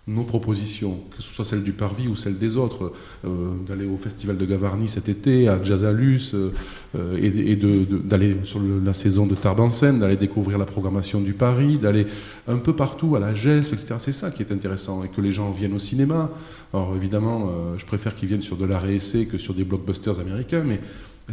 nos 0.08 0.24
propositions, 0.24 1.00
que 1.15 1.24
ce 1.24 1.34
soit 1.34 1.46
celle 1.46 1.63
du 1.63 1.74
Parvis 1.74 2.08
ou 2.08 2.15
celle 2.15 2.38
des 2.38 2.58
autres, 2.58 2.94
euh, 3.26 3.54
d'aller 3.68 3.88
au 3.88 3.98
Festival 3.98 4.38
de 4.38 4.46
Gavarnie 4.46 4.88
cet 4.88 5.10
été, 5.10 5.50
à 5.50 5.63
Jazzalus, 5.63 6.36
euh, 6.36 6.52
euh, 6.96 7.18
et, 7.20 7.56
d'aller 7.56 8.38
sur 8.44 8.60
la 8.60 8.94
saison 8.94 9.26
de 9.26 9.34
Tarbansen, 9.34 9.98
d'aller 9.98 10.15
découvrir 10.15 10.60
la 10.60 10.65
programmation 10.65 11.22
du 11.22 11.34
Paris, 11.34 11.78
d'aller 11.78 12.06
un 12.48 12.58
peu 12.58 12.76
partout 12.76 13.15
à 13.15 13.20
la 13.20 13.34
GESP, 13.34 13.74
etc. 13.74 13.96
C'est 13.98 14.12
ça 14.12 14.30
qui 14.30 14.44
est 14.44 14.52
intéressant, 14.52 15.04
et 15.04 15.08
que 15.08 15.22
les 15.22 15.32
gens 15.32 15.50
viennent 15.50 15.74
au 15.74 15.80
cinéma. 15.80 16.30
Alors 16.72 16.96
évidemment, 16.96 17.50
je 17.78 17.86
préfère 17.86 18.15
qu'ils 18.15 18.28
viennent 18.28 18.41
sur 18.41 18.58
de 18.58 18.65
l'art 18.65 18.86
et 18.86 18.96
essai 18.96 19.26
que 19.26 19.38
sur 19.38 19.54
des 19.54 19.63
blockbusters 19.63 20.20
américains, 20.20 20.63
mais 20.63 20.80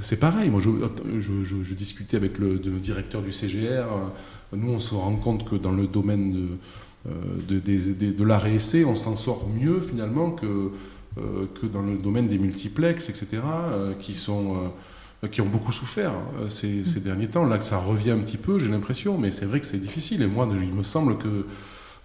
c'est 0.01 0.19
pareil. 0.19 0.49
Moi, 0.49 0.61
je, 0.61 1.75
discutais 1.75 2.17
avec 2.17 2.39
le, 2.39 2.55
le 2.55 2.79
directeur 2.79 3.23
du 3.23 3.33
CGR. 3.33 3.85
Nous, 4.55 4.71
on 4.71 4.81
se 4.81 4.95
rend 4.95 5.17
compte 5.17 5.49
que 5.49 5.57
dans 5.57 5.73
le 5.73 5.87
domaine 5.87 6.33
de, 6.33 6.47
euh, 7.09 7.11
de, 7.49 7.59
de 8.11 8.25
l'art 8.25 8.47
et 8.47 8.55
essai, 8.55 8.85
on 8.85 8.97
s'en 8.97 9.17
sort 9.17 9.49
mieux 9.49 9.81
finalement 9.81 10.31
que, 10.31 10.71
euh, 11.19 11.47
que 11.61 11.67
dans 11.67 11.83
le 11.83 11.97
domaine 11.99 12.29
des 12.29 12.39
multiplex, 12.39 13.09
etc., 13.09 13.43
euh, 13.73 13.93
qui, 13.95 14.15
sont, 14.15 14.73
qui 15.31 15.41
ont 15.41 15.47
beaucoup 15.47 15.73
souffert 15.73 16.13
euh, 16.41 16.49
ces, 16.49 16.85
ces 16.85 17.01
derniers 17.01 17.29
temps. 17.29 17.45
Là, 17.45 17.59
que 17.59 17.65
ça 17.65 17.79
revient 17.79 18.13
un 18.13 18.19
petit 18.19 18.39
peu, 18.39 18.59
j'ai 18.59 18.69
l'impression, 18.69 19.19
mais 19.19 19.31
c'est 19.31 19.47
vrai 19.47 19.61
que 19.61 19.67
c'est 19.67 19.81
difficile. 19.81 20.23
Et 20.23 20.27
moi, 20.27 20.49
il 20.51 20.73
me 20.73 20.85
semble 20.85 21.19
que 21.19 21.47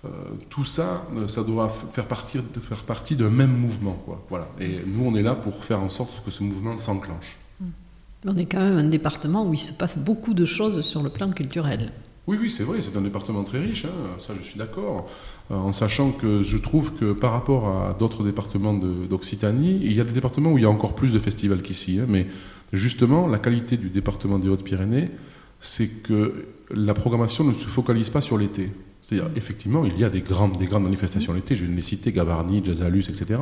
euh, 0.05 0.09
tout 0.49 0.65
ça, 0.65 1.03
ça 1.27 1.43
doit 1.43 1.69
faire, 1.93 2.05
partir, 2.05 2.43
de 2.43 2.59
faire 2.59 2.83
partie 2.83 3.15
d'un 3.15 3.29
même 3.29 3.55
mouvement. 3.55 4.01
Quoi. 4.05 4.23
Voilà. 4.29 4.47
Et 4.59 4.81
nous, 4.85 5.05
on 5.05 5.15
est 5.15 5.23
là 5.23 5.35
pour 5.35 5.63
faire 5.63 5.81
en 5.81 5.89
sorte 5.89 6.23
que 6.23 6.31
ce 6.31 6.43
mouvement 6.43 6.77
s'enclenche. 6.77 7.37
On 8.25 8.35
est 8.35 8.45
quand 8.45 8.59
même 8.59 8.77
un 8.77 8.89
département 8.89 9.47
où 9.47 9.53
il 9.53 9.59
se 9.59 9.71
passe 9.71 9.97
beaucoup 9.97 10.33
de 10.33 10.45
choses 10.45 10.81
sur 10.81 11.01
le 11.01 11.09
plan 11.09 11.31
culturel. 11.31 11.93
Oui, 12.27 12.37
oui, 12.41 12.49
c'est 12.49 12.63
vrai, 12.63 12.81
c'est 12.81 12.97
un 12.97 13.01
département 13.01 13.43
très 13.43 13.59
riche, 13.59 13.85
hein, 13.85 14.19
ça 14.19 14.33
je 14.37 14.43
suis 14.43 14.57
d'accord, 14.57 15.09
Euh, 15.49 15.55
en 15.55 15.71
sachant 15.71 16.11
que 16.11 16.43
je 16.43 16.57
trouve 16.57 16.93
que 16.95 17.13
par 17.13 17.31
rapport 17.31 17.69
à 17.69 17.95
d'autres 17.97 18.21
départements 18.21 18.73
d'Occitanie, 18.73 19.79
il 19.81 19.93
y 19.93 20.01
a 20.01 20.03
des 20.03 20.11
départements 20.11 20.51
où 20.51 20.57
il 20.57 20.63
y 20.63 20.65
a 20.65 20.69
encore 20.69 20.93
plus 20.93 21.13
de 21.13 21.19
festivals 21.19 21.61
qu'ici, 21.61 21.99
hein, 22.01 22.05
mais 22.09 22.27
justement, 22.73 23.27
la 23.27 23.39
qualité 23.39 23.77
du 23.77 23.89
département 23.89 24.39
des 24.39 24.49
Hautes-Pyrénées, 24.49 25.09
c'est 25.61 25.87
que 26.03 26.47
la 26.69 26.93
programmation 26.93 27.45
ne 27.45 27.53
se 27.53 27.67
focalise 27.67 28.09
pas 28.09 28.19
sur 28.19 28.37
l'été. 28.37 28.71
C'est-à-dire, 29.01 29.29
effectivement, 29.37 29.85
il 29.85 29.97
y 29.97 30.03
a 30.03 30.09
des 30.09 30.19
grandes, 30.19 30.57
des 30.57 30.65
grandes 30.65 30.83
manifestations 30.83 31.31
l'été, 31.31 31.55
je 31.55 31.63
viens 31.63 31.71
de 31.71 31.77
les 31.77 31.81
citer, 31.81 32.11
Gavarnie, 32.11 32.61
Jazzalus, 32.63 33.05
etc. 33.07 33.39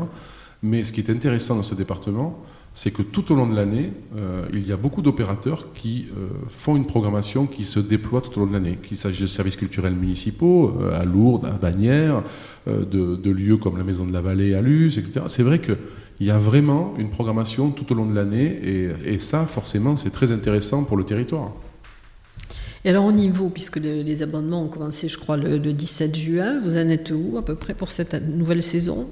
Mais 0.61 0.83
ce 0.83 0.91
qui 0.91 1.01
est 1.01 1.09
intéressant 1.09 1.55
dans 1.55 1.63
ce 1.63 1.73
département, 1.73 2.39
c'est 2.77 2.91
que 2.91 3.01
tout 3.01 3.31
au 3.31 3.35
long 3.35 3.47
de 3.47 3.55
l'année, 3.55 3.91
euh, 4.17 4.45
il 4.53 4.67
y 4.67 4.73
a 4.73 4.77
beaucoup 4.77 5.01
d'opérateurs 5.01 5.71
qui 5.73 6.07
euh, 6.11 6.27
font 6.49 6.75
une 6.75 6.85
programmation 6.85 7.47
qui 7.47 7.63
se 7.63 7.79
déploie 7.79 8.19
tout 8.19 8.37
au 8.37 8.41
long 8.41 8.47
de 8.47 8.53
l'année, 8.53 8.77
qu'il 8.85 8.97
s'agisse 8.97 9.21
de 9.21 9.27
services 9.27 9.55
culturels 9.55 9.95
municipaux, 9.95 10.75
euh, 10.81 10.99
à 10.99 11.05
Lourdes, 11.05 11.45
à 11.45 11.51
Bagnères, 11.51 12.21
de, 12.67 13.29
lieux 13.29 13.57
comme 13.57 13.77
la 13.77 13.83
Maison 13.83 14.05
de 14.05 14.11
la 14.11 14.21
Vallée 14.21 14.55
à 14.55 14.61
Luce, 14.61 14.97
etc. 14.97 15.21
C'est 15.27 15.43
vrai 15.43 15.59
qu'il 15.59 15.77
y 16.19 16.31
a 16.31 16.37
vraiment 16.39 16.95
une 16.97 17.09
programmation 17.09 17.69
tout 17.69 17.89
au 17.93 17.95
long 17.95 18.07
de 18.07 18.15
l'année, 18.15 18.91
et, 19.05 19.19
ça, 19.19 19.45
forcément, 19.45 19.95
c'est 19.95 20.09
très 20.09 20.31
intéressant 20.31 20.83
pour 20.83 20.97
le 20.97 21.03
territoire. 21.05 21.51
Et 22.83 22.89
alors 22.89 23.05
au 23.05 23.11
niveau, 23.11 23.49
puisque 23.49 23.77
le- 23.77 24.01
les 24.01 24.21
abonnements 24.23 24.63
ont 24.63 24.67
commencé, 24.67 25.09
je 25.09 25.17
crois, 25.17 25.37
le, 25.37 25.59
le 25.59 25.73
17 25.73 26.15
juin, 26.15 26.59
vous 26.59 26.75
en 26.75 26.89
êtes 26.89 27.11
où 27.15 27.37
à 27.37 27.45
peu 27.45 27.55
près 27.55 27.73
pour 27.75 27.91
cette 27.91 28.15
nouvelle 28.27 28.63
saison? 28.63 29.07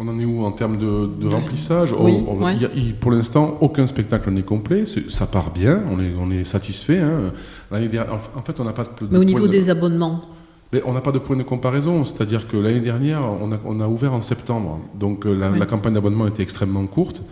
On 0.00 0.08
en 0.08 0.18
est 0.18 0.24
où 0.24 0.44
en 0.44 0.50
termes 0.50 0.76
de, 0.76 1.08
de 1.20 1.28
remplissage 1.28 1.92
Oui, 1.96 2.24
on- 2.26 2.42
ouais. 2.42 2.54
il 2.56 2.62
y 2.62 2.64
a- 2.64 2.70
il- 2.74 2.94
Pour 2.96 3.12
l'instant, 3.12 3.58
aucun 3.60 3.86
spectacle 3.86 4.28
n'est 4.32 4.42
complet. 4.42 4.84
Ça 5.08 5.26
part 5.26 5.50
bien, 5.52 5.82
on 5.90 6.00
est, 6.00 6.12
on 6.18 6.30
est 6.32 6.42
satisfait. 6.44 6.98
hein. 6.98 7.32
Dernière- 7.70 8.06
en 8.36 8.42
fait, 8.42 8.58
on 8.58 8.64
n'a 8.64 8.72
pas 8.72 8.82
de, 8.84 9.06
de 9.06 9.12
Mais 9.12 9.18
au 9.18 9.24
niveau 9.24 9.46
de- 9.46 9.52
des 9.52 9.70
abonnements 9.70 10.22
Mais 10.72 10.82
on 10.84 10.92
n'a 10.92 11.00
pas 11.00 11.12
de 11.12 11.20
point 11.20 11.36
de 11.36 11.44
comparaison, 11.44 12.04
c'est-à-dire 12.04 12.48
que 12.48 12.56
l'année 12.56 12.80
dernière, 12.80 13.20
on 13.40 13.52
a, 13.52 13.56
on 13.64 13.78
a 13.80 13.86
ouvert 13.86 14.12
en 14.12 14.20
septembre, 14.20 14.80
donc 14.98 15.24
euh, 15.26 15.32
la, 15.32 15.50
Oui. 15.52 15.58
la 15.60 15.66
campagne 15.66 15.92
d'abonnement 15.94 16.26
était 16.26 16.42
extrêmement 16.42 16.84
courte. 16.86 17.22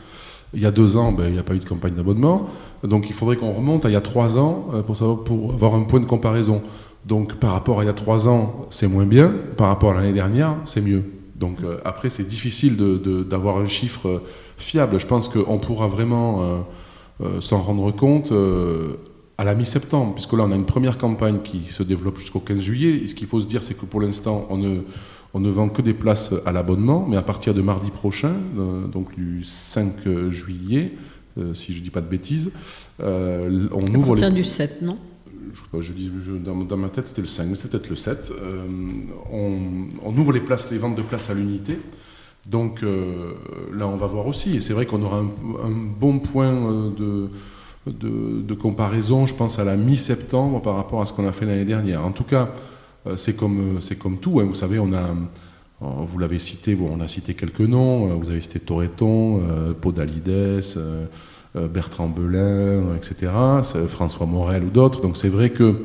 Il 0.54 0.60
y 0.60 0.66
a 0.66 0.70
deux 0.70 0.96
ans, 0.96 1.10
ben, 1.10 1.24
il 1.26 1.32
n'y 1.32 1.38
a 1.40 1.42
pas 1.42 1.54
eu 1.54 1.58
de 1.58 1.64
campagne 1.68 1.94
d'abonnement, 1.94 2.46
donc 2.84 3.08
il 3.08 3.14
faudrait 3.14 3.34
qu'on 3.36 3.50
remonte 3.50 3.84
à 3.84 3.88
il 3.88 3.94
y 3.94 3.96
a 3.96 4.00
trois 4.00 4.38
ans 4.38 4.66
euh, 4.74 4.82
pour, 4.82 4.96
savoir, 4.96 5.24
pour 5.24 5.54
avoir 5.54 5.74
un 5.74 5.82
point 5.82 5.98
de 5.98 6.04
comparaison. 6.04 6.62
Donc 7.04 7.34
par 7.34 7.50
rapport 7.50 7.80
à 7.80 7.82
il 7.82 7.86
y 7.86 7.90
a 7.90 7.94
trois 7.94 8.28
ans, 8.28 8.66
c'est 8.70 8.86
moins 8.86 9.06
bien, 9.06 9.32
par 9.56 9.66
rapport 9.66 9.90
à 9.90 9.94
l'année 9.94 10.12
dernière, 10.12 10.54
c'est 10.64 10.80
mieux. 10.80 11.02
Donc 11.42 11.58
euh, 11.64 11.78
après, 11.84 12.08
c'est 12.08 12.26
difficile 12.26 12.76
d'avoir 13.28 13.56
un 13.56 13.66
chiffre 13.66 14.08
euh, 14.08 14.22
fiable. 14.56 15.00
Je 15.00 15.06
pense 15.06 15.28
qu'on 15.28 15.58
pourra 15.58 15.88
vraiment 15.88 16.64
euh, 17.20 17.40
s'en 17.40 17.60
rendre 17.60 17.90
compte 17.90 18.32
à 19.38 19.44
la 19.44 19.54
mi-septembre, 19.56 20.14
puisque 20.14 20.34
là, 20.34 20.44
on 20.46 20.52
a 20.52 20.54
une 20.54 20.66
première 20.66 20.98
campagne 20.98 21.40
qui 21.42 21.64
se 21.64 21.82
développe 21.82 22.18
jusqu'au 22.18 22.38
15 22.38 22.60
juillet. 22.60 23.00
Et 23.02 23.06
ce 23.08 23.16
qu'il 23.16 23.26
faut 23.26 23.40
se 23.40 23.48
dire, 23.48 23.64
c'est 23.64 23.74
que 23.74 23.86
pour 23.86 24.00
l'instant, 24.00 24.46
on 24.50 24.56
ne, 24.56 24.82
on 25.34 25.40
ne 25.40 25.50
vend 25.50 25.68
que 25.68 25.82
des 25.82 25.94
places 25.94 26.32
à 26.46 26.52
l'abonnement, 26.52 27.04
mais 27.08 27.16
à 27.16 27.22
partir 27.22 27.54
de 27.54 27.60
mardi 27.60 27.90
prochain, 27.90 28.34
donc 28.92 29.12
du 29.16 29.42
5 29.44 30.30
juillet, 30.30 30.92
si 31.54 31.72
je 31.72 31.78
ne 31.78 31.82
dis 31.82 31.90
pas 31.90 32.02
de 32.02 32.08
bêtises, 32.08 32.52
on 33.00 33.04
à 33.04 33.96
ouvre 33.96 34.06
partir 34.08 34.30
les 34.30 34.36
du 34.36 34.44
7, 34.44 34.82
non? 34.82 34.94
Dans, 36.44 36.76
ma 36.76 36.88
tête 36.88 37.08
c'était 37.08 37.22
le 37.22 37.26
5, 37.26 37.46
mais 37.48 37.56
c'est 37.56 37.70
peut-être 37.70 37.88
le 37.88 37.96
7. 37.96 38.30
Euh, 38.30 38.66
on, 39.32 40.16
ouvre 40.16 40.32
les 40.32 40.40
places, 40.40 40.70
les 40.70 40.78
ventes 40.78 40.96
de 40.96 41.02
places 41.02 41.30
à 41.30 41.34
l'unité. 41.34 41.78
Donc 42.46 42.82
euh, 42.82 43.32
là, 43.72 43.86
on 43.86 43.96
va 43.96 44.06
voir 44.06 44.26
aussi. 44.26 44.56
Et 44.56 44.60
c'est 44.60 44.72
vrai 44.72 44.86
qu'on 44.86 45.02
aura 45.02 45.18
un, 45.18 45.70
bon 45.70 46.18
point 46.18 46.52
euh, 46.52 47.28
de, 47.86 48.54
comparaison, 48.54 49.26
je 49.26 49.34
pense, 49.34 49.58
à 49.58 49.64
la 49.64 49.76
mi-septembre 49.76 50.60
par 50.60 50.76
rapport 50.76 51.00
à 51.00 51.06
ce 51.06 51.12
qu'on 51.12 51.26
a 51.26 51.32
fait 51.32 51.46
l'année 51.46 51.64
dernière. 51.64 52.04
En 52.04 52.12
tout 52.12 52.24
cas, 52.24 52.50
c'est 53.16 53.36
comme, 53.36 53.80
comme 53.98 54.18
tout. 54.18 54.40
Hein. 54.40 54.44
Vous 54.44 54.54
savez, 54.54 54.78
on 54.78 54.92
a, 54.92 55.14
vous 55.80 56.18
l'avez 56.18 56.38
cité, 56.38 56.76
on 56.80 57.00
a 57.00 57.08
cité 57.08 57.34
quelques 57.34 57.60
noms. 57.60 58.16
Vous 58.18 58.30
avez 58.30 58.40
cité 58.40 58.60
Toreton, 58.60 59.42
Podalides, 59.80 60.62
Bertrand 61.54 62.08
Belin, 62.08 62.96
etc., 62.96 63.30
François 63.88 64.26
Morel 64.26 64.64
ou 64.64 64.70
d'autres. 64.70 65.00
Donc 65.00 65.16
c'est 65.16 65.28
vrai 65.28 65.50
que 65.50 65.76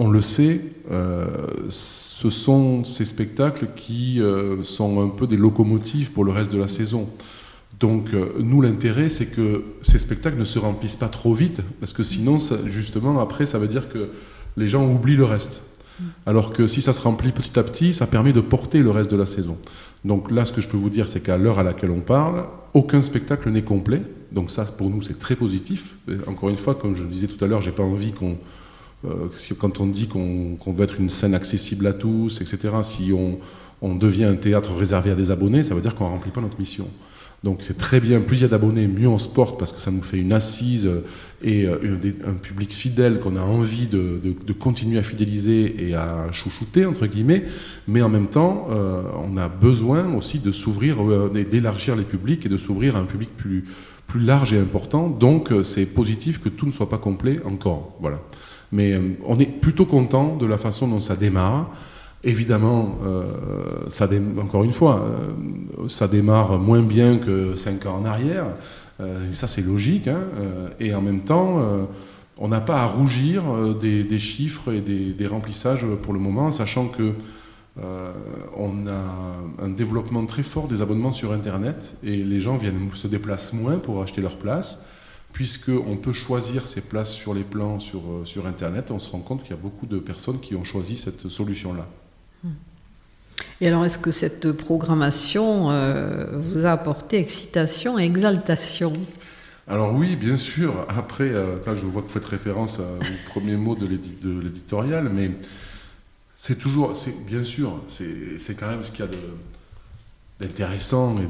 on 0.00 0.08
le 0.08 0.22
sait, 0.22 0.62
euh, 0.90 1.26
ce 1.68 2.30
sont 2.30 2.84
ces 2.84 3.04
spectacles 3.04 3.68
qui 3.76 4.18
euh, 4.18 4.64
sont 4.64 5.02
un 5.02 5.08
peu 5.08 5.26
des 5.26 5.36
locomotives 5.36 6.12
pour 6.12 6.24
le 6.24 6.32
reste 6.32 6.50
de 6.50 6.58
la 6.58 6.68
saison. 6.68 7.06
Donc 7.78 8.14
euh, 8.14 8.32
nous, 8.38 8.62
l'intérêt, 8.62 9.10
c'est 9.10 9.26
que 9.26 9.62
ces 9.82 9.98
spectacles 9.98 10.38
ne 10.38 10.46
se 10.46 10.58
remplissent 10.58 10.96
pas 10.96 11.08
trop 11.08 11.34
vite, 11.34 11.60
parce 11.80 11.92
que 11.92 12.02
sinon, 12.02 12.38
justement, 12.64 13.20
après, 13.20 13.44
ça 13.44 13.58
veut 13.58 13.68
dire 13.68 13.90
que 13.90 14.08
les 14.56 14.68
gens 14.68 14.90
oublient 14.90 15.16
le 15.16 15.26
reste. 15.26 15.64
Alors 16.26 16.52
que 16.52 16.66
si 16.66 16.80
ça 16.80 16.92
se 16.92 17.00
remplit 17.00 17.32
petit 17.32 17.58
à 17.58 17.62
petit, 17.62 17.92
ça 17.92 18.06
permet 18.06 18.32
de 18.32 18.40
porter 18.40 18.80
le 18.80 18.90
reste 18.90 19.10
de 19.10 19.16
la 19.16 19.26
saison. 19.26 19.56
Donc 20.04 20.30
là, 20.30 20.44
ce 20.44 20.52
que 20.52 20.60
je 20.60 20.68
peux 20.68 20.76
vous 20.76 20.90
dire, 20.90 21.08
c'est 21.08 21.20
qu'à 21.20 21.36
l'heure 21.36 21.58
à 21.58 21.62
laquelle 21.62 21.90
on 21.90 22.00
parle, 22.00 22.44
aucun 22.74 23.02
spectacle 23.02 23.50
n'est 23.50 23.62
complet. 23.62 24.02
Donc 24.32 24.50
ça, 24.50 24.64
pour 24.64 24.90
nous, 24.90 25.02
c'est 25.02 25.18
très 25.18 25.36
positif. 25.36 25.94
encore 26.26 26.48
une 26.48 26.58
fois, 26.58 26.74
comme 26.74 26.94
je 26.94 27.02
le 27.02 27.08
disais 27.08 27.26
tout 27.26 27.42
à 27.44 27.48
l'heure, 27.48 27.62
j'ai 27.62 27.72
pas 27.72 27.82
envie 27.82 28.12
qu'on 28.12 28.36
euh, 29.06 29.28
quand 29.58 29.80
on 29.80 29.86
dit 29.86 30.08
qu'on 30.08 30.72
veut 30.72 30.84
être 30.84 31.00
une 31.00 31.10
scène 31.10 31.34
accessible 31.34 31.86
à 31.86 31.92
tous, 31.92 32.40
etc., 32.40 32.74
si 32.82 33.12
on, 33.12 33.94
devient 33.94 34.24
un 34.24 34.36
théâtre 34.36 34.74
réservé 34.74 35.10
à 35.10 35.14
des 35.14 35.30
abonnés, 35.30 35.62
ça 35.62 35.74
veut 35.74 35.80
dire 35.80 35.94
qu'on 35.94 36.04
ne 36.04 36.10
remplit 36.10 36.30
pas 36.30 36.42
notre 36.42 36.58
mission. 36.58 36.86
Donc 37.42 37.60
c'est 37.62 37.78
très 37.78 38.00
bien, 38.00 38.20
plus 38.20 38.38
il 38.38 38.42
y 38.42 38.44
a 38.44 38.48
d'abonnés, 38.48 38.86
mieux 38.86 39.08
on 39.08 39.18
se 39.18 39.28
porte 39.28 39.58
parce 39.58 39.72
que 39.72 39.80
ça 39.80 39.90
nous 39.90 40.02
fait 40.02 40.18
une 40.18 40.32
assise 40.32 40.90
et 41.42 41.64
euh, 41.64 41.78
un, 42.26 42.34
public 42.34 42.70
fidèle 42.70 43.18
qu'on 43.18 43.34
a 43.36 43.40
envie 43.40 43.86
de, 43.86 44.20
continuer 44.58 44.98
à 44.98 45.02
fidéliser 45.02 45.88
et 45.88 45.94
à 45.94 46.30
chouchouter, 46.32 46.84
entre 46.84 47.06
guillemets. 47.06 47.44
Mais 47.88 48.02
en 48.02 48.10
même 48.10 48.28
temps, 48.28 48.68
euh, 48.70 49.02
on 49.26 49.38
a 49.38 49.48
besoin 49.48 50.14
aussi 50.14 50.38
de 50.38 50.52
s'ouvrir, 50.52 50.98
d'élargir 51.30 51.96
les 51.96 52.04
publics 52.04 52.44
et 52.44 52.50
de 52.50 52.58
s'ouvrir 52.58 52.96
à 52.96 52.98
un 52.98 53.06
public 53.06 53.30
plus, 53.36 53.64
plus 54.06 54.20
large 54.20 54.52
et 54.52 54.58
important. 54.58 55.08
Donc 55.08 55.50
c'est 55.64 55.86
positif 55.86 56.40
que 56.40 56.50
tout 56.50 56.66
ne 56.66 56.72
soit 56.72 56.90
pas 56.90 56.98
complet 56.98 57.40
encore. 57.46 57.96
Voilà. 58.00 58.20
Mais 58.72 58.92
euh, 58.92 59.00
on 59.24 59.38
est 59.38 59.46
plutôt 59.46 59.86
content 59.86 60.36
de 60.36 60.46
la 60.46 60.58
façon 60.58 60.88
dont 60.88 61.00
ça 61.00 61.16
démarre. 61.16 61.70
Évidemment, 62.22 62.98
euh, 63.04 63.24
ça 63.88 64.08
encore 64.38 64.62
une 64.64 64.72
fois, 64.72 65.02
euh, 65.02 65.88
ça 65.88 66.06
démarre 66.06 66.58
moins 66.58 66.82
bien 66.82 67.16
que 67.16 67.56
5 67.56 67.86
ans 67.86 68.00
en 68.02 68.04
arrière. 68.04 68.46
et 69.00 69.32
ça, 69.32 69.48
c'est 69.48 69.62
logique. 69.62 70.08
Hein, 70.08 70.20
et 70.78 70.94
en 70.94 71.00
même 71.00 71.20
temps, 71.20 71.58
on 72.36 72.48
n'a 72.48 72.60
pas 72.60 72.82
à 72.82 72.86
rougir 72.86 73.42
des, 73.80 74.18
chiffres 74.18 74.72
et 74.72 74.82
des, 74.82 75.26
remplissages 75.26 75.86
pour 76.02 76.12
le 76.12 76.20
moment, 76.20 76.50
sachant 76.50 76.88
que 76.88 77.14
on 77.78 78.86
a 78.86 79.64
un 79.64 79.68
développement 79.70 80.26
très 80.26 80.42
fort 80.42 80.68
des 80.68 80.82
abonnements 80.82 81.12
sur 81.12 81.32
Internet 81.32 81.96
et 82.02 82.16
les 82.16 82.40
gens 82.40 82.58
viennent 82.58 82.90
se 82.94 83.08
déplacent 83.08 83.54
moins 83.54 83.78
pour 83.78 84.02
acheter 84.02 84.20
leur 84.20 84.36
place 84.36 84.84
puisqu'on 85.32 85.96
peut 85.96 86.12
choisir 86.12 86.66
ses 86.66 86.80
places 86.80 87.12
sur 87.12 87.34
les 87.34 87.44
plans 87.44 87.80
sur, 87.80 88.00
euh, 88.00 88.24
sur 88.24 88.46
Internet, 88.46 88.90
on 88.90 88.98
se 88.98 89.08
rend 89.10 89.20
compte 89.20 89.42
qu'il 89.42 89.50
y 89.50 89.58
a 89.58 89.62
beaucoup 89.62 89.86
de 89.86 89.98
personnes 89.98 90.40
qui 90.40 90.54
ont 90.54 90.64
choisi 90.64 90.96
cette 90.96 91.28
solution-là. 91.28 91.86
Et 93.60 93.68
alors, 93.68 93.84
est-ce 93.84 93.98
que 93.98 94.10
cette 94.10 94.52
programmation 94.52 95.70
euh, 95.70 96.26
vous 96.32 96.64
a 96.64 96.72
apporté 96.72 97.18
excitation 97.18 97.98
et 97.98 98.04
exaltation? 98.04 98.92
Alors 99.68 99.94
oui, 99.94 100.16
bien 100.16 100.36
sûr. 100.36 100.86
Après, 100.88 101.24
euh, 101.24 101.56
je 101.74 101.84
vois 101.86 102.02
que 102.02 102.08
vous 102.08 102.12
faites 102.12 102.24
référence 102.24 102.80
au 102.80 103.30
premier 103.30 103.56
mot 103.56 103.76
de 103.76 103.86
l'éditorial, 103.86 105.10
mais 105.14 105.30
c'est 106.34 106.58
toujours, 106.58 106.94
bien 107.26 107.44
sûr, 107.44 107.82
c'est 107.88 108.58
quand 108.58 108.68
même 108.68 108.84
ce 108.84 108.90
qu'il 108.90 109.00
y 109.00 109.08
a 109.08 109.10
de, 109.10 109.18
d'intéressant 110.40 111.16
et 111.18 111.28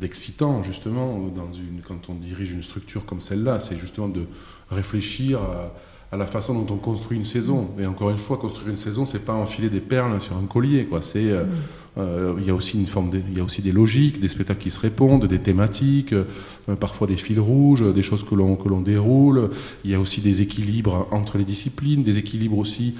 d'excitant, 0.00 0.60
de, 0.60 0.64
justement, 0.64 1.28
dans 1.28 1.52
une, 1.52 1.82
quand 1.86 2.08
on 2.08 2.14
dirige 2.14 2.52
une 2.52 2.62
structure 2.62 3.04
comme 3.04 3.20
celle-là. 3.20 3.60
C'est 3.60 3.78
justement 3.78 4.08
de 4.08 4.24
réfléchir 4.70 5.40
à, 5.42 5.74
la 6.16 6.26
façon 6.26 6.54
dont 6.54 6.74
on 6.74 6.76
construit 6.76 7.16
une 7.16 7.24
saison. 7.24 7.70
Et 7.78 7.86
encore 7.86 8.10
une 8.10 8.18
fois, 8.18 8.36
construire 8.36 8.68
une 8.68 8.76
saison, 8.76 9.06
c'est 9.06 9.24
pas 9.24 9.32
enfiler 9.32 9.70
des 9.70 9.80
perles 9.80 10.20
sur 10.20 10.36
un 10.36 10.44
collier. 10.44 10.84
Quoi. 10.84 11.00
C'est, 11.00 11.30
euh, 11.30 11.44
euh, 11.96 12.34
il 12.38 12.46
y 12.46 12.50
a 12.50 12.54
aussi 12.54 12.78
une 12.78 12.86
forme, 12.86 13.10
il 13.14 13.36
y 13.36 13.40
a 13.40 13.44
aussi 13.44 13.62
des 13.62 13.72
logiques, 13.72 14.20
des 14.20 14.28
spectacles 14.28 14.62
qui 14.62 14.70
se 14.70 14.80
répondent, 14.80 15.24
des 15.26 15.38
thématiques, 15.38 16.12
euh, 16.12 16.24
parfois 16.78 17.06
des 17.06 17.16
fils 17.16 17.38
rouges, 17.38 17.82
des 17.94 18.02
choses 18.02 18.24
que 18.24 18.34
l'on, 18.34 18.56
que 18.56 18.68
l'on 18.68 18.82
déroule. 18.82 19.50
Il 19.84 19.90
y 19.90 19.94
a 19.94 20.00
aussi 20.00 20.20
des 20.20 20.42
équilibres 20.42 21.08
entre 21.12 21.38
les 21.38 21.44
disciplines, 21.44 22.02
des 22.02 22.18
équilibres 22.18 22.58
aussi 22.58 22.94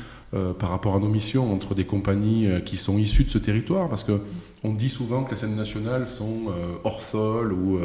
par 0.58 0.70
rapport 0.70 0.96
à 0.96 0.98
nos 0.98 1.10
missions 1.10 1.52
entre 1.52 1.74
des 1.74 1.84
compagnies 1.84 2.48
qui 2.64 2.78
sont 2.78 2.96
issues 2.96 3.24
de 3.24 3.28
ce 3.28 3.36
territoire, 3.36 3.90
parce 3.90 4.02
que 4.02 4.18
on 4.64 4.72
dit 4.72 4.88
souvent 4.88 5.24
que 5.24 5.32
les 5.32 5.36
scènes 5.36 5.56
nationales 5.56 6.06
sont 6.06 6.46
hors 6.84 7.04
sol 7.04 7.52
ou 7.52 7.78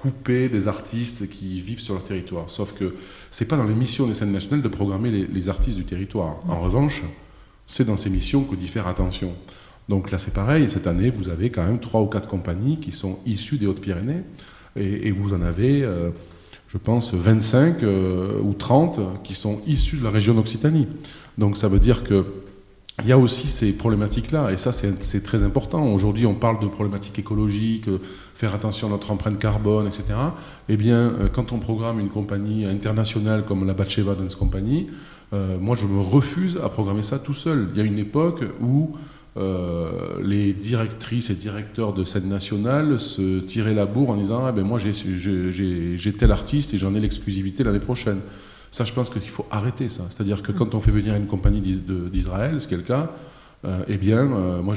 euh, 0.00 0.10
coupées 0.10 0.48
des 0.48 0.68
artistes 0.68 1.28
qui 1.28 1.60
vivent 1.60 1.80
sur 1.80 1.94
leur 1.94 2.04
territoire. 2.04 2.48
Sauf 2.48 2.72
que 2.72 2.94
c'est 3.30 3.46
pas 3.46 3.56
dans 3.56 3.64
les 3.64 3.74
missions 3.74 4.06
des 4.06 4.14
scènes 4.14 4.32
nationales 4.32 4.62
de 4.62 4.68
programmer 4.68 5.10
les, 5.10 5.48
artistes 5.48 5.76
du 5.76 5.84
territoire. 5.84 6.38
En 6.48 6.60
revanche, 6.60 7.04
c'est 7.66 7.86
dans 7.86 7.96
ces 7.96 8.10
missions 8.10 8.44
que 8.44 8.56
d'y 8.56 8.68
faire 8.68 8.86
attention. 8.86 9.32
Donc 9.88 10.10
là, 10.10 10.18
c'est 10.18 10.34
pareil. 10.34 10.70
Cette 10.70 10.86
année, 10.86 11.10
vous 11.10 11.28
avez 11.28 11.50
quand 11.50 11.64
même 11.64 11.80
trois 11.80 12.00
ou 12.00 12.06
quatre 12.06 12.28
compagnies 12.28 12.78
qui 12.78 12.92
sont 12.92 13.18
issues 13.26 13.58
des 13.58 13.66
Hautes-Pyrénées, 13.66 14.22
et, 14.76 15.10
vous 15.10 15.34
en 15.34 15.42
avez, 15.42 15.82
euh, 15.82 16.10
je 16.68 16.78
pense, 16.78 17.12
25 17.12 17.82
ou 18.42 18.54
30 18.54 19.00
qui 19.24 19.34
sont 19.34 19.60
issues 19.66 19.96
de 19.96 20.04
la 20.04 20.10
région 20.10 20.34
d'Occitanie. 20.34 20.86
Donc 21.38 21.56
ça 21.56 21.66
veut 21.66 21.80
dire 21.80 22.04
que 22.04 22.24
il 23.02 23.08
y 23.08 23.12
a 23.12 23.18
aussi 23.18 23.48
ces 23.48 23.72
problématiques-là, 23.72 24.52
et 24.52 24.56
ça 24.56 24.72
c'est 24.72 25.22
très 25.22 25.42
important. 25.42 25.86
Aujourd'hui, 25.92 26.26
on 26.26 26.34
parle 26.34 26.60
de 26.60 26.66
problématiques 26.66 27.18
écologiques, 27.18 27.88
euh, 27.88 27.98
faire 28.34 28.54
attention 28.54 28.88
à 28.88 28.90
notre 28.90 29.10
empreinte 29.10 29.38
carbone, 29.38 29.86
etc. 29.86 30.04
Eh 30.68 30.76
bien, 30.76 30.96
euh, 30.96 31.28
quand 31.28 31.52
on 31.52 31.58
programme 31.58 32.00
une 32.00 32.08
compagnie 32.08 32.64
internationale 32.64 33.44
comme 33.44 33.66
la 33.66 33.74
Batcheva 33.74 34.14
Dance 34.14 34.34
Company, 34.34 34.88
euh, 35.32 35.58
moi 35.58 35.76
je 35.76 35.86
me 35.86 36.00
refuse 36.00 36.58
à 36.62 36.68
programmer 36.68 37.02
ça 37.02 37.18
tout 37.18 37.34
seul. 37.34 37.68
Il 37.72 37.78
y 37.78 37.82
a 37.82 37.84
une 37.84 37.98
époque 37.98 38.42
où 38.60 38.96
les 40.22 40.52
directrices 40.52 41.30
et 41.30 41.34
directeurs 41.34 41.94
de 41.94 42.04
scène 42.04 42.28
nationale 42.28 42.98
se 42.98 43.38
tiraient 43.40 43.72
la 43.72 43.86
bourre 43.86 44.10
en 44.10 44.16
disant 44.16 44.44
ah 44.44 44.52
ben 44.52 44.64
moi 44.64 44.78
j'ai 44.78 46.12
tel 46.12 46.32
artiste 46.32 46.74
et 46.74 46.76
j'en 46.76 46.94
ai 46.94 47.00
l'exclusivité 47.00 47.64
l'année 47.64 47.78
prochaine. 47.78 48.20
Ça, 48.70 48.84
je 48.84 48.92
pense 48.92 49.10
qu'il 49.10 49.22
faut 49.22 49.46
arrêter 49.50 49.88
ça. 49.88 50.04
C'est-à-dire 50.08 50.42
que 50.42 50.52
quand 50.52 50.74
on 50.74 50.80
fait 50.80 50.92
venir 50.92 51.14
une 51.14 51.26
compagnie 51.26 51.60
d'Israël, 51.60 52.60
ce 52.60 52.68
qui 52.68 52.74
est 52.74 52.78
le 52.78 52.82
cas, 52.82 53.10
euh, 53.66 53.84
eh 53.88 53.98
bien, 53.98 54.32
euh, 54.32 54.62
moi, 54.62 54.74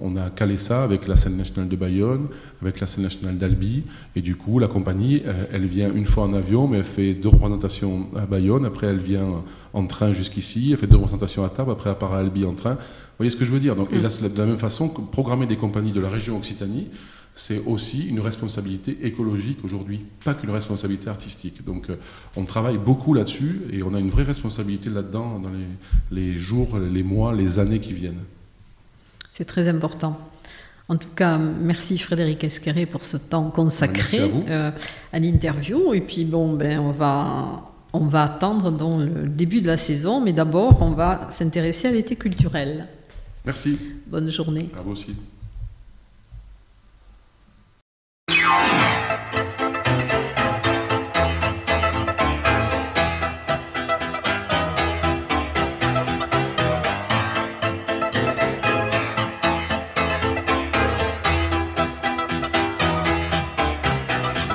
on, 0.00 0.16
a 0.16 0.28
calé 0.28 0.56
ça 0.56 0.82
avec 0.82 1.06
la 1.06 1.14
scène 1.14 1.36
nationale 1.36 1.68
de 1.68 1.76
Bayonne, 1.76 2.26
avec 2.60 2.80
la 2.80 2.88
scène 2.88 3.04
nationale 3.04 3.38
d'Albi, 3.38 3.84
et 4.16 4.22
du 4.22 4.34
coup, 4.34 4.58
la 4.58 4.66
compagnie, 4.66 5.22
euh, 5.24 5.44
elle 5.52 5.66
vient 5.66 5.92
une 5.94 6.06
fois 6.06 6.24
en 6.24 6.34
avion, 6.34 6.66
mais 6.66 6.78
elle 6.78 6.84
fait 6.84 7.14
deux 7.14 7.28
représentations 7.28 8.08
à 8.16 8.26
Bayonne, 8.26 8.64
après 8.64 8.88
elle 8.88 8.98
vient 8.98 9.44
en 9.72 9.86
train 9.86 10.12
jusqu'ici, 10.12 10.70
elle 10.72 10.78
fait 10.78 10.88
deux 10.88 10.96
représentations 10.96 11.44
à 11.44 11.48
table, 11.48 11.70
après 11.70 11.90
elle 11.90 11.96
part 11.96 12.12
à 12.12 12.18
Albi 12.18 12.44
en 12.44 12.54
train. 12.54 12.74
Vous 12.74 13.18
voyez 13.18 13.30
ce 13.30 13.36
que 13.36 13.44
je 13.44 13.52
veux 13.52 13.60
dire? 13.60 13.76
Donc, 13.76 13.92
Et 13.92 14.00
là, 14.00 14.10
c'est 14.10 14.28
de 14.28 14.38
la 14.38 14.46
même 14.46 14.58
façon 14.58 14.88
que 14.88 15.00
programmer 15.00 15.46
des 15.46 15.56
compagnies 15.56 15.92
de 15.92 16.00
la 16.00 16.08
région 16.08 16.36
Occitanie, 16.36 16.88
c'est 17.34 17.60
aussi 17.66 18.08
une 18.08 18.20
responsabilité 18.20 18.98
écologique 19.02 19.58
aujourd'hui, 19.64 20.00
pas 20.24 20.34
qu'une 20.34 20.50
responsabilité 20.50 21.08
artistique. 21.08 21.64
Donc 21.64 21.90
euh, 21.90 21.96
on 22.36 22.44
travaille 22.44 22.78
beaucoup 22.78 23.12
là-dessus 23.12 23.62
et 23.72 23.82
on 23.82 23.92
a 23.94 23.98
une 23.98 24.10
vraie 24.10 24.22
responsabilité 24.22 24.88
là-dedans 24.88 25.40
dans 25.40 25.50
les, 26.12 26.38
jours, 26.38 26.78
les 26.78 27.02
mois, 27.02 27.34
les 27.34 27.58
années 27.58 27.80
qui 27.80 27.92
viennent. 27.92 28.22
C'est 29.30 29.46
très 29.46 29.66
important. 29.66 30.18
En 30.88 30.96
tout 30.96 31.08
cas, 31.16 31.38
merci 31.38 31.98
Frédéric 31.98 32.44
Esqueré 32.44 32.86
pour 32.86 33.04
ce 33.04 33.16
temps 33.16 33.50
consacré 33.50 34.20
à, 34.20 34.50
euh, 34.50 34.70
à 35.12 35.18
l'interview. 35.18 35.92
Et 35.94 36.02
puis 36.02 36.24
bon, 36.24 36.52
ben 36.52 36.78
on 36.78 36.92
va 36.92 37.70
on 37.94 38.06
va 38.06 38.24
attendre 38.24 38.72
dans 38.72 38.98
le 38.98 39.28
début 39.28 39.60
de 39.60 39.68
la 39.68 39.76
saison, 39.76 40.20
mais 40.20 40.32
d'abord 40.32 40.82
on 40.82 40.90
va 40.90 41.28
s'intéresser 41.30 41.88
à 41.88 41.92
l'été 41.92 42.16
culturel. 42.16 42.86
Merci. 43.44 43.78
Bonne 44.06 44.30
journée. 44.30 44.68
À 44.76 44.82
vous 44.82 44.92
aussi. 44.92 45.14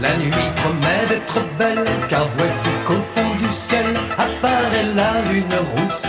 La 0.09 0.17
nuit 0.17 0.51
promet 0.55 1.05
d'être 1.07 1.39
belle, 1.59 1.85
car 2.07 2.25
voici 2.35 2.69
qu'au 2.83 2.99
fond 3.13 3.35
du 3.35 3.51
ciel 3.51 3.85
apparaît 4.17 4.89
la 4.95 5.11
lune 5.29 5.57
rousse. 5.71 6.07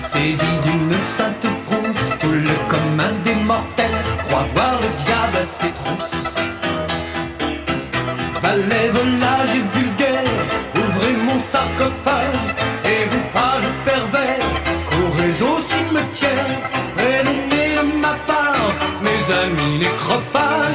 Saisie 0.00 0.58
d'une 0.62 0.92
sainte 1.16 1.48
frousse, 1.64 2.08
tout 2.20 2.36
le 2.48 2.56
commun 2.68 3.12
des 3.24 3.34
mortels 3.34 4.02
croit 4.22 4.46
voir 4.54 4.74
le 4.82 4.90
diable 5.04 5.38
à 5.40 5.42
ses 5.42 5.72
trousses. 5.80 6.28
Valet, 8.40 8.88
volage 8.98 9.54
et 9.60 9.66
vulgaire, 9.76 10.30
ouvrez 10.76 11.14
mon 11.26 11.40
sarcophage 11.52 12.46
et 12.84 13.02
vous 13.10 13.24
pages 13.32 13.70
pervers, 13.84 14.48
courez 14.90 15.34
au 15.50 15.58
cimetière, 15.72 16.50
prévenez 16.96 17.68
de 17.78 17.98
ma 17.98 18.14
part 18.30 18.74
mes 19.02 19.22
amis 19.42 19.78
nécrophages. 19.80 20.69